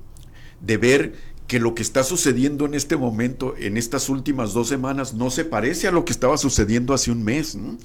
de 0.60 0.76
ver 0.76 1.14
que 1.46 1.60
lo 1.60 1.74
que 1.74 1.82
está 1.82 2.02
sucediendo 2.02 2.66
en 2.66 2.74
este 2.74 2.96
momento, 2.96 3.54
en 3.56 3.76
estas 3.76 4.08
últimas 4.08 4.52
dos 4.52 4.68
semanas, 4.68 5.14
no 5.14 5.30
se 5.30 5.44
parece 5.44 5.86
a 5.86 5.92
lo 5.92 6.04
que 6.04 6.12
estaba 6.12 6.36
sucediendo 6.38 6.92
hace 6.92 7.10
un 7.10 7.22
mes. 7.22 7.54
¿no? 7.54 7.78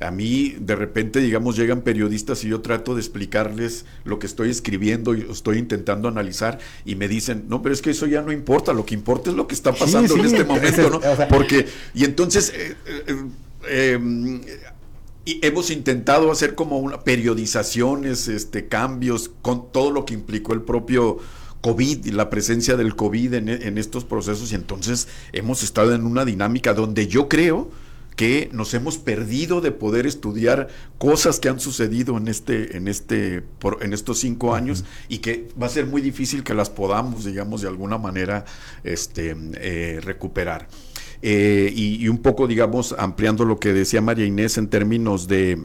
A 0.00 0.10
mí 0.10 0.56
de 0.60 0.76
repente, 0.76 1.20
digamos, 1.20 1.56
llegan 1.56 1.82
periodistas 1.82 2.44
y 2.44 2.48
yo 2.48 2.60
trato 2.60 2.94
de 2.94 3.00
explicarles 3.00 3.86
lo 4.04 4.18
que 4.18 4.26
estoy 4.26 4.50
escribiendo 4.50 5.14
y 5.14 5.26
estoy 5.30 5.58
intentando 5.58 6.08
analizar 6.08 6.58
y 6.84 6.96
me 6.96 7.08
dicen, 7.08 7.44
no, 7.48 7.62
pero 7.62 7.74
es 7.74 7.82
que 7.82 7.90
eso 7.90 8.06
ya 8.06 8.22
no 8.22 8.32
importa, 8.32 8.72
lo 8.72 8.84
que 8.84 8.94
importa 8.94 9.30
es 9.30 9.36
lo 9.36 9.46
que 9.46 9.54
está 9.54 9.72
pasando 9.72 10.14
en 10.16 10.24
este 10.24 10.44
momento, 10.44 10.90
¿no? 10.90 11.00
Porque, 11.28 11.66
y 11.94 12.04
entonces... 12.04 12.52
Eh, 12.54 12.76
eh, 13.68 14.40
y 15.28 15.44
hemos 15.44 15.72
intentado 15.72 16.30
hacer 16.30 16.54
como 16.54 16.78
una 16.78 17.00
periodizaciones, 17.00 18.28
este, 18.28 18.68
cambios, 18.68 19.32
con 19.42 19.72
todo 19.72 19.90
lo 19.90 20.04
que 20.04 20.14
implicó 20.14 20.52
el 20.52 20.62
propio 20.62 21.18
COVID 21.62 22.06
y 22.06 22.12
la 22.12 22.30
presencia 22.30 22.76
del 22.76 22.94
COVID 22.94 23.34
en, 23.34 23.48
en 23.48 23.76
estos 23.76 24.04
procesos. 24.04 24.52
Y 24.52 24.54
entonces 24.54 25.08
hemos 25.32 25.64
estado 25.64 25.92
en 25.96 26.06
una 26.06 26.24
dinámica 26.24 26.74
donde 26.74 27.08
yo 27.08 27.28
creo 27.28 27.72
que 28.16 28.48
nos 28.52 28.72
hemos 28.72 28.96
perdido 28.96 29.60
de 29.60 29.72
poder 29.72 30.06
estudiar 30.06 30.68
cosas 30.98 31.38
que 31.38 31.50
han 31.50 31.60
sucedido 31.60 32.16
en 32.16 32.28
este, 32.28 32.76
en 32.76 32.88
este, 32.88 33.42
por, 33.42 33.84
en 33.84 33.92
estos 33.92 34.18
cinco 34.18 34.54
años 34.54 34.84
y 35.08 35.18
que 35.18 35.48
va 35.60 35.66
a 35.66 35.70
ser 35.70 35.86
muy 35.86 36.00
difícil 36.00 36.42
que 36.42 36.54
las 36.54 36.70
podamos, 36.70 37.26
digamos, 37.26 37.60
de 37.60 37.68
alguna 37.68 37.98
manera, 37.98 38.46
este, 38.84 39.36
eh, 39.60 40.00
recuperar. 40.02 40.66
Eh, 41.20 41.72
y, 41.74 42.08
un 42.08 42.18
poco, 42.18 42.46
digamos, 42.46 42.94
ampliando 42.98 43.44
lo 43.44 43.58
que 43.58 43.72
decía 43.72 44.00
María 44.00 44.24
Inés 44.24 44.58
en 44.58 44.68
términos 44.68 45.28
de, 45.28 45.62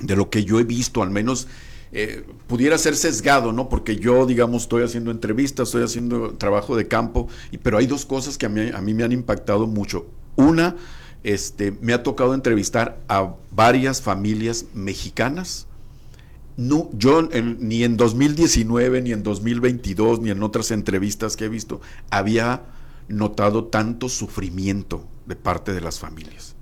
de 0.00 0.16
lo 0.16 0.28
que 0.28 0.44
yo 0.44 0.60
he 0.60 0.64
visto, 0.64 1.02
al 1.02 1.10
menos 1.10 1.48
eh, 1.92 2.24
pudiera 2.46 2.76
ser 2.76 2.96
sesgado, 2.96 3.52
¿no? 3.52 3.68
Porque 3.68 3.96
yo, 3.96 4.26
digamos, 4.26 4.62
estoy 4.62 4.82
haciendo 4.82 5.10
entrevistas, 5.10 5.68
estoy 5.68 5.84
haciendo 5.84 6.34
trabajo 6.34 6.76
de 6.76 6.88
campo, 6.88 7.28
y, 7.52 7.58
pero 7.58 7.78
hay 7.78 7.86
dos 7.86 8.04
cosas 8.04 8.36
que 8.36 8.46
a 8.46 8.48
mí, 8.50 8.70
a 8.74 8.80
mí 8.80 8.94
me 8.94 9.04
han 9.04 9.12
impactado 9.12 9.66
mucho. 9.66 10.06
Una, 10.36 10.76
este, 11.24 11.72
me 11.80 11.92
ha 11.92 12.02
tocado 12.02 12.34
entrevistar 12.34 13.00
a 13.08 13.34
varias 13.50 14.00
familias 14.00 14.66
mexicanas. 14.74 15.66
No, 16.56 16.88
yo 16.92 17.22
ni 17.22 17.82
en 17.82 17.96
2019, 17.96 19.02
ni 19.02 19.12
en 19.12 19.24
2022, 19.24 20.20
ni 20.20 20.30
en 20.30 20.42
otras 20.42 20.70
entrevistas 20.70 21.36
que 21.36 21.46
he 21.46 21.48
visto, 21.48 21.80
había 22.10 22.62
notado 23.08 23.64
tanto 23.64 24.08
sufrimiento 24.08 25.04
de 25.26 25.34
parte 25.34 25.72
de 25.72 25.80
las 25.80 25.98
familias. 25.98 26.54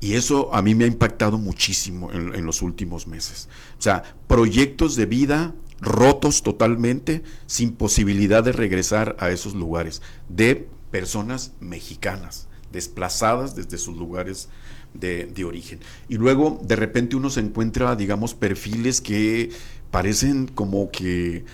Y 0.00 0.14
eso 0.14 0.54
a 0.54 0.62
mí 0.62 0.74
me 0.74 0.84
ha 0.84 0.88
impactado 0.88 1.36
muchísimo 1.36 2.10
en, 2.12 2.34
en, 2.34 2.46
los 2.46 2.62
últimos 2.62 3.06
meses. 3.06 3.48
O 3.78 3.82
sea, 3.82 4.04
proyectos 4.28 4.94
de 4.94 5.06
vida 5.06 5.54
rotos 5.80 6.42
totalmente, 6.42 7.22
sin 7.46 7.72
posibilidad 7.72 8.42
de 8.42 8.52
regresar 8.52 9.16
a 9.18 9.30
esos 9.30 9.54
lugares, 9.54 10.02
de 10.28 10.68
personas 10.90 11.52
mexicanas, 11.60 12.47
desplazadas 12.72 13.54
desde 13.54 13.78
sus 13.78 13.96
lugares 13.96 14.48
de, 14.94 15.44
origen. 15.44 15.80
Y 16.08 16.16
luego 16.16 16.60
de 16.62 16.76
repente 16.76 17.16
uno 17.16 17.30
se 17.30 17.40
encuentra, 17.40 17.94
digamos, 17.96 18.34
perfiles 18.34 19.00
que 19.00 19.50
parecen 19.90 20.46
como 20.46 20.90
que 20.90 21.44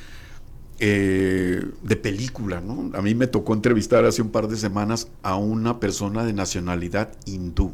eh, 0.79 1.65
de 1.83 1.97
película, 1.97 2.61
¿no? 2.61 2.91
A 2.97 3.03
mí 3.03 3.15
me 3.15 3.27
tocó 3.27 3.55
entrevistar 3.55 4.05
hace 4.05 4.23
un 4.23 4.31
par 4.31 4.49
de 4.49 4.57
semanas 4.57 5.09
a 5.23 5.37
una 5.37 5.79
persona 5.81 6.25
de 6.25 6.33
nacionalidad 6.33 7.13
hindú. 7.27 7.73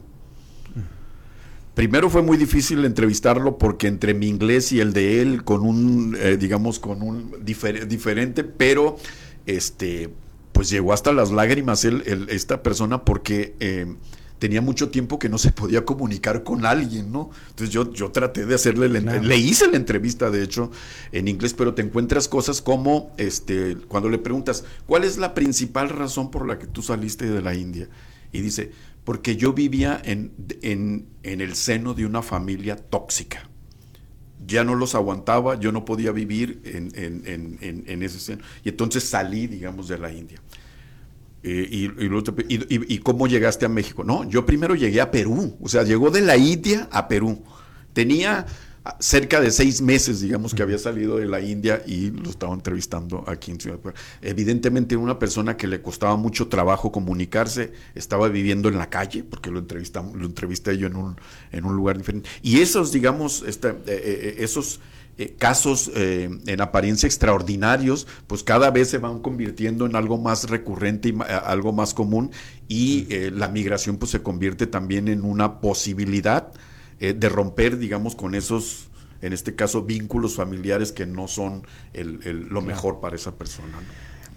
Primero 1.75 2.11
fue 2.11 2.23
muy 2.23 2.37
difícil 2.37 2.85
entrevistarlo 2.85 3.57
porque 3.57 3.87
entre 3.87 4.13
mi 4.13 4.27
inglés 4.29 4.73
y 4.73 4.81
el 4.81 4.93
de 4.93 5.23
él, 5.23 5.45
con 5.45 5.63
un, 5.63 6.17
eh, 6.19 6.37
digamos, 6.37 6.79
con 6.79 7.01
un 7.01 7.33
diferente, 7.43 8.45
pero 8.45 8.97
este, 9.47 10.11
pues 10.61 10.69
llegó 10.69 10.93
hasta 10.93 11.11
las 11.15 11.31
lágrimas 11.31 11.87
esta 11.87 12.63
persona 12.63 13.03
porque 13.03 13.55
eh, 13.61 13.87
tenía 14.39 14.61
mucho 14.61 14.91
tiempo 14.91 15.19
que 15.19 15.31
no 15.31 15.39
se 15.39 15.53
podía 15.53 15.87
comunicar 15.87 16.45
con 16.45 16.67
alguien, 16.67 17.11
¿no? 17.11 17.31
Entonces 17.49 17.71
yo, 17.71 17.91
yo 17.95 18.11
traté 18.11 18.45
de 18.45 18.57
hacerle, 18.57 18.91
le 18.91 19.37
hice 19.39 19.69
la 19.69 19.79
entrevista, 19.79 20.31
de 20.31 20.43
hecho, 20.43 20.71
en 21.13 21.29
inglés, 21.29 21.55
pero 21.55 21.73
te 21.73 21.81
encuentras 21.81 22.29
cosas 22.29 22.61
como, 22.61 23.11
este, 23.17 23.79
cuando 23.89 24.11
le 24.11 24.19
preguntas, 24.19 24.65
¿cuál 24.85 25.05
es 25.05 25.17
la 25.17 25.33
principal 25.33 25.89
razón 25.89 26.31
por 26.31 26.47
la 26.47 26.59
que 26.59 26.67
tú 26.67 26.83
saliste 26.83 27.25
de 27.25 27.41
la 27.41 27.55
India? 27.55 27.89
Y 28.31 28.43
dice, 28.43 28.71
porque 29.05 29.37
yo 29.37 29.55
vivía 29.55 29.99
en, 30.05 30.31
en, 30.61 31.07
en 31.23 31.41
el 31.41 31.55
seno 31.55 31.95
de 31.95 32.05
una 32.05 32.21
familia 32.21 32.77
tóxica. 32.77 33.50
Ya 34.47 34.65
no 34.65 34.75
los 34.75 34.95
aguantaba, 34.95 35.59
yo 35.59 35.73
no 35.73 35.85
podía 35.85 36.13
vivir 36.13 36.61
en, 36.65 36.91
en 37.87 38.03
ese 38.03 38.19
seno. 38.19 38.43
Y 38.65 38.71
entonces 38.71 39.05
salí, 39.05 39.47
digamos, 39.47 39.89
de 39.89 39.99
la 39.99 40.13
India. 40.13 40.41
Eh, 41.43 41.69
y, 41.71 42.95
y, 42.95 42.99
cómo 42.99 43.27
llegaste 43.27 43.65
a 43.65 43.71
México? 43.71 44.05
No, 44.05 44.29
yo 44.29 44.45
primero 44.45 44.75
llegué 44.75 45.01
a 45.01 45.11
Perú, 45.11 45.57
o 45.59 45.69
sea, 45.69 45.85
llegó 45.85 46.11
de 46.11 46.21
la 46.21 46.37
India 46.37 46.87
a 46.93 47.09
Perú. 47.09 47.43
Tenía 47.95 48.45
cerca 48.99 49.41
de 49.41 49.51
seis 49.51 49.83
meses, 49.83 50.21
digamos, 50.21 50.55
que 50.55 50.63
había 50.63 50.79
salido 50.79 51.19
de 51.19 51.27
la 51.27 51.41
India 51.41 51.83
y 51.87 52.11
lo 52.11 52.31
estaba 52.31 52.55
entrevistando 52.55 53.25
aquí 53.27 53.51
en 53.51 53.61
Ciudad 53.61 53.79
Evidentemente 54.23 54.97
una 54.97 55.19
persona 55.19 55.57
que 55.57 55.67
le 55.67 55.83
costaba 55.83 56.17
mucho 56.17 56.49
trabajo 56.49 56.91
comunicarse, 56.91 57.73
estaba 57.95 58.29
viviendo 58.29 58.69
en 58.69 58.79
la 58.79 58.89
calle, 58.89 59.23
porque 59.23 59.51
lo 59.51 59.59
entrevistamos, 59.59 60.17
lo 60.17 60.25
entrevisté 60.25 60.79
yo 60.79 60.87
en 60.87 60.97
un, 60.97 61.17
en 61.53 61.65
un 61.65 61.77
lugar 61.77 61.99
diferente. 61.99 62.29
Y 62.43 62.61
esos, 62.61 62.93
digamos, 62.93 63.43
este, 63.47 63.69
eh, 63.69 63.75
eh, 63.87 64.35
esos 64.39 64.81
eh, 65.19 65.35
casos 65.37 65.91
eh, 65.95 66.31
en 66.47 66.61
apariencia 66.63 67.07
extraordinarios, 67.07 68.07
pues 68.27 68.43
cada 68.43 68.71
vez 68.71 68.89
se 68.89 68.97
van 68.97 69.21
convirtiendo 69.21 69.85
en 69.85 69.95
algo 69.95 70.17
más 70.17 70.49
recurrente 70.49 71.11
y 71.11 71.19
algo 71.45 71.75
más 71.75 71.93
común 71.93 72.31
y 72.69 73.07
la 73.31 73.49
migración 73.49 73.99
pues 73.99 74.13
se 74.13 74.23
convierte 74.23 74.67
también 74.67 75.09
en 75.09 75.25
una 75.25 75.61
posibilidad 75.61 76.53
de 77.01 77.29
romper, 77.29 77.79
digamos, 77.79 78.15
con 78.15 78.35
esos, 78.35 78.89
en 79.23 79.33
este 79.33 79.55
caso, 79.55 79.83
vínculos 79.83 80.37
familiares 80.37 80.93
que 80.93 81.07
no 81.07 81.29
son 81.29 81.67
lo 81.95 82.61
mejor 82.61 83.01
para 83.01 83.17
esa 83.17 83.37
persona. 83.37 83.79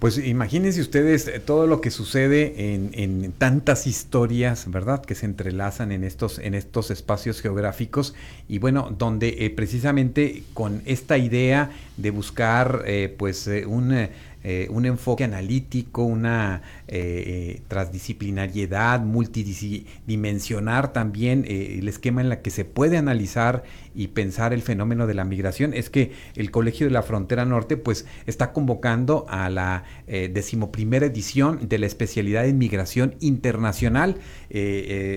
Pues 0.03 0.17
imagínense 0.17 0.81
ustedes 0.81 1.29
eh, 1.29 1.39
todo 1.39 1.65
lo 1.65 1.79
que 1.79 1.89
sucede 1.89 2.73
en, 2.73 3.31
tantas 3.37 3.87
historias, 3.87 4.69
¿verdad? 4.69 5.01
Que 5.01 5.15
se 5.15 5.25
entrelazan 5.25 5.93
en 5.93 6.03
estos, 6.03 6.39
en 6.39 6.55
estos 6.55 6.91
espacios 6.91 7.39
geográficos 7.39 8.13
y 8.49 8.57
bueno, 8.57 8.93
donde 8.97 9.45
eh, 9.45 9.49
precisamente 9.49 10.43
con 10.53 10.81
esta 10.83 11.17
idea 11.17 11.71
de 11.95 12.11
buscar 12.11 12.83
eh, 12.85 13.15
pues 13.17 13.49
un 13.65 14.09
eh, 14.43 14.67
un 14.69 14.85
enfoque 14.85 15.23
analítico, 15.23 16.03
una 16.03 16.61
eh, 16.89 17.23
eh, 17.25 17.61
transdisciplinariedad, 17.69 18.99
multidimensionar 18.99 20.91
también 20.91 21.45
el 21.47 21.87
esquema 21.87 22.19
en 22.19 22.27
la 22.27 22.41
que 22.41 22.49
se 22.49 22.65
puede 22.65 22.97
analizar 22.97 23.63
y 23.95 24.07
pensar 24.07 24.53
el 24.53 24.61
fenómeno 24.61 25.07
de 25.07 25.13
la 25.13 25.23
migración, 25.23 25.73
es 25.73 25.89
que 25.89 26.11
el 26.35 26.51
Colegio 26.51 26.87
de 26.87 26.91
la 26.91 27.03
Frontera 27.03 27.45
Norte 27.45 27.77
pues 27.77 28.05
está 28.25 28.51
convocando 28.51 29.25
a 29.29 29.49
la 29.49 29.83
decimoprimera 30.07 31.05
edición 31.05 31.69
de 31.69 31.77
la 31.77 31.85
especialidad 31.85 32.45
en 32.47 32.57
migración 32.57 33.15
internacional. 33.19 34.17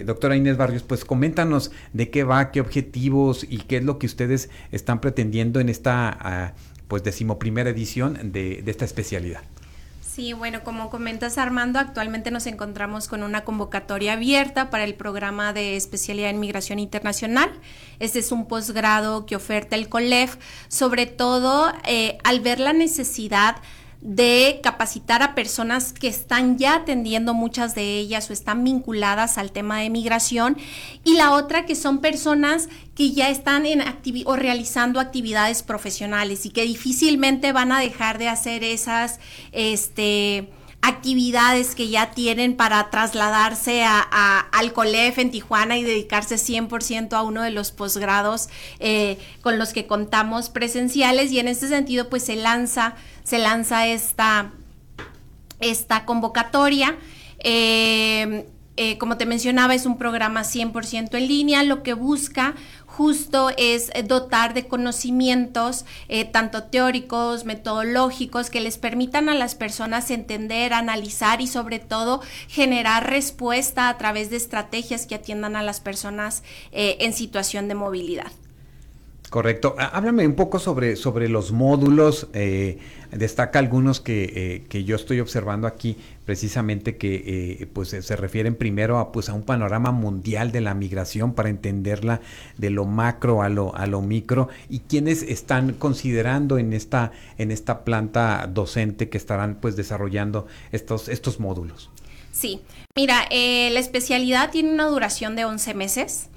doctora 0.05 0.37
Inés 0.37 0.57
Barrios, 0.57 0.83
pues 0.83 1.05
coméntanos 1.05 1.73
de 1.93 2.11
qué 2.11 2.25
va, 2.25 2.51
qué 2.51 2.61
objetivos 2.61 3.47
y 3.49 3.59
qué 3.59 3.79
es 3.79 3.85
lo 3.85 3.99
que 3.99 4.07
ustedes 4.07 4.51
están 4.73 5.01
pretendiendo 5.01 5.59
en 5.61 5.69
esta 5.69 6.17
ah, 6.21 6.55
pues 6.89 7.03
decimoprimera 7.03 7.71
edición 7.71 8.33
de, 8.33 8.63
esta 8.67 8.85
especialidad. 8.85 9.43
Sí, 10.01 10.33
bueno, 10.33 10.65
como 10.65 10.89
comentas 10.89 11.37
Armando, 11.37 11.79
actualmente 11.79 12.31
nos 12.31 12.47
encontramos 12.47 13.07
con 13.07 13.23
una 13.23 13.45
convocatoria 13.45 14.15
abierta 14.15 14.71
para 14.71 14.85
el 14.85 14.95
programa 14.95 15.53
de 15.53 15.77
especialidad 15.77 16.31
en 16.31 16.41
migración 16.41 16.79
internacional. 16.79 17.51
Este 17.99 18.21
es 18.21 18.33
un 18.33 18.49
posgrado 18.49 19.27
que 19.27 19.37
oferta 19.37 19.77
el 19.77 19.91
COLEF, 19.91 20.37
sobre 20.69 21.05
todo 21.05 21.71
eh, 21.87 22.17
al 22.25 22.41
ver 22.41 22.61
la 22.61 22.73
necesidad 22.73 23.57
capacitar 24.63 25.23
a 25.23 25.35
personas 25.35 25.93
que 25.93 26.07
están 26.07 26.59
ya 26.59 26.77
atendiendo 26.77 27.35
muchas 27.35 27.75
de 27.75 27.99
ellas 27.99 28.31
o 28.31 28.33
están 28.33 28.63
vinculadas 28.63 29.37
al 29.37 29.51
tema 29.51 29.81
de 29.81 29.91
migración 29.91 30.57
y 31.03 31.15
la 31.15 31.33
otra 31.33 31.67
que 31.67 31.75
son 31.75 31.99
personas 31.99 32.69
que 32.95 33.11
ya 33.11 33.31
están 33.31 33.67
en 33.67 33.83
o 34.25 34.37
realizando 34.37 35.01
actividades 35.01 35.65
profesionales 35.65 36.47
y 36.47 36.51
que 36.51 36.63
difícilmente 36.63 37.51
van 37.53 37.73
a 37.73 37.81
dejar 37.81 38.19
de 38.19 38.29
hacer 38.29 38.63
esas 38.63 39.19
este 39.51 40.51
actividades 40.83 41.75
que 41.75 41.89
ya 41.89 42.11
tienen 42.13 42.57
para 42.57 42.91
trasladarse 42.91 43.85
a, 43.85 44.01
al 44.53 44.73
COLEF 44.73 45.19
en 45.19 45.31
Tijuana 45.31 45.77
y 45.79 45.83
dedicarse 45.83 46.37
100% 46.37 47.13
a 47.15 47.23
uno 47.23 47.43
de 47.43 47.51
los 47.51 47.73
posgrados 47.73 48.49
eh, 48.79 49.19
con 49.43 49.59
los 49.59 49.73
que 49.73 49.87
contamos 49.87 50.49
presenciales 50.49 51.33
y 51.33 51.41
en 51.41 51.49
este 51.49 51.69
sentido 51.69 52.09
pues 52.09 52.25
se 52.25 52.37
lanza, 52.37 52.95
se 53.25 53.39
lanza 53.39 53.87
esta, 53.87 54.53
esta 55.61 56.05
convocatoria. 56.05 56.97
Eh, 57.41 58.47
eh, 58.79 58.99
como 58.99 59.17
te 59.17 59.25
mencionaba, 59.25 59.75
es 59.75 59.87
un 59.87 59.97
programa 59.97 60.43
100% 60.43 61.17
en 61.17 61.29
línea, 61.29 61.63
lo 61.63 61.83
que 61.83 61.95
busca 61.95 62.55
justo 62.97 63.51
es 63.59 63.91
eh, 63.95 64.03
dotar 64.03 64.55
de 64.55 64.67
conocimientos, 64.67 65.85
eh, 66.09 66.25
tanto 66.25 66.63
teóricos, 66.63 67.45
metodológicos, 67.45 68.49
que 68.49 68.63
les 68.63 68.79
permitan 68.79 69.29
a 69.29 69.35
las 69.35 69.55
personas 69.55 70.11
entender, 70.11 70.73
analizar 70.73 71.43
y 71.43 71.47
sobre 71.47 71.79
todo 71.79 72.23
generar 72.49 73.11
respuesta 73.11 73.91
a 73.91 73.99
través 73.99 74.31
de 74.31 74.37
estrategias 74.37 75.07
que 75.07 75.15
atiendan 75.15 75.57
a 75.57 75.63
las 75.63 75.81
personas 75.81 76.43
eh, 76.73 76.97
en 77.01 77.13
situación 77.13 77.69
de 77.69 77.75
movilidad. 77.75 78.33
Correcto. 79.31 79.75
Háblame 79.79 80.25
un 80.25 80.35
poco 80.35 80.61
sobre, 80.61 80.95
sobre 80.95 81.29
los 81.29 81.51
módulos. 81.51 82.29
Eh, 82.33 82.79
destaca 83.11 83.59
algunos 83.59 84.01
que, 84.01 84.25
eh, 84.25 84.63
que, 84.69 84.85
yo 84.85 84.95
estoy 84.95 85.19
observando 85.19 85.67
aquí, 85.67 85.97
precisamente 86.25 86.97
que 86.97 87.59
eh, 87.61 87.67
pues 87.67 87.89
se 87.89 88.17
refieren 88.17 88.55
primero 88.55 88.99
a, 88.99 89.11
pues, 89.11 89.29
a 89.29 89.35
un 89.35 89.43
panorama 89.43 89.91
mundial 89.91 90.53
de 90.53 90.61
la 90.61 90.75
migración 90.75 91.35
para 91.35 91.49
entenderla 91.49 92.21
de 92.57 92.71
lo 92.71 92.85
macro 92.85 93.43
a 93.43 93.49
lo, 93.49 93.75
a 93.75 93.87
lo 93.87 94.01
micro 94.01 94.49
y 94.69 94.81
quienes 94.81 95.23
están 95.23 95.73
considerando 95.73 96.59
en 96.59 96.73
esta, 96.73 97.11
en 97.37 97.51
esta 97.51 97.85
planta 97.85 98.49
docente 98.53 99.09
que 99.09 99.19
estarán 99.19 99.57
pues 99.57 99.75
desarrollando 99.75 100.47
estos, 100.71 101.09
estos 101.09 101.41
módulos. 101.41 101.91
Sí, 102.31 102.61
mira, 102.95 103.27
la 103.31 103.81
especialidad 103.81 104.51
tiene 104.51 104.73
una 104.73 104.87
duración 104.87 105.35
de 105.35 105.47
11 105.47 105.75
meses. 105.75 106.29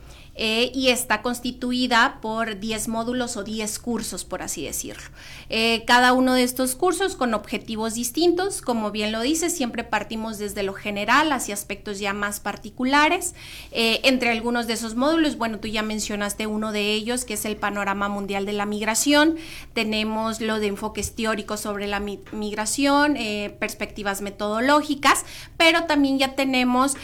Eh, 0.42 0.72
y 0.74 0.88
está 0.88 1.22
constituida 1.22 2.20
por 2.22 2.62
10 2.62 2.88
módulos 2.88 3.36
o 3.36 3.44
10 3.44 3.78
cursos, 3.80 4.24
por 4.24 4.42
así 4.42 4.64
decirlo. 4.64 5.04
Eh, 5.50 5.84
cada 5.86 6.14
uno 6.14 6.34
de 6.34 6.44
estos 6.44 6.76
cursos 6.76 7.18
con 7.18 7.34
objetivos 7.34 7.96
distintos, 7.96 8.62
como 8.62 8.90
bien 8.90 9.12
lo 9.12 9.20
dice, 9.20 9.50
siempre 9.50 9.84
partimos 9.84 10.38
desde 10.38 10.64
lo 10.64 10.72
general 10.72 11.34
hacia 11.34 11.54
aspectos 11.54 12.00
ya 12.00 12.14
más 12.14 12.40
particulares. 12.40 13.36
Eh, 13.74 14.00
entre 14.06 14.30
algunos 14.30 14.66
de 14.66 14.76
esos 14.76 14.96
módulos, 14.96 15.38
bueno, 15.38 15.60
tú 15.60 15.68
ya 15.68 15.84
mencionaste 15.84 16.48
uno 16.48 16.72
de 16.72 16.94
ellos, 16.94 17.26
que 17.26 17.34
es 17.34 17.44
el 17.44 17.58
panorama 17.58 18.08
mundial 18.08 18.46
de 18.46 18.54
la 18.54 18.66
migración. 18.66 19.36
Tenemos 19.74 20.40
lo 20.40 20.62
de 20.62 20.68
enfoques 20.68 21.16
teóricos 21.16 21.60
sobre 21.60 21.86
la 21.86 22.00
migración, 22.00 23.18
perspectivas 23.60 24.22
metodológicas, 24.22 25.26
pero 25.58 25.84
también 25.84 26.18
ya 26.18 26.36
tenemos 26.36 26.96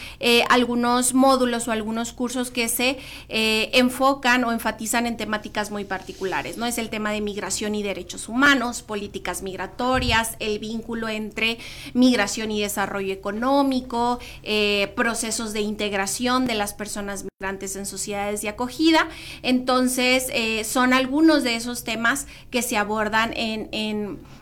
algunos 0.48 1.12
módulos 1.12 1.68
o 1.68 1.72
algunos 1.72 2.14
cursos 2.14 2.50
que 2.50 2.68
se 2.70 2.96
eh, 3.28 3.70
enfocan 3.74 4.44
o 4.44 4.52
enfatizan 4.52 5.06
en 5.06 5.16
temáticas 5.16 5.70
muy 5.70 5.84
particulares, 5.84 6.56
¿no? 6.56 6.66
Es 6.66 6.78
el 6.78 6.90
tema 6.90 7.10
de 7.10 7.20
migración 7.20 7.74
y 7.74 7.82
derechos 7.82 8.28
humanos, 8.28 8.82
políticas 8.82 9.42
migratorias, 9.42 10.36
el 10.38 10.58
vínculo 10.58 11.08
entre 11.08 11.58
migración 11.94 12.50
y 12.50 12.60
desarrollo 12.60 13.12
económico, 13.12 14.18
eh, 14.42 14.92
procesos 14.96 15.52
de 15.52 15.60
integración 15.60 16.46
de 16.46 16.54
las 16.54 16.74
personas 16.74 17.24
migrantes 17.38 17.76
en 17.76 17.84
sociedades 17.84 18.40
de 18.40 18.48
acogida. 18.48 19.08
Entonces, 19.42 20.28
eh, 20.32 20.64
son 20.64 20.94
algunos 20.94 21.44
de 21.44 21.56
esos 21.56 21.84
temas 21.84 22.26
que 22.50 22.62
se 22.62 22.78
abordan 22.78 23.34
en, 23.36 23.68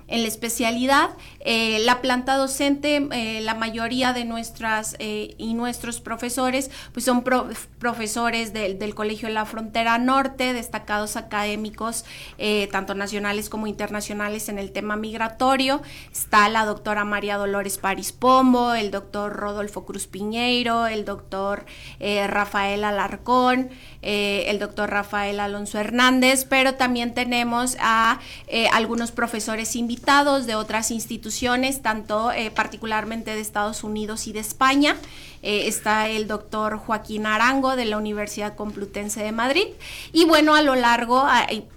en 0.07 0.23
la 0.23 0.29
especialidad. 0.29 1.11
Eh, 1.41 1.81
la 1.81 2.01
planta 2.01 2.37
docente, 2.37 3.09
eh, 3.11 3.41
la 3.41 3.55
mayoría 3.55 4.13
de 4.13 4.25
nuestras 4.25 4.97
y 5.01 5.55
nuestros 5.55 6.01
profesores, 6.01 6.71
pues 6.93 7.05
son 7.05 7.25
profesores 7.25 8.53
del, 8.53 8.79
del, 8.79 8.95
Colegio 8.95 9.27
de 9.27 9.35
la 9.35 9.45
Frontera 9.45 9.99
Norte, 9.99 10.53
destacados 10.53 11.17
académicos, 11.17 12.05
tanto 12.71 12.95
nacionales 12.95 13.49
como 13.49 13.67
internacionales 13.67 14.49
en 14.49 14.59
el 14.59 14.71
tema 14.71 14.95
migratorio. 14.95 15.83
Está 16.13 16.49
la 16.49 16.65
doctora 16.65 17.05
María 17.05 17.39
Dolores 17.39 17.79
Paris 17.79 18.13
Pombo, 18.13 18.75
el 18.75 18.93
doctor 18.93 19.33
Rodolfo 19.33 19.85
Cruz 19.85 20.07
Piñeiro, 20.07 20.87
el 20.87 21.05
doctor 21.05 21.67
Rafael 22.01 22.84
Alarcón, 22.85 23.71
el 24.03 24.59
doctor 24.59 24.91
Rafael 24.91 25.41
Alonso 25.41 25.79
Hernández, 25.79 26.45
pero 26.49 26.75
también 26.75 27.15
tenemos 27.15 27.77
a 27.81 28.21
algunos 28.73 29.13
profesores 29.13 29.77
invitados 29.77 30.47
de 30.47 30.55
otras 30.55 30.91
instituciones, 30.91 31.83
tanto 31.83 32.33
eh, 32.33 32.51
particularmente 32.51 33.35
de 33.35 33.41
Estados 33.41 33.85
Unidos 33.85 34.27
y 34.27 34.33
de 34.33 34.41
España. 34.41 34.97
Eh, 35.43 35.69
está 35.69 36.09
el 36.09 36.27
doctor 36.27 36.79
Joaquín 36.79 37.27
Arango 37.27 37.77
de 37.77 37.85
la 37.85 37.99
Universidad 37.99 38.55
Complutense 38.55 39.23
de 39.23 39.33
Madrid. 39.33 39.67
Y 40.13 40.25
bueno, 40.25 40.55
a 40.55 40.63
lo 40.63 40.75
largo, 40.75 41.27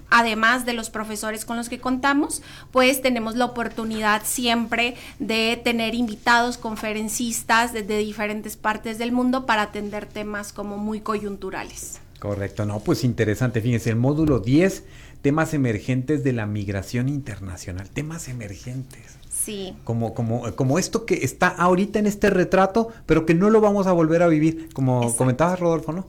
además 0.10 0.66
de 0.66 0.74
los 0.74 0.90
profesores 0.90 1.46
con 1.46 1.58
los 1.58 1.70
que 1.70 1.80
contamos, 1.80 2.42
pues 2.72 3.02
tenemos 3.02 3.36
la 3.36 3.46
oportunidad 3.46 4.22
siempre 4.26 4.96
de 5.20 5.60
tener 5.64 5.96
invitados, 5.96 6.58
conferencistas 6.58 7.74
desde 7.74 7.98
diferentes 7.98 8.58
partes 8.58 8.98
del 8.98 9.12
mundo 9.12 9.46
para 9.46 9.64
atender 9.64 10.06
temas 10.06 10.54
como 10.54 10.78
muy 10.78 11.02
coyunturales. 11.02 12.00
Correcto, 12.20 12.66
no, 12.66 12.80
pues 12.80 13.04
interesante. 13.04 13.62
Fíjense, 13.62 13.90
el 13.90 13.96
módulo 13.96 14.40
10 14.40 14.84
temas 15.22 15.54
emergentes 15.54 16.24
de 16.24 16.34
la 16.34 16.46
migración 16.46 17.10
internacional, 17.10 17.90
temas 17.90 18.28
emergentes. 18.28 19.18
Sí. 19.30 19.76
Como, 19.84 20.14
como, 20.14 20.56
como 20.56 20.80
esto 20.80 21.06
que 21.06 21.24
está 21.24 21.48
ahorita 21.48 22.00
en 22.00 22.08
este 22.08 22.30
retrato, 22.30 22.90
pero 23.06 23.26
que 23.26 23.34
no 23.34 23.50
lo 23.50 23.62
vamos 23.62 23.88
a 23.88 23.92
volver 23.94 24.24
a 24.24 24.28
vivir, 24.28 24.70
como 24.74 25.16
comentabas 25.16 25.60
Rodolfo, 25.60 25.92
¿no? 25.92 26.06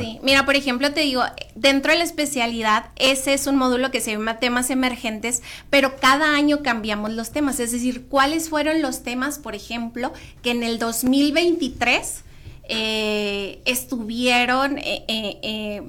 Sí, 0.00 0.18
mira, 0.22 0.44
por 0.44 0.56
ejemplo, 0.56 0.92
te 0.92 1.00
digo, 1.00 1.22
dentro 1.54 1.92
de 1.92 1.98
la 1.98 2.04
especialidad, 2.04 2.86
ese 2.96 3.34
es 3.34 3.46
un 3.46 3.56
módulo 3.56 3.90
que 3.90 4.00
se 4.00 4.12
llama 4.12 4.38
temas 4.38 4.70
emergentes, 4.70 5.42
pero 5.70 5.96
cada 5.96 6.34
año 6.34 6.62
cambiamos 6.62 7.12
los 7.12 7.30
temas. 7.30 7.60
Es 7.60 7.72
decir, 7.72 8.06
¿cuáles 8.06 8.48
fueron 8.48 8.82
los 8.82 9.02
temas, 9.02 9.38
por 9.38 9.54
ejemplo, 9.54 10.12
que 10.42 10.50
en 10.50 10.62
el 10.62 10.78
2023 10.78 12.24
eh, 12.68 13.60
estuvieron 13.64 14.78
eh, 14.78 15.04
eh, 15.08 15.82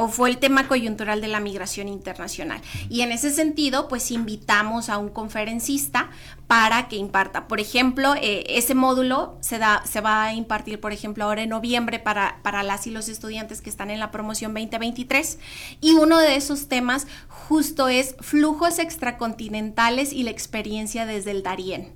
o 0.00 0.08
fue 0.08 0.30
el 0.30 0.38
tema 0.38 0.66
coyuntural 0.66 1.20
de 1.20 1.28
la 1.28 1.40
migración 1.40 1.86
internacional. 1.86 2.62
Y 2.88 3.02
en 3.02 3.12
ese 3.12 3.30
sentido, 3.30 3.86
pues 3.86 4.10
invitamos 4.10 4.88
a 4.88 4.96
un 4.96 5.10
conferencista 5.10 6.08
para 6.46 6.88
que 6.88 6.96
imparta. 6.96 7.46
Por 7.46 7.60
ejemplo, 7.60 8.14
eh, 8.14 8.44
ese 8.48 8.74
módulo 8.74 9.36
se, 9.42 9.58
da, 9.58 9.82
se 9.84 10.00
va 10.00 10.24
a 10.24 10.32
impartir, 10.32 10.80
por 10.80 10.94
ejemplo, 10.94 11.24
ahora 11.24 11.42
en 11.42 11.50
noviembre 11.50 11.98
para, 11.98 12.38
para 12.42 12.62
las 12.62 12.86
y 12.86 12.90
los 12.90 13.10
estudiantes 13.10 13.60
que 13.60 13.68
están 13.68 13.90
en 13.90 14.00
la 14.00 14.10
promoción 14.10 14.54
2023. 14.54 15.38
Y 15.82 15.92
uno 15.92 16.18
de 16.18 16.34
esos 16.34 16.68
temas 16.68 17.06
justo 17.28 17.88
es 17.88 18.16
flujos 18.20 18.78
extracontinentales 18.78 20.14
y 20.14 20.22
la 20.22 20.30
experiencia 20.30 21.04
desde 21.04 21.32
el 21.32 21.42
Darién. 21.42 21.92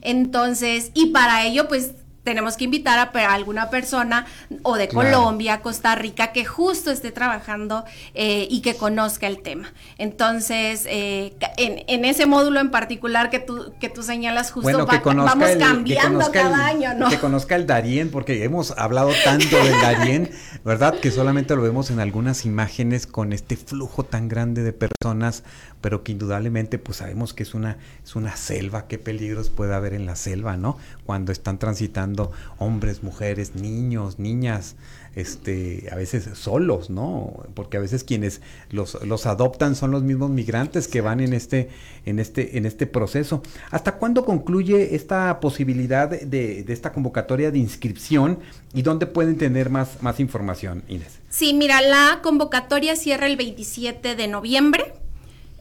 Entonces, 0.00 0.90
y 0.92 1.06
para 1.06 1.46
ello, 1.46 1.68
pues 1.68 1.92
tenemos 2.24 2.56
que 2.56 2.64
invitar 2.64 2.98
a, 2.98 3.34
alguna 3.34 3.70
persona 3.70 4.26
o 4.62 4.76
de 4.76 4.88
Colombia, 4.88 5.60
Costa 5.60 5.94
Rica, 5.94 6.32
que 6.32 6.44
justo 6.44 6.90
esté 6.90 7.12
trabajando 7.12 7.84
eh, 8.14 8.48
y 8.50 8.62
que 8.62 8.76
conozca 8.76 9.26
el 9.26 9.42
tema. 9.42 9.72
Entonces, 9.98 10.86
eh, 10.88 11.34
en, 11.56 12.04
ese 12.04 12.26
módulo 12.26 12.60
en 12.60 12.70
particular 12.70 13.30
que 13.30 13.38
tú, 13.38 13.74
que 13.78 13.88
tú 13.88 14.02
señalas, 14.02 14.50
justo 14.50 14.86
vamos 14.86 15.50
cambiando 15.58 16.32
cada 16.32 16.66
año, 16.66 16.94
¿no? 16.94 17.08
Que 17.10 17.18
conozca 17.18 17.56
el 17.56 17.66
Darién, 17.66 18.10
porque 18.10 18.42
hemos 18.44 18.72
hablado 18.72 19.10
tanto 19.22 19.56
del 19.62 19.80
Darién, 19.80 20.30
¿verdad? 20.64 20.98
Que 20.98 21.10
solamente 21.10 21.54
lo 21.54 21.62
vemos 21.62 21.90
en 21.90 22.00
algunas 22.00 22.46
imágenes 22.46 23.06
con 23.06 23.32
este 23.32 23.56
flujo 23.56 24.04
tan 24.04 24.28
grande 24.28 24.62
de 24.62 24.72
personas 24.72 25.44
pero 25.84 26.02
que 26.02 26.12
indudablemente 26.12 26.78
pues 26.78 26.96
sabemos 26.96 27.34
que 27.34 27.42
es 27.42 27.52
una, 27.52 27.76
es 28.02 28.16
una 28.16 28.36
selva, 28.36 28.86
qué 28.86 28.96
peligros 28.96 29.50
puede 29.50 29.74
haber 29.74 29.92
en 29.92 30.06
la 30.06 30.16
selva, 30.16 30.56
¿no? 30.56 30.78
Cuando 31.04 31.30
están 31.30 31.58
transitando 31.58 32.32
hombres, 32.56 33.02
mujeres, 33.02 33.54
niños, 33.54 34.18
niñas, 34.18 34.76
este, 35.14 35.86
a 35.92 35.94
veces 35.96 36.38
solos, 36.38 36.88
¿no? 36.88 37.44
Porque 37.52 37.76
a 37.76 37.80
veces 37.80 38.02
quienes 38.02 38.40
los, 38.70 38.96
los 39.04 39.26
adoptan 39.26 39.76
son 39.76 39.90
los 39.90 40.02
mismos 40.02 40.30
migrantes 40.30 40.88
que 40.88 41.02
van 41.02 41.20
en 41.20 41.34
este, 41.34 41.68
en 42.06 42.18
este, 42.18 42.56
en 42.56 42.64
este 42.64 42.86
proceso. 42.86 43.42
¿Hasta 43.70 43.98
cuándo 43.98 44.24
concluye 44.24 44.94
esta 44.94 45.38
posibilidad 45.38 46.08
de, 46.08 46.64
de 46.64 46.72
esta 46.72 46.94
convocatoria 46.94 47.50
de 47.50 47.58
inscripción 47.58 48.38
y 48.72 48.80
dónde 48.80 49.04
pueden 49.04 49.36
tener 49.36 49.68
más, 49.68 50.02
más 50.02 50.18
información, 50.18 50.82
Inés? 50.88 51.18
Sí, 51.28 51.52
mira, 51.52 51.82
la 51.82 52.20
convocatoria 52.22 52.96
cierra 52.96 53.26
el 53.26 53.36
27 53.36 54.14
de 54.16 54.28
noviembre. 54.28 55.03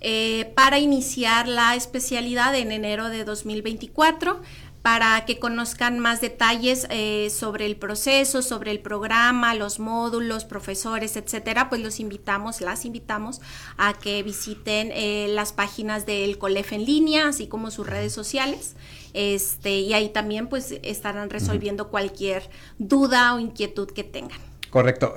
Eh, 0.06 0.52
para 0.54 0.80
iniciar 0.80 1.48
la 1.48 1.76
especialidad 1.76 2.54
en 2.56 2.74
enero 2.74 3.08
de 3.08 3.24
2024 3.24 4.42
para 4.82 5.24
que 5.24 5.40
conozcan 5.40 5.98
más 5.98 6.20
detalles 6.20 6.88
eh, 6.90 7.30
sobre 7.30 7.66
el 7.66 7.78
proceso, 7.78 8.42
sobre 8.42 8.72
el 8.72 8.82
programa, 8.82 9.56
los 9.56 9.80
módulos, 9.80 10.44
profesores, 10.44 11.16
etcétera, 11.16 11.70
pues 11.70 11.82
los 11.82 12.02
invitamos, 12.02 12.60
las 12.60 12.84
invitamos 12.84 13.40
a 13.78 13.94
que 13.94 14.22
visiten 14.24 14.92
eh, 14.92 15.28
las 15.30 15.54
páginas 15.54 16.06
del 16.06 16.38
COLEF 16.38 16.74
en 16.74 16.84
línea, 16.84 17.30
así 17.30 17.48
como 17.48 17.72
sus 17.72 17.88
redes 17.88 18.12
sociales. 18.12 18.76
Este, 19.14 19.80
y 19.80 19.94
ahí 19.94 20.10
también 20.10 20.48
pues 20.48 20.76
estarán 20.84 21.30
resolviendo 21.30 21.88
cualquier 21.88 22.50
duda 22.78 23.36
o 23.36 23.40
inquietud 23.40 23.88
que 23.88 24.04
tengan. 24.04 24.40
Correcto. 24.70 25.14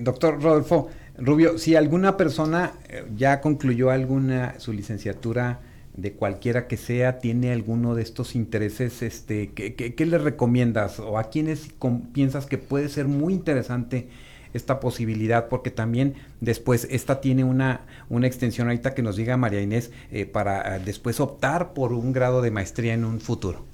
doctor 0.00 0.40
Rodolfo, 0.40 0.90
Rubio, 1.18 1.58
si 1.58 1.76
alguna 1.76 2.16
persona 2.16 2.72
eh, 2.88 3.04
ya 3.16 3.40
concluyó 3.40 3.90
alguna 3.90 4.58
su 4.58 4.72
licenciatura 4.72 5.60
de 5.96 6.12
cualquiera 6.12 6.66
que 6.68 6.78
sea, 6.78 7.18
tiene 7.18 7.52
alguno 7.52 7.94
de 7.94 8.02
estos 8.02 8.34
intereses, 8.34 9.02
este, 9.02 9.50
¿qué, 9.50 9.74
qué, 9.74 10.06
le 10.06 10.16
recomiendas 10.16 10.98
o 11.00 11.18
a 11.18 11.24
quiénes 11.24 11.68
piensas 12.14 12.46
que 12.46 12.56
puede 12.56 12.88
ser 12.88 13.08
muy 13.08 13.34
interesante 13.34 14.08
esta 14.54 14.80
posibilidad? 14.80 15.48
Porque 15.48 15.70
también 15.70 16.14
después 16.40 16.88
esta 16.90 17.20
tiene 17.20 17.44
una, 17.44 17.82
una 18.08 18.26
extensión 18.26 18.68
ahorita 18.68 18.94
que 18.94 19.02
nos 19.02 19.16
diga 19.16 19.36
María 19.36 19.60
Inés 19.60 19.90
eh, 20.10 20.24
para 20.24 20.76
eh, 20.76 20.82
después 20.82 21.20
optar 21.20 21.74
por 21.74 21.92
un 21.92 22.14
grado 22.14 22.40
de 22.40 22.50
maestría 22.50 22.94
en 22.94 23.04
un 23.04 23.20
futuro. 23.20 23.66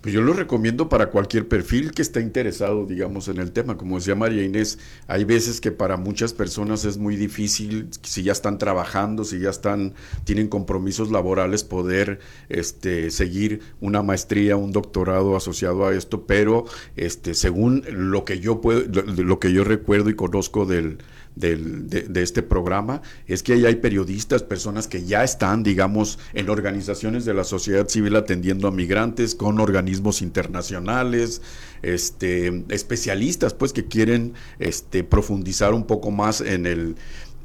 Pues 0.00 0.14
yo 0.14 0.22
lo 0.22 0.34
recomiendo 0.34 0.88
para 0.88 1.10
cualquier 1.10 1.48
perfil 1.48 1.90
que 1.90 2.02
esté 2.02 2.20
interesado, 2.20 2.86
digamos, 2.86 3.26
en 3.28 3.38
el 3.38 3.50
tema. 3.50 3.76
Como 3.76 3.96
decía 3.96 4.14
María 4.14 4.44
Inés, 4.44 4.78
hay 5.08 5.24
veces 5.24 5.60
que 5.60 5.72
para 5.72 5.96
muchas 5.96 6.32
personas 6.32 6.84
es 6.84 6.96
muy 6.96 7.16
difícil, 7.16 7.88
si 8.02 8.22
ya 8.22 8.32
están 8.32 8.58
trabajando, 8.58 9.24
si 9.24 9.40
ya 9.40 9.50
están, 9.50 9.94
tienen 10.24 10.46
compromisos 10.48 11.10
laborales, 11.10 11.64
poder 11.64 12.20
este, 12.48 13.10
seguir 13.10 13.62
una 13.80 14.02
maestría, 14.02 14.56
un 14.56 14.70
doctorado 14.70 15.36
asociado 15.36 15.86
a 15.86 15.94
esto, 15.94 16.24
pero 16.26 16.66
este, 16.94 17.34
según 17.34 17.82
lo 17.90 18.24
que 18.24 18.38
yo 18.38 18.60
puedo, 18.60 18.82
lo 19.04 19.40
que 19.40 19.52
yo 19.52 19.64
recuerdo 19.64 20.10
y 20.10 20.14
conozco 20.14 20.66
del, 20.66 20.98
del, 21.36 21.88
de, 21.88 22.22
este 22.22 22.42
programa 22.42 23.02
es 23.26 23.42
que 23.42 23.52
ahí 23.52 23.66
hay 23.66 23.76
periodistas, 23.76 24.42
personas 24.42 24.88
que 24.88 25.04
ya 25.04 25.22
están, 25.22 25.62
digamos, 25.62 26.18
en 26.32 26.48
organizaciones 26.48 27.24
de 27.24 27.34
la 27.34 27.44
sociedad 27.44 27.86
civil 27.88 28.16
atendiendo 28.16 28.66
a 28.66 28.72
migrantes, 28.72 29.34
con 29.34 29.60
organismos 29.60 30.22
internacionales, 30.22 31.42
este, 31.82 32.64
especialistas, 32.70 33.54
pues, 33.54 33.72
que 33.72 33.86
quieren 33.86 34.32
este, 34.58 35.04
profundizar 35.04 35.74
un 35.74 35.86
poco 35.86 36.10
más 36.10 36.40
en 36.40 36.66
el, 36.66 36.96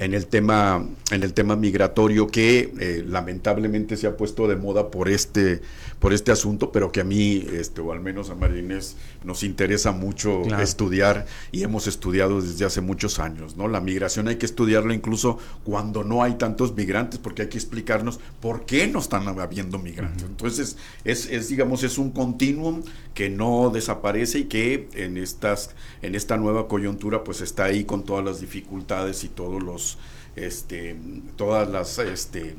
en 0.02 0.16
el 0.16 0.26
tema, 0.26 0.84
en 1.12 1.22
el 1.22 1.34
tema 1.34 1.56
migratorio 1.56 2.26
que 2.26 2.74
eh, 2.80 3.04
lamentablemente 3.08 3.96
se 3.98 4.08
ha 4.08 4.18
puesto 4.18 4.48
de 4.48 4.56
moda 4.56 4.90
por 4.90 5.08
este, 5.08 5.62
por 6.00 6.12
este 6.12 6.32
asunto, 6.32 6.72
pero 6.72 6.92
que 6.92 7.02
a 7.02 7.04
mí, 7.04 7.46
este, 7.54 7.82
o 7.82 7.92
al 7.92 8.00
menos 8.00 8.32
a 8.32 8.36
Marines, 8.36 8.98
nos 9.24 9.44
interesa 9.44 9.92
mucho 9.92 10.42
estudiar 10.60 11.28
y 11.52 11.62
hemos 11.62 11.86
estudiado 11.86 12.42
desde 12.42 12.66
hace 12.66 12.82
muchos 12.82 13.20
años, 13.20 13.56
¿no? 13.58 13.68
La 13.68 13.80
migración 13.80 14.28
hay 14.28 14.38
que 14.38 14.48
estudiarla 14.48 14.96
incluso 14.96 15.38
cuando 15.64 16.04
no 16.04 16.24
hay 16.24 16.34
tantos 16.34 16.76
migrantes, 16.76 17.20
porque 17.20 17.44
hay 17.44 17.50
que 17.50 17.60
explicarnos 17.60 18.20
por 18.40 18.66
qué 18.66 18.88
no 18.88 18.98
están 18.98 19.28
habiendo 19.28 19.78
migrantes. 19.78 20.24
Entonces, 20.24 20.78
es, 21.04 21.28
es, 21.28 21.48
digamos, 21.50 21.84
es 21.84 22.00
un 22.00 22.10
continuum 22.10 22.82
que 23.14 23.30
no 23.30 23.70
desaparece 23.72 24.40
y 24.40 24.44
que 24.46 24.90
en 24.96 25.18
estas, 25.18 25.76
en 26.02 26.16
esta 26.16 26.38
nueva 26.38 26.68
coyuntura, 26.68 27.24
pues 27.24 27.42
está 27.42 27.66
ahí 27.66 27.84
con 27.84 28.04
todas 28.04 28.26
las 28.26 28.42
dificultades 28.42 29.24
y 29.24 29.28
todos 29.28 29.62
los 29.62 29.91
este, 30.36 30.96
todas 31.36 31.70
las, 31.70 31.98
este, 32.00 32.56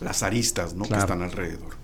las 0.00 0.22
aristas 0.22 0.74
¿no? 0.74 0.84
que 0.84 0.96
están 0.96 1.22
alrededor. 1.22 1.82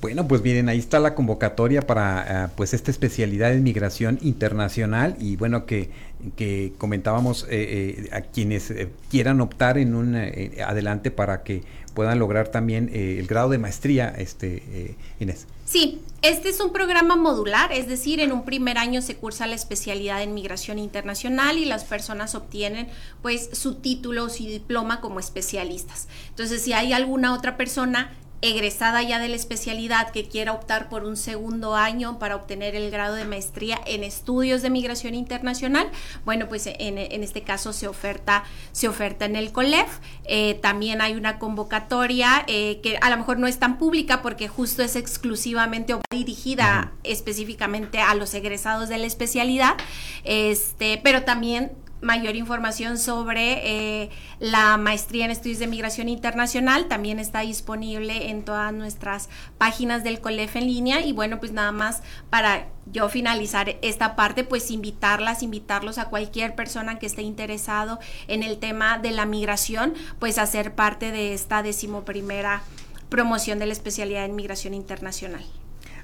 Bueno, 0.00 0.26
pues 0.26 0.42
miren, 0.42 0.70
ahí 0.70 0.78
está 0.78 0.98
la 0.98 1.14
convocatoria 1.14 1.82
para 1.82 2.46
uh, 2.46 2.56
pues 2.56 2.72
esta 2.72 2.90
especialidad 2.90 3.52
en 3.52 3.62
migración 3.62 4.18
internacional 4.22 5.14
y 5.20 5.36
bueno 5.36 5.66
que, 5.66 5.90
que 6.36 6.72
comentábamos 6.78 7.44
eh, 7.50 8.06
eh, 8.08 8.08
a 8.12 8.22
quienes 8.22 8.70
eh, 8.70 8.88
quieran 9.10 9.42
optar 9.42 9.76
en 9.76 9.94
un 9.94 10.16
adelante 10.16 11.10
para 11.10 11.42
que 11.42 11.64
puedan 11.92 12.18
lograr 12.18 12.48
también 12.48 12.90
el 12.94 13.26
grado 13.26 13.50
de 13.50 13.58
maestría, 13.58 14.08
este 14.16 14.96
Inés. 15.18 15.46
Sí, 15.70 16.00
este 16.20 16.48
es 16.48 16.58
un 16.58 16.72
programa 16.72 17.14
modular, 17.14 17.70
es 17.72 17.86
decir, 17.86 18.18
en 18.18 18.32
un 18.32 18.44
primer 18.44 18.76
año 18.76 19.02
se 19.02 19.14
cursa 19.14 19.46
la 19.46 19.54
especialidad 19.54 20.20
en 20.20 20.34
migración 20.34 20.80
internacional 20.80 21.58
y 21.58 21.64
las 21.64 21.84
personas 21.84 22.34
obtienen 22.34 22.88
pues 23.22 23.50
su 23.52 23.76
título 23.76 24.24
o 24.24 24.28
su 24.28 24.42
diploma 24.42 25.00
como 25.00 25.20
especialistas. 25.20 26.08
Entonces, 26.30 26.62
si 26.62 26.72
hay 26.72 26.92
alguna 26.92 27.32
otra 27.34 27.56
persona 27.56 28.12
egresada 28.42 29.02
ya 29.02 29.18
de 29.18 29.28
la 29.28 29.36
especialidad 29.36 30.10
que 30.10 30.28
quiera 30.28 30.52
optar 30.52 30.88
por 30.88 31.04
un 31.04 31.16
segundo 31.16 31.74
año 31.74 32.18
para 32.18 32.36
obtener 32.36 32.74
el 32.74 32.90
grado 32.90 33.14
de 33.14 33.24
maestría 33.24 33.80
en 33.86 34.04
estudios 34.04 34.62
de 34.62 34.70
migración 34.70 35.14
internacional, 35.14 35.88
bueno, 36.24 36.48
pues 36.48 36.66
en, 36.66 36.98
en 36.98 37.22
este 37.22 37.42
caso 37.42 37.72
se 37.72 37.88
oferta, 37.88 38.44
se 38.72 38.88
oferta 38.88 39.24
en 39.24 39.36
el 39.36 39.52
COLEF. 39.52 39.98
Eh, 40.24 40.58
también 40.62 41.00
hay 41.00 41.14
una 41.14 41.38
convocatoria 41.38 42.44
eh, 42.46 42.80
que 42.82 42.98
a 43.00 43.10
lo 43.10 43.16
mejor 43.16 43.38
no 43.38 43.46
es 43.46 43.58
tan 43.58 43.78
pública 43.78 44.22
porque 44.22 44.48
justo 44.48 44.82
es 44.82 44.96
exclusivamente 44.96 45.94
dirigida 46.10 46.92
específicamente 47.04 48.00
a 48.00 48.14
los 48.14 48.34
egresados 48.34 48.88
de 48.88 48.98
la 48.98 49.06
especialidad, 49.06 49.76
este, 50.24 51.00
pero 51.02 51.22
también 51.22 51.72
mayor 52.00 52.36
información 52.36 52.98
sobre 52.98 54.02
eh, 54.02 54.10
la 54.38 54.76
maestría 54.76 55.24
en 55.24 55.30
estudios 55.30 55.58
de 55.58 55.66
migración 55.66 56.08
internacional. 56.08 56.86
También 56.86 57.18
está 57.18 57.40
disponible 57.40 58.30
en 58.30 58.42
todas 58.42 58.72
nuestras 58.72 59.28
páginas 59.58 60.04
del 60.04 60.20
COLEF 60.20 60.56
en 60.56 60.66
línea. 60.66 61.00
Y 61.00 61.12
bueno 61.12 61.40
pues 61.40 61.52
nada 61.52 61.72
más 61.72 62.02
para 62.30 62.68
yo 62.92 63.08
finalizar 63.08 63.76
esta 63.82 64.16
parte 64.16 64.44
pues 64.44 64.70
invitarlas 64.70 65.42
invitarlos 65.42 65.98
a 65.98 66.06
cualquier 66.06 66.54
persona 66.54 66.98
que 66.98 67.06
esté 67.06 67.22
interesado 67.22 67.98
en 68.28 68.42
el 68.42 68.58
tema 68.58 68.98
de 68.98 69.10
la 69.10 69.26
migración 69.26 69.94
pues 70.18 70.38
a 70.38 70.46
ser 70.46 70.74
parte 70.74 71.12
de 71.12 71.34
esta 71.34 71.62
decimoprimera 71.62 72.62
promoción 73.08 73.58
de 73.58 73.66
la 73.66 73.72
especialidad 73.72 74.24
en 74.24 74.36
migración 74.36 74.72
internacional. 74.72 75.44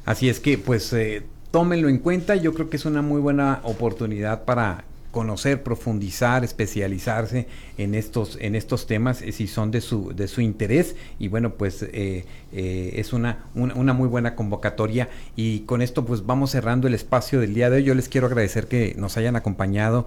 Así 0.04 0.28
es 0.28 0.40
que 0.40 0.58
pues 0.58 0.92
eh, 0.92 1.24
tómenlo 1.50 1.88
en 1.88 1.98
cuenta. 1.98 2.36
Yo 2.36 2.52
creo 2.52 2.68
que 2.68 2.76
es 2.76 2.84
una 2.84 3.02
muy 3.02 3.20
buena 3.20 3.60
oportunidad 3.62 4.44
para 4.44 4.84
conocer, 5.16 5.62
profundizar, 5.62 6.44
especializarse 6.44 7.46
en 7.78 7.94
estos, 7.94 8.36
en 8.38 8.54
estos 8.54 8.86
temas, 8.86 9.22
eh, 9.22 9.32
si 9.32 9.46
son 9.46 9.70
de 9.70 9.80
su, 9.80 10.12
de 10.14 10.28
su 10.28 10.42
interés. 10.42 10.94
Y 11.18 11.28
bueno, 11.28 11.54
pues 11.54 11.82
eh, 11.84 12.26
eh, 12.52 12.90
es 12.96 13.14
una, 13.14 13.46
una, 13.54 13.94
muy 13.94 14.08
buena 14.08 14.34
convocatoria. 14.34 15.08
Y 15.34 15.60
con 15.60 15.80
esto 15.80 16.04
pues 16.04 16.26
vamos 16.26 16.50
cerrando 16.50 16.86
el 16.86 16.92
espacio 16.92 17.40
del 17.40 17.54
día 17.54 17.70
de 17.70 17.78
hoy. 17.78 17.84
Yo 17.84 17.94
les 17.94 18.10
quiero 18.10 18.26
agradecer 18.26 18.66
que 18.66 18.94
nos 18.98 19.16
hayan 19.16 19.36
acompañado 19.36 20.06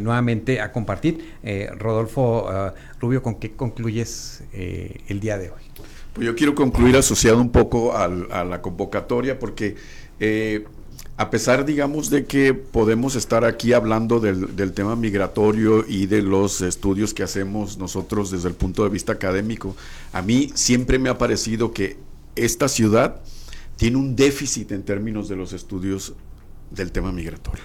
nuevamente 0.00 0.62
a 0.62 0.72
compartir. 0.72 1.34
Rodolfo 1.76 2.48
Rubio, 2.98 3.22
¿con 3.22 3.34
qué 3.34 3.52
concluyes 3.52 4.42
el 4.54 5.20
día 5.20 5.36
de 5.36 5.50
hoy? 5.50 5.62
Pues 6.14 6.26
yo 6.26 6.34
quiero 6.34 6.54
concluir 6.54 6.96
asociado 6.96 7.42
un 7.42 7.50
poco 7.50 7.94
a 7.94 8.08
la 8.08 8.62
convocatoria 8.62 9.38
porque 9.38 9.76
a 11.18 11.30
pesar, 11.30 11.64
digamos, 11.64 12.10
de 12.10 12.26
que 12.26 12.52
podemos 12.52 13.14
estar 13.14 13.44
aquí 13.44 13.72
hablando 13.72 14.20
del, 14.20 14.72
tema 14.72 14.96
migratorio 14.96 15.84
y 15.88 16.06
de 16.06 16.20
los 16.20 16.60
estudios 16.60 17.14
que 17.14 17.22
hacemos 17.22 17.78
nosotros 17.78 18.30
desde 18.30 18.48
el 18.48 18.54
punto 18.54 18.84
de 18.84 18.90
vista 18.90 19.12
académico, 19.12 19.74
a 20.12 20.20
mí 20.20 20.50
siempre 20.54 20.98
me 20.98 21.08
ha 21.08 21.16
parecido 21.16 21.72
que 21.72 21.96
esta 22.34 22.68
ciudad 22.68 23.22
tiene 23.76 23.96
un 23.96 24.14
déficit 24.14 24.72
en 24.72 24.82
términos 24.82 25.28
de 25.28 25.36
los 25.36 25.54
estudios 25.54 26.14
del 26.70 26.92
tema 26.92 27.12
migratorio 27.12 27.64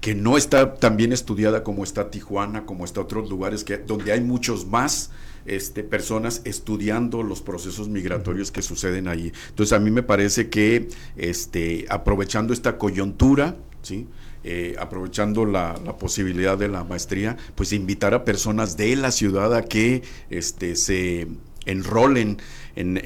que 0.00 0.14
no 0.14 0.36
está 0.36 0.76
tan 0.76 0.96
bien 0.96 1.12
estudiada 1.12 1.64
como 1.64 1.82
está 1.82 2.10
Tijuana, 2.10 2.66
como 2.66 2.84
está 2.84 3.00
otros 3.00 3.28
lugares 3.28 3.64
que, 3.64 3.78
donde 3.78 4.12
hay 4.12 4.20
muchos 4.20 4.66
más 4.66 5.10
este, 5.48 5.82
personas 5.82 6.42
estudiando 6.44 7.22
los 7.22 7.42
procesos 7.42 7.88
migratorios 7.88 8.50
que 8.50 8.62
suceden 8.62 9.08
ahí. 9.08 9.32
Entonces 9.48 9.72
a 9.72 9.78
mí 9.78 9.90
me 9.90 10.02
parece 10.02 10.48
que 10.48 10.88
este, 11.16 11.86
aprovechando 11.88 12.52
esta 12.52 12.78
coyuntura, 12.78 13.56
¿sí? 13.82 14.06
Eh, 14.44 14.76
aprovechando 14.78 15.44
la, 15.44 15.74
posibilidad 15.98 16.56
de 16.56 16.68
la 16.68 16.84
maestría, 16.84 17.36
pues 17.54 17.72
invitar 17.72 18.14
a 18.14 18.24
personas 18.24 18.76
de 18.76 18.94
la 18.94 19.10
ciudad 19.10 19.52
a 19.54 19.64
que 19.64 20.02
este, 20.30 20.76
se 20.76 21.26
enrolen 21.66 22.38
en, 22.76 22.96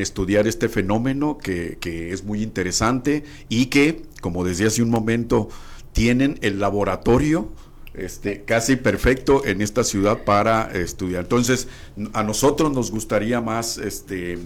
estudiar 0.00 0.46
este 0.46 0.68
fenómeno 0.68 1.38
que 1.38 1.78
es 2.12 2.24
muy 2.24 2.42
interesante 2.42 3.24
y 3.48 3.66
que, 3.66 4.02
como 4.20 4.44
decía 4.44 4.66
hace 4.66 4.82
un 4.82 4.90
momento, 4.90 5.48
tienen 5.92 6.38
el 6.42 6.60
laboratorio 6.60 7.50
este, 7.96 8.42
casi 8.42 8.76
perfecto 8.76 9.44
en 9.46 9.62
esta 9.62 9.84
ciudad 9.84 10.24
para 10.24 10.70
estudiar. 10.72 11.22
Entonces, 11.22 11.68
a 12.12 12.22
nosotros 12.22 12.72
nos 12.72 12.90
gustaría 12.90 13.40
más 13.40 13.78
este, 13.78 14.38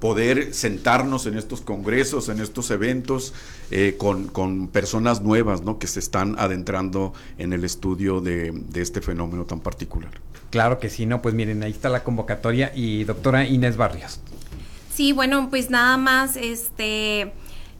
poder 0.00 0.54
sentarnos 0.54 1.26
en 1.26 1.36
estos 1.36 1.60
congresos, 1.60 2.28
en 2.28 2.40
estos 2.40 2.70
eventos, 2.70 3.34
eh, 3.70 3.96
con, 3.98 4.68
personas 4.68 5.22
nuevas 5.22 5.62
¿no? 5.62 5.78
que 5.78 5.86
se 5.86 6.00
están 6.00 6.36
adentrando 6.38 7.12
en 7.38 7.52
el 7.52 7.64
estudio 7.64 8.20
de, 8.20 8.52
de 8.52 8.80
este 8.80 9.00
fenómeno 9.00 9.44
tan 9.44 9.60
particular. 9.60 10.10
Claro 10.50 10.78
que 10.78 10.90
sí, 10.90 11.06
no, 11.06 11.22
pues 11.22 11.34
miren, 11.34 11.62
ahí 11.62 11.70
está 11.70 11.88
la 11.88 12.04
convocatoria 12.04 12.72
y 12.74 13.04
doctora 13.04 13.46
Inés 13.46 13.76
Barrios. 13.76 14.20
Sí, 14.94 15.12
bueno, 15.12 15.48
pues 15.48 15.70
nada 15.70 15.96
más, 15.96 16.36
este 16.36 17.32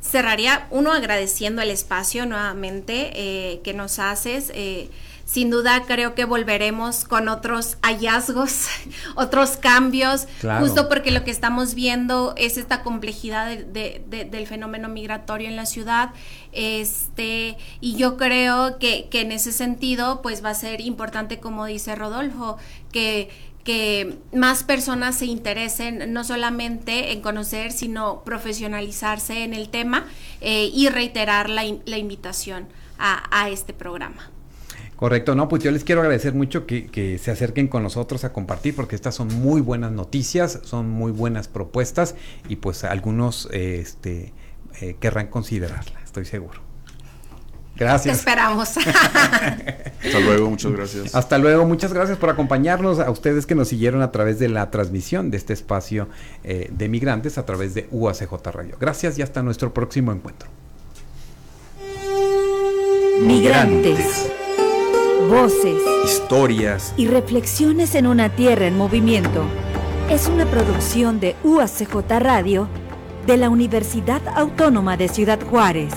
cerraría 0.02 0.66
uno 0.70 0.92
agradeciendo 0.92 1.62
el 1.62 1.70
espacio 1.70 2.26
nuevamente 2.26 3.12
eh, 3.14 3.60
que 3.62 3.72
nos 3.72 3.98
haces. 3.98 4.50
Eh, 4.54 4.90
sin 5.24 5.48
duda 5.48 5.84
creo 5.86 6.14
que 6.14 6.26
volveremos 6.26 7.04
con 7.04 7.28
otros 7.28 7.78
hallazgos, 7.80 8.66
otros 9.14 9.56
cambios, 9.56 10.26
justo 10.60 10.90
porque 10.90 11.10
lo 11.10 11.24
que 11.24 11.30
estamos 11.30 11.74
viendo 11.74 12.34
es 12.36 12.58
esta 12.58 12.82
complejidad 12.82 13.56
del 13.56 14.46
fenómeno 14.46 14.88
migratorio 14.88 15.48
en 15.48 15.56
la 15.56 15.64
ciudad. 15.64 16.10
Este, 16.52 17.56
y 17.80 17.96
yo 17.96 18.18
creo 18.18 18.78
que, 18.78 19.08
que 19.10 19.22
en 19.22 19.32
ese 19.32 19.52
sentido, 19.52 20.20
pues 20.20 20.44
va 20.44 20.50
a 20.50 20.54
ser 20.54 20.82
importante, 20.82 21.38
como 21.38 21.64
dice 21.64 21.94
Rodolfo, 21.94 22.58
que 22.90 23.30
que 23.64 24.18
más 24.32 24.64
personas 24.64 25.16
se 25.16 25.26
interesen 25.26 26.12
no 26.12 26.24
solamente 26.24 27.12
en 27.12 27.20
conocer, 27.20 27.72
sino 27.72 28.22
profesionalizarse 28.24 29.44
en 29.44 29.54
el 29.54 29.68
tema 29.68 30.06
eh, 30.40 30.70
y 30.72 30.88
reiterar 30.88 31.48
la, 31.48 31.62
la 31.84 31.98
invitación 31.98 32.66
a, 33.02 33.48
este 33.48 33.72
programa. 33.72 34.30
Correcto, 34.96 35.34
no, 35.34 35.48
pues 35.48 35.64
yo 35.64 35.72
les 35.72 35.82
quiero 35.82 36.02
agradecer 36.02 36.34
mucho 36.34 36.66
que, 36.66 37.18
se 37.20 37.30
acerquen 37.30 37.66
con 37.66 37.82
nosotros 37.82 38.24
a 38.24 38.32
compartir 38.32 38.76
porque 38.76 38.94
estas 38.94 39.16
son 39.16 39.28
muy 39.28 39.60
buenas 39.60 39.90
noticias, 39.90 40.60
son 40.62 40.88
muy 40.88 41.10
buenas 41.10 41.48
propuestas 41.48 42.14
y 42.48 42.56
pues 42.56 42.84
algunos 42.84 43.48
este, 43.52 44.32
eh, 44.80 44.96
querrán 45.00 45.26
considerarla, 45.26 46.00
estoy 46.04 46.24
seguro. 46.24 46.71
Gracias. 47.76 48.14
Te 48.14 48.18
esperamos. 48.18 48.76
Hasta 48.76 50.20
luego, 50.20 50.50
muchas 50.50 50.72
gracias. 50.72 51.14
Hasta 51.14 51.38
luego, 51.38 51.64
muchas 51.64 51.92
gracias 51.92 52.18
por 52.18 52.28
acompañarnos, 52.30 52.98
a 52.98 53.10
ustedes 53.10 53.46
que 53.46 53.54
nos 53.54 53.68
siguieron 53.68 54.02
a 54.02 54.10
través 54.10 54.38
de 54.38 54.48
la 54.48 54.70
transmisión 54.70 55.30
de 55.30 55.36
este 55.36 55.52
espacio 55.52 56.08
eh, 56.44 56.68
de 56.70 56.88
migrantes 56.88 57.38
a 57.38 57.46
través 57.46 57.74
de 57.74 57.88
UACJ 57.90 58.32
Radio. 58.52 58.76
Gracias 58.80 59.18
y 59.18 59.22
hasta 59.22 59.42
nuestro 59.42 59.72
próximo 59.72 60.12
encuentro. 60.12 60.48
Migrantes. 63.20 64.30
Voces. 65.28 65.80
Historias. 66.04 66.92
Y 66.96 67.06
reflexiones 67.06 67.94
en 67.94 68.06
una 68.06 68.28
tierra 68.30 68.66
en 68.66 68.76
movimiento. 68.76 69.44
Es 70.10 70.26
una 70.26 70.46
producción 70.46 71.20
de 71.20 71.36
UACJ 71.44 71.94
Radio 72.18 72.68
de 73.26 73.36
la 73.36 73.48
Universidad 73.48 74.20
Autónoma 74.34 74.96
de 74.96 75.08
Ciudad 75.08 75.40
Juárez. 75.48 75.94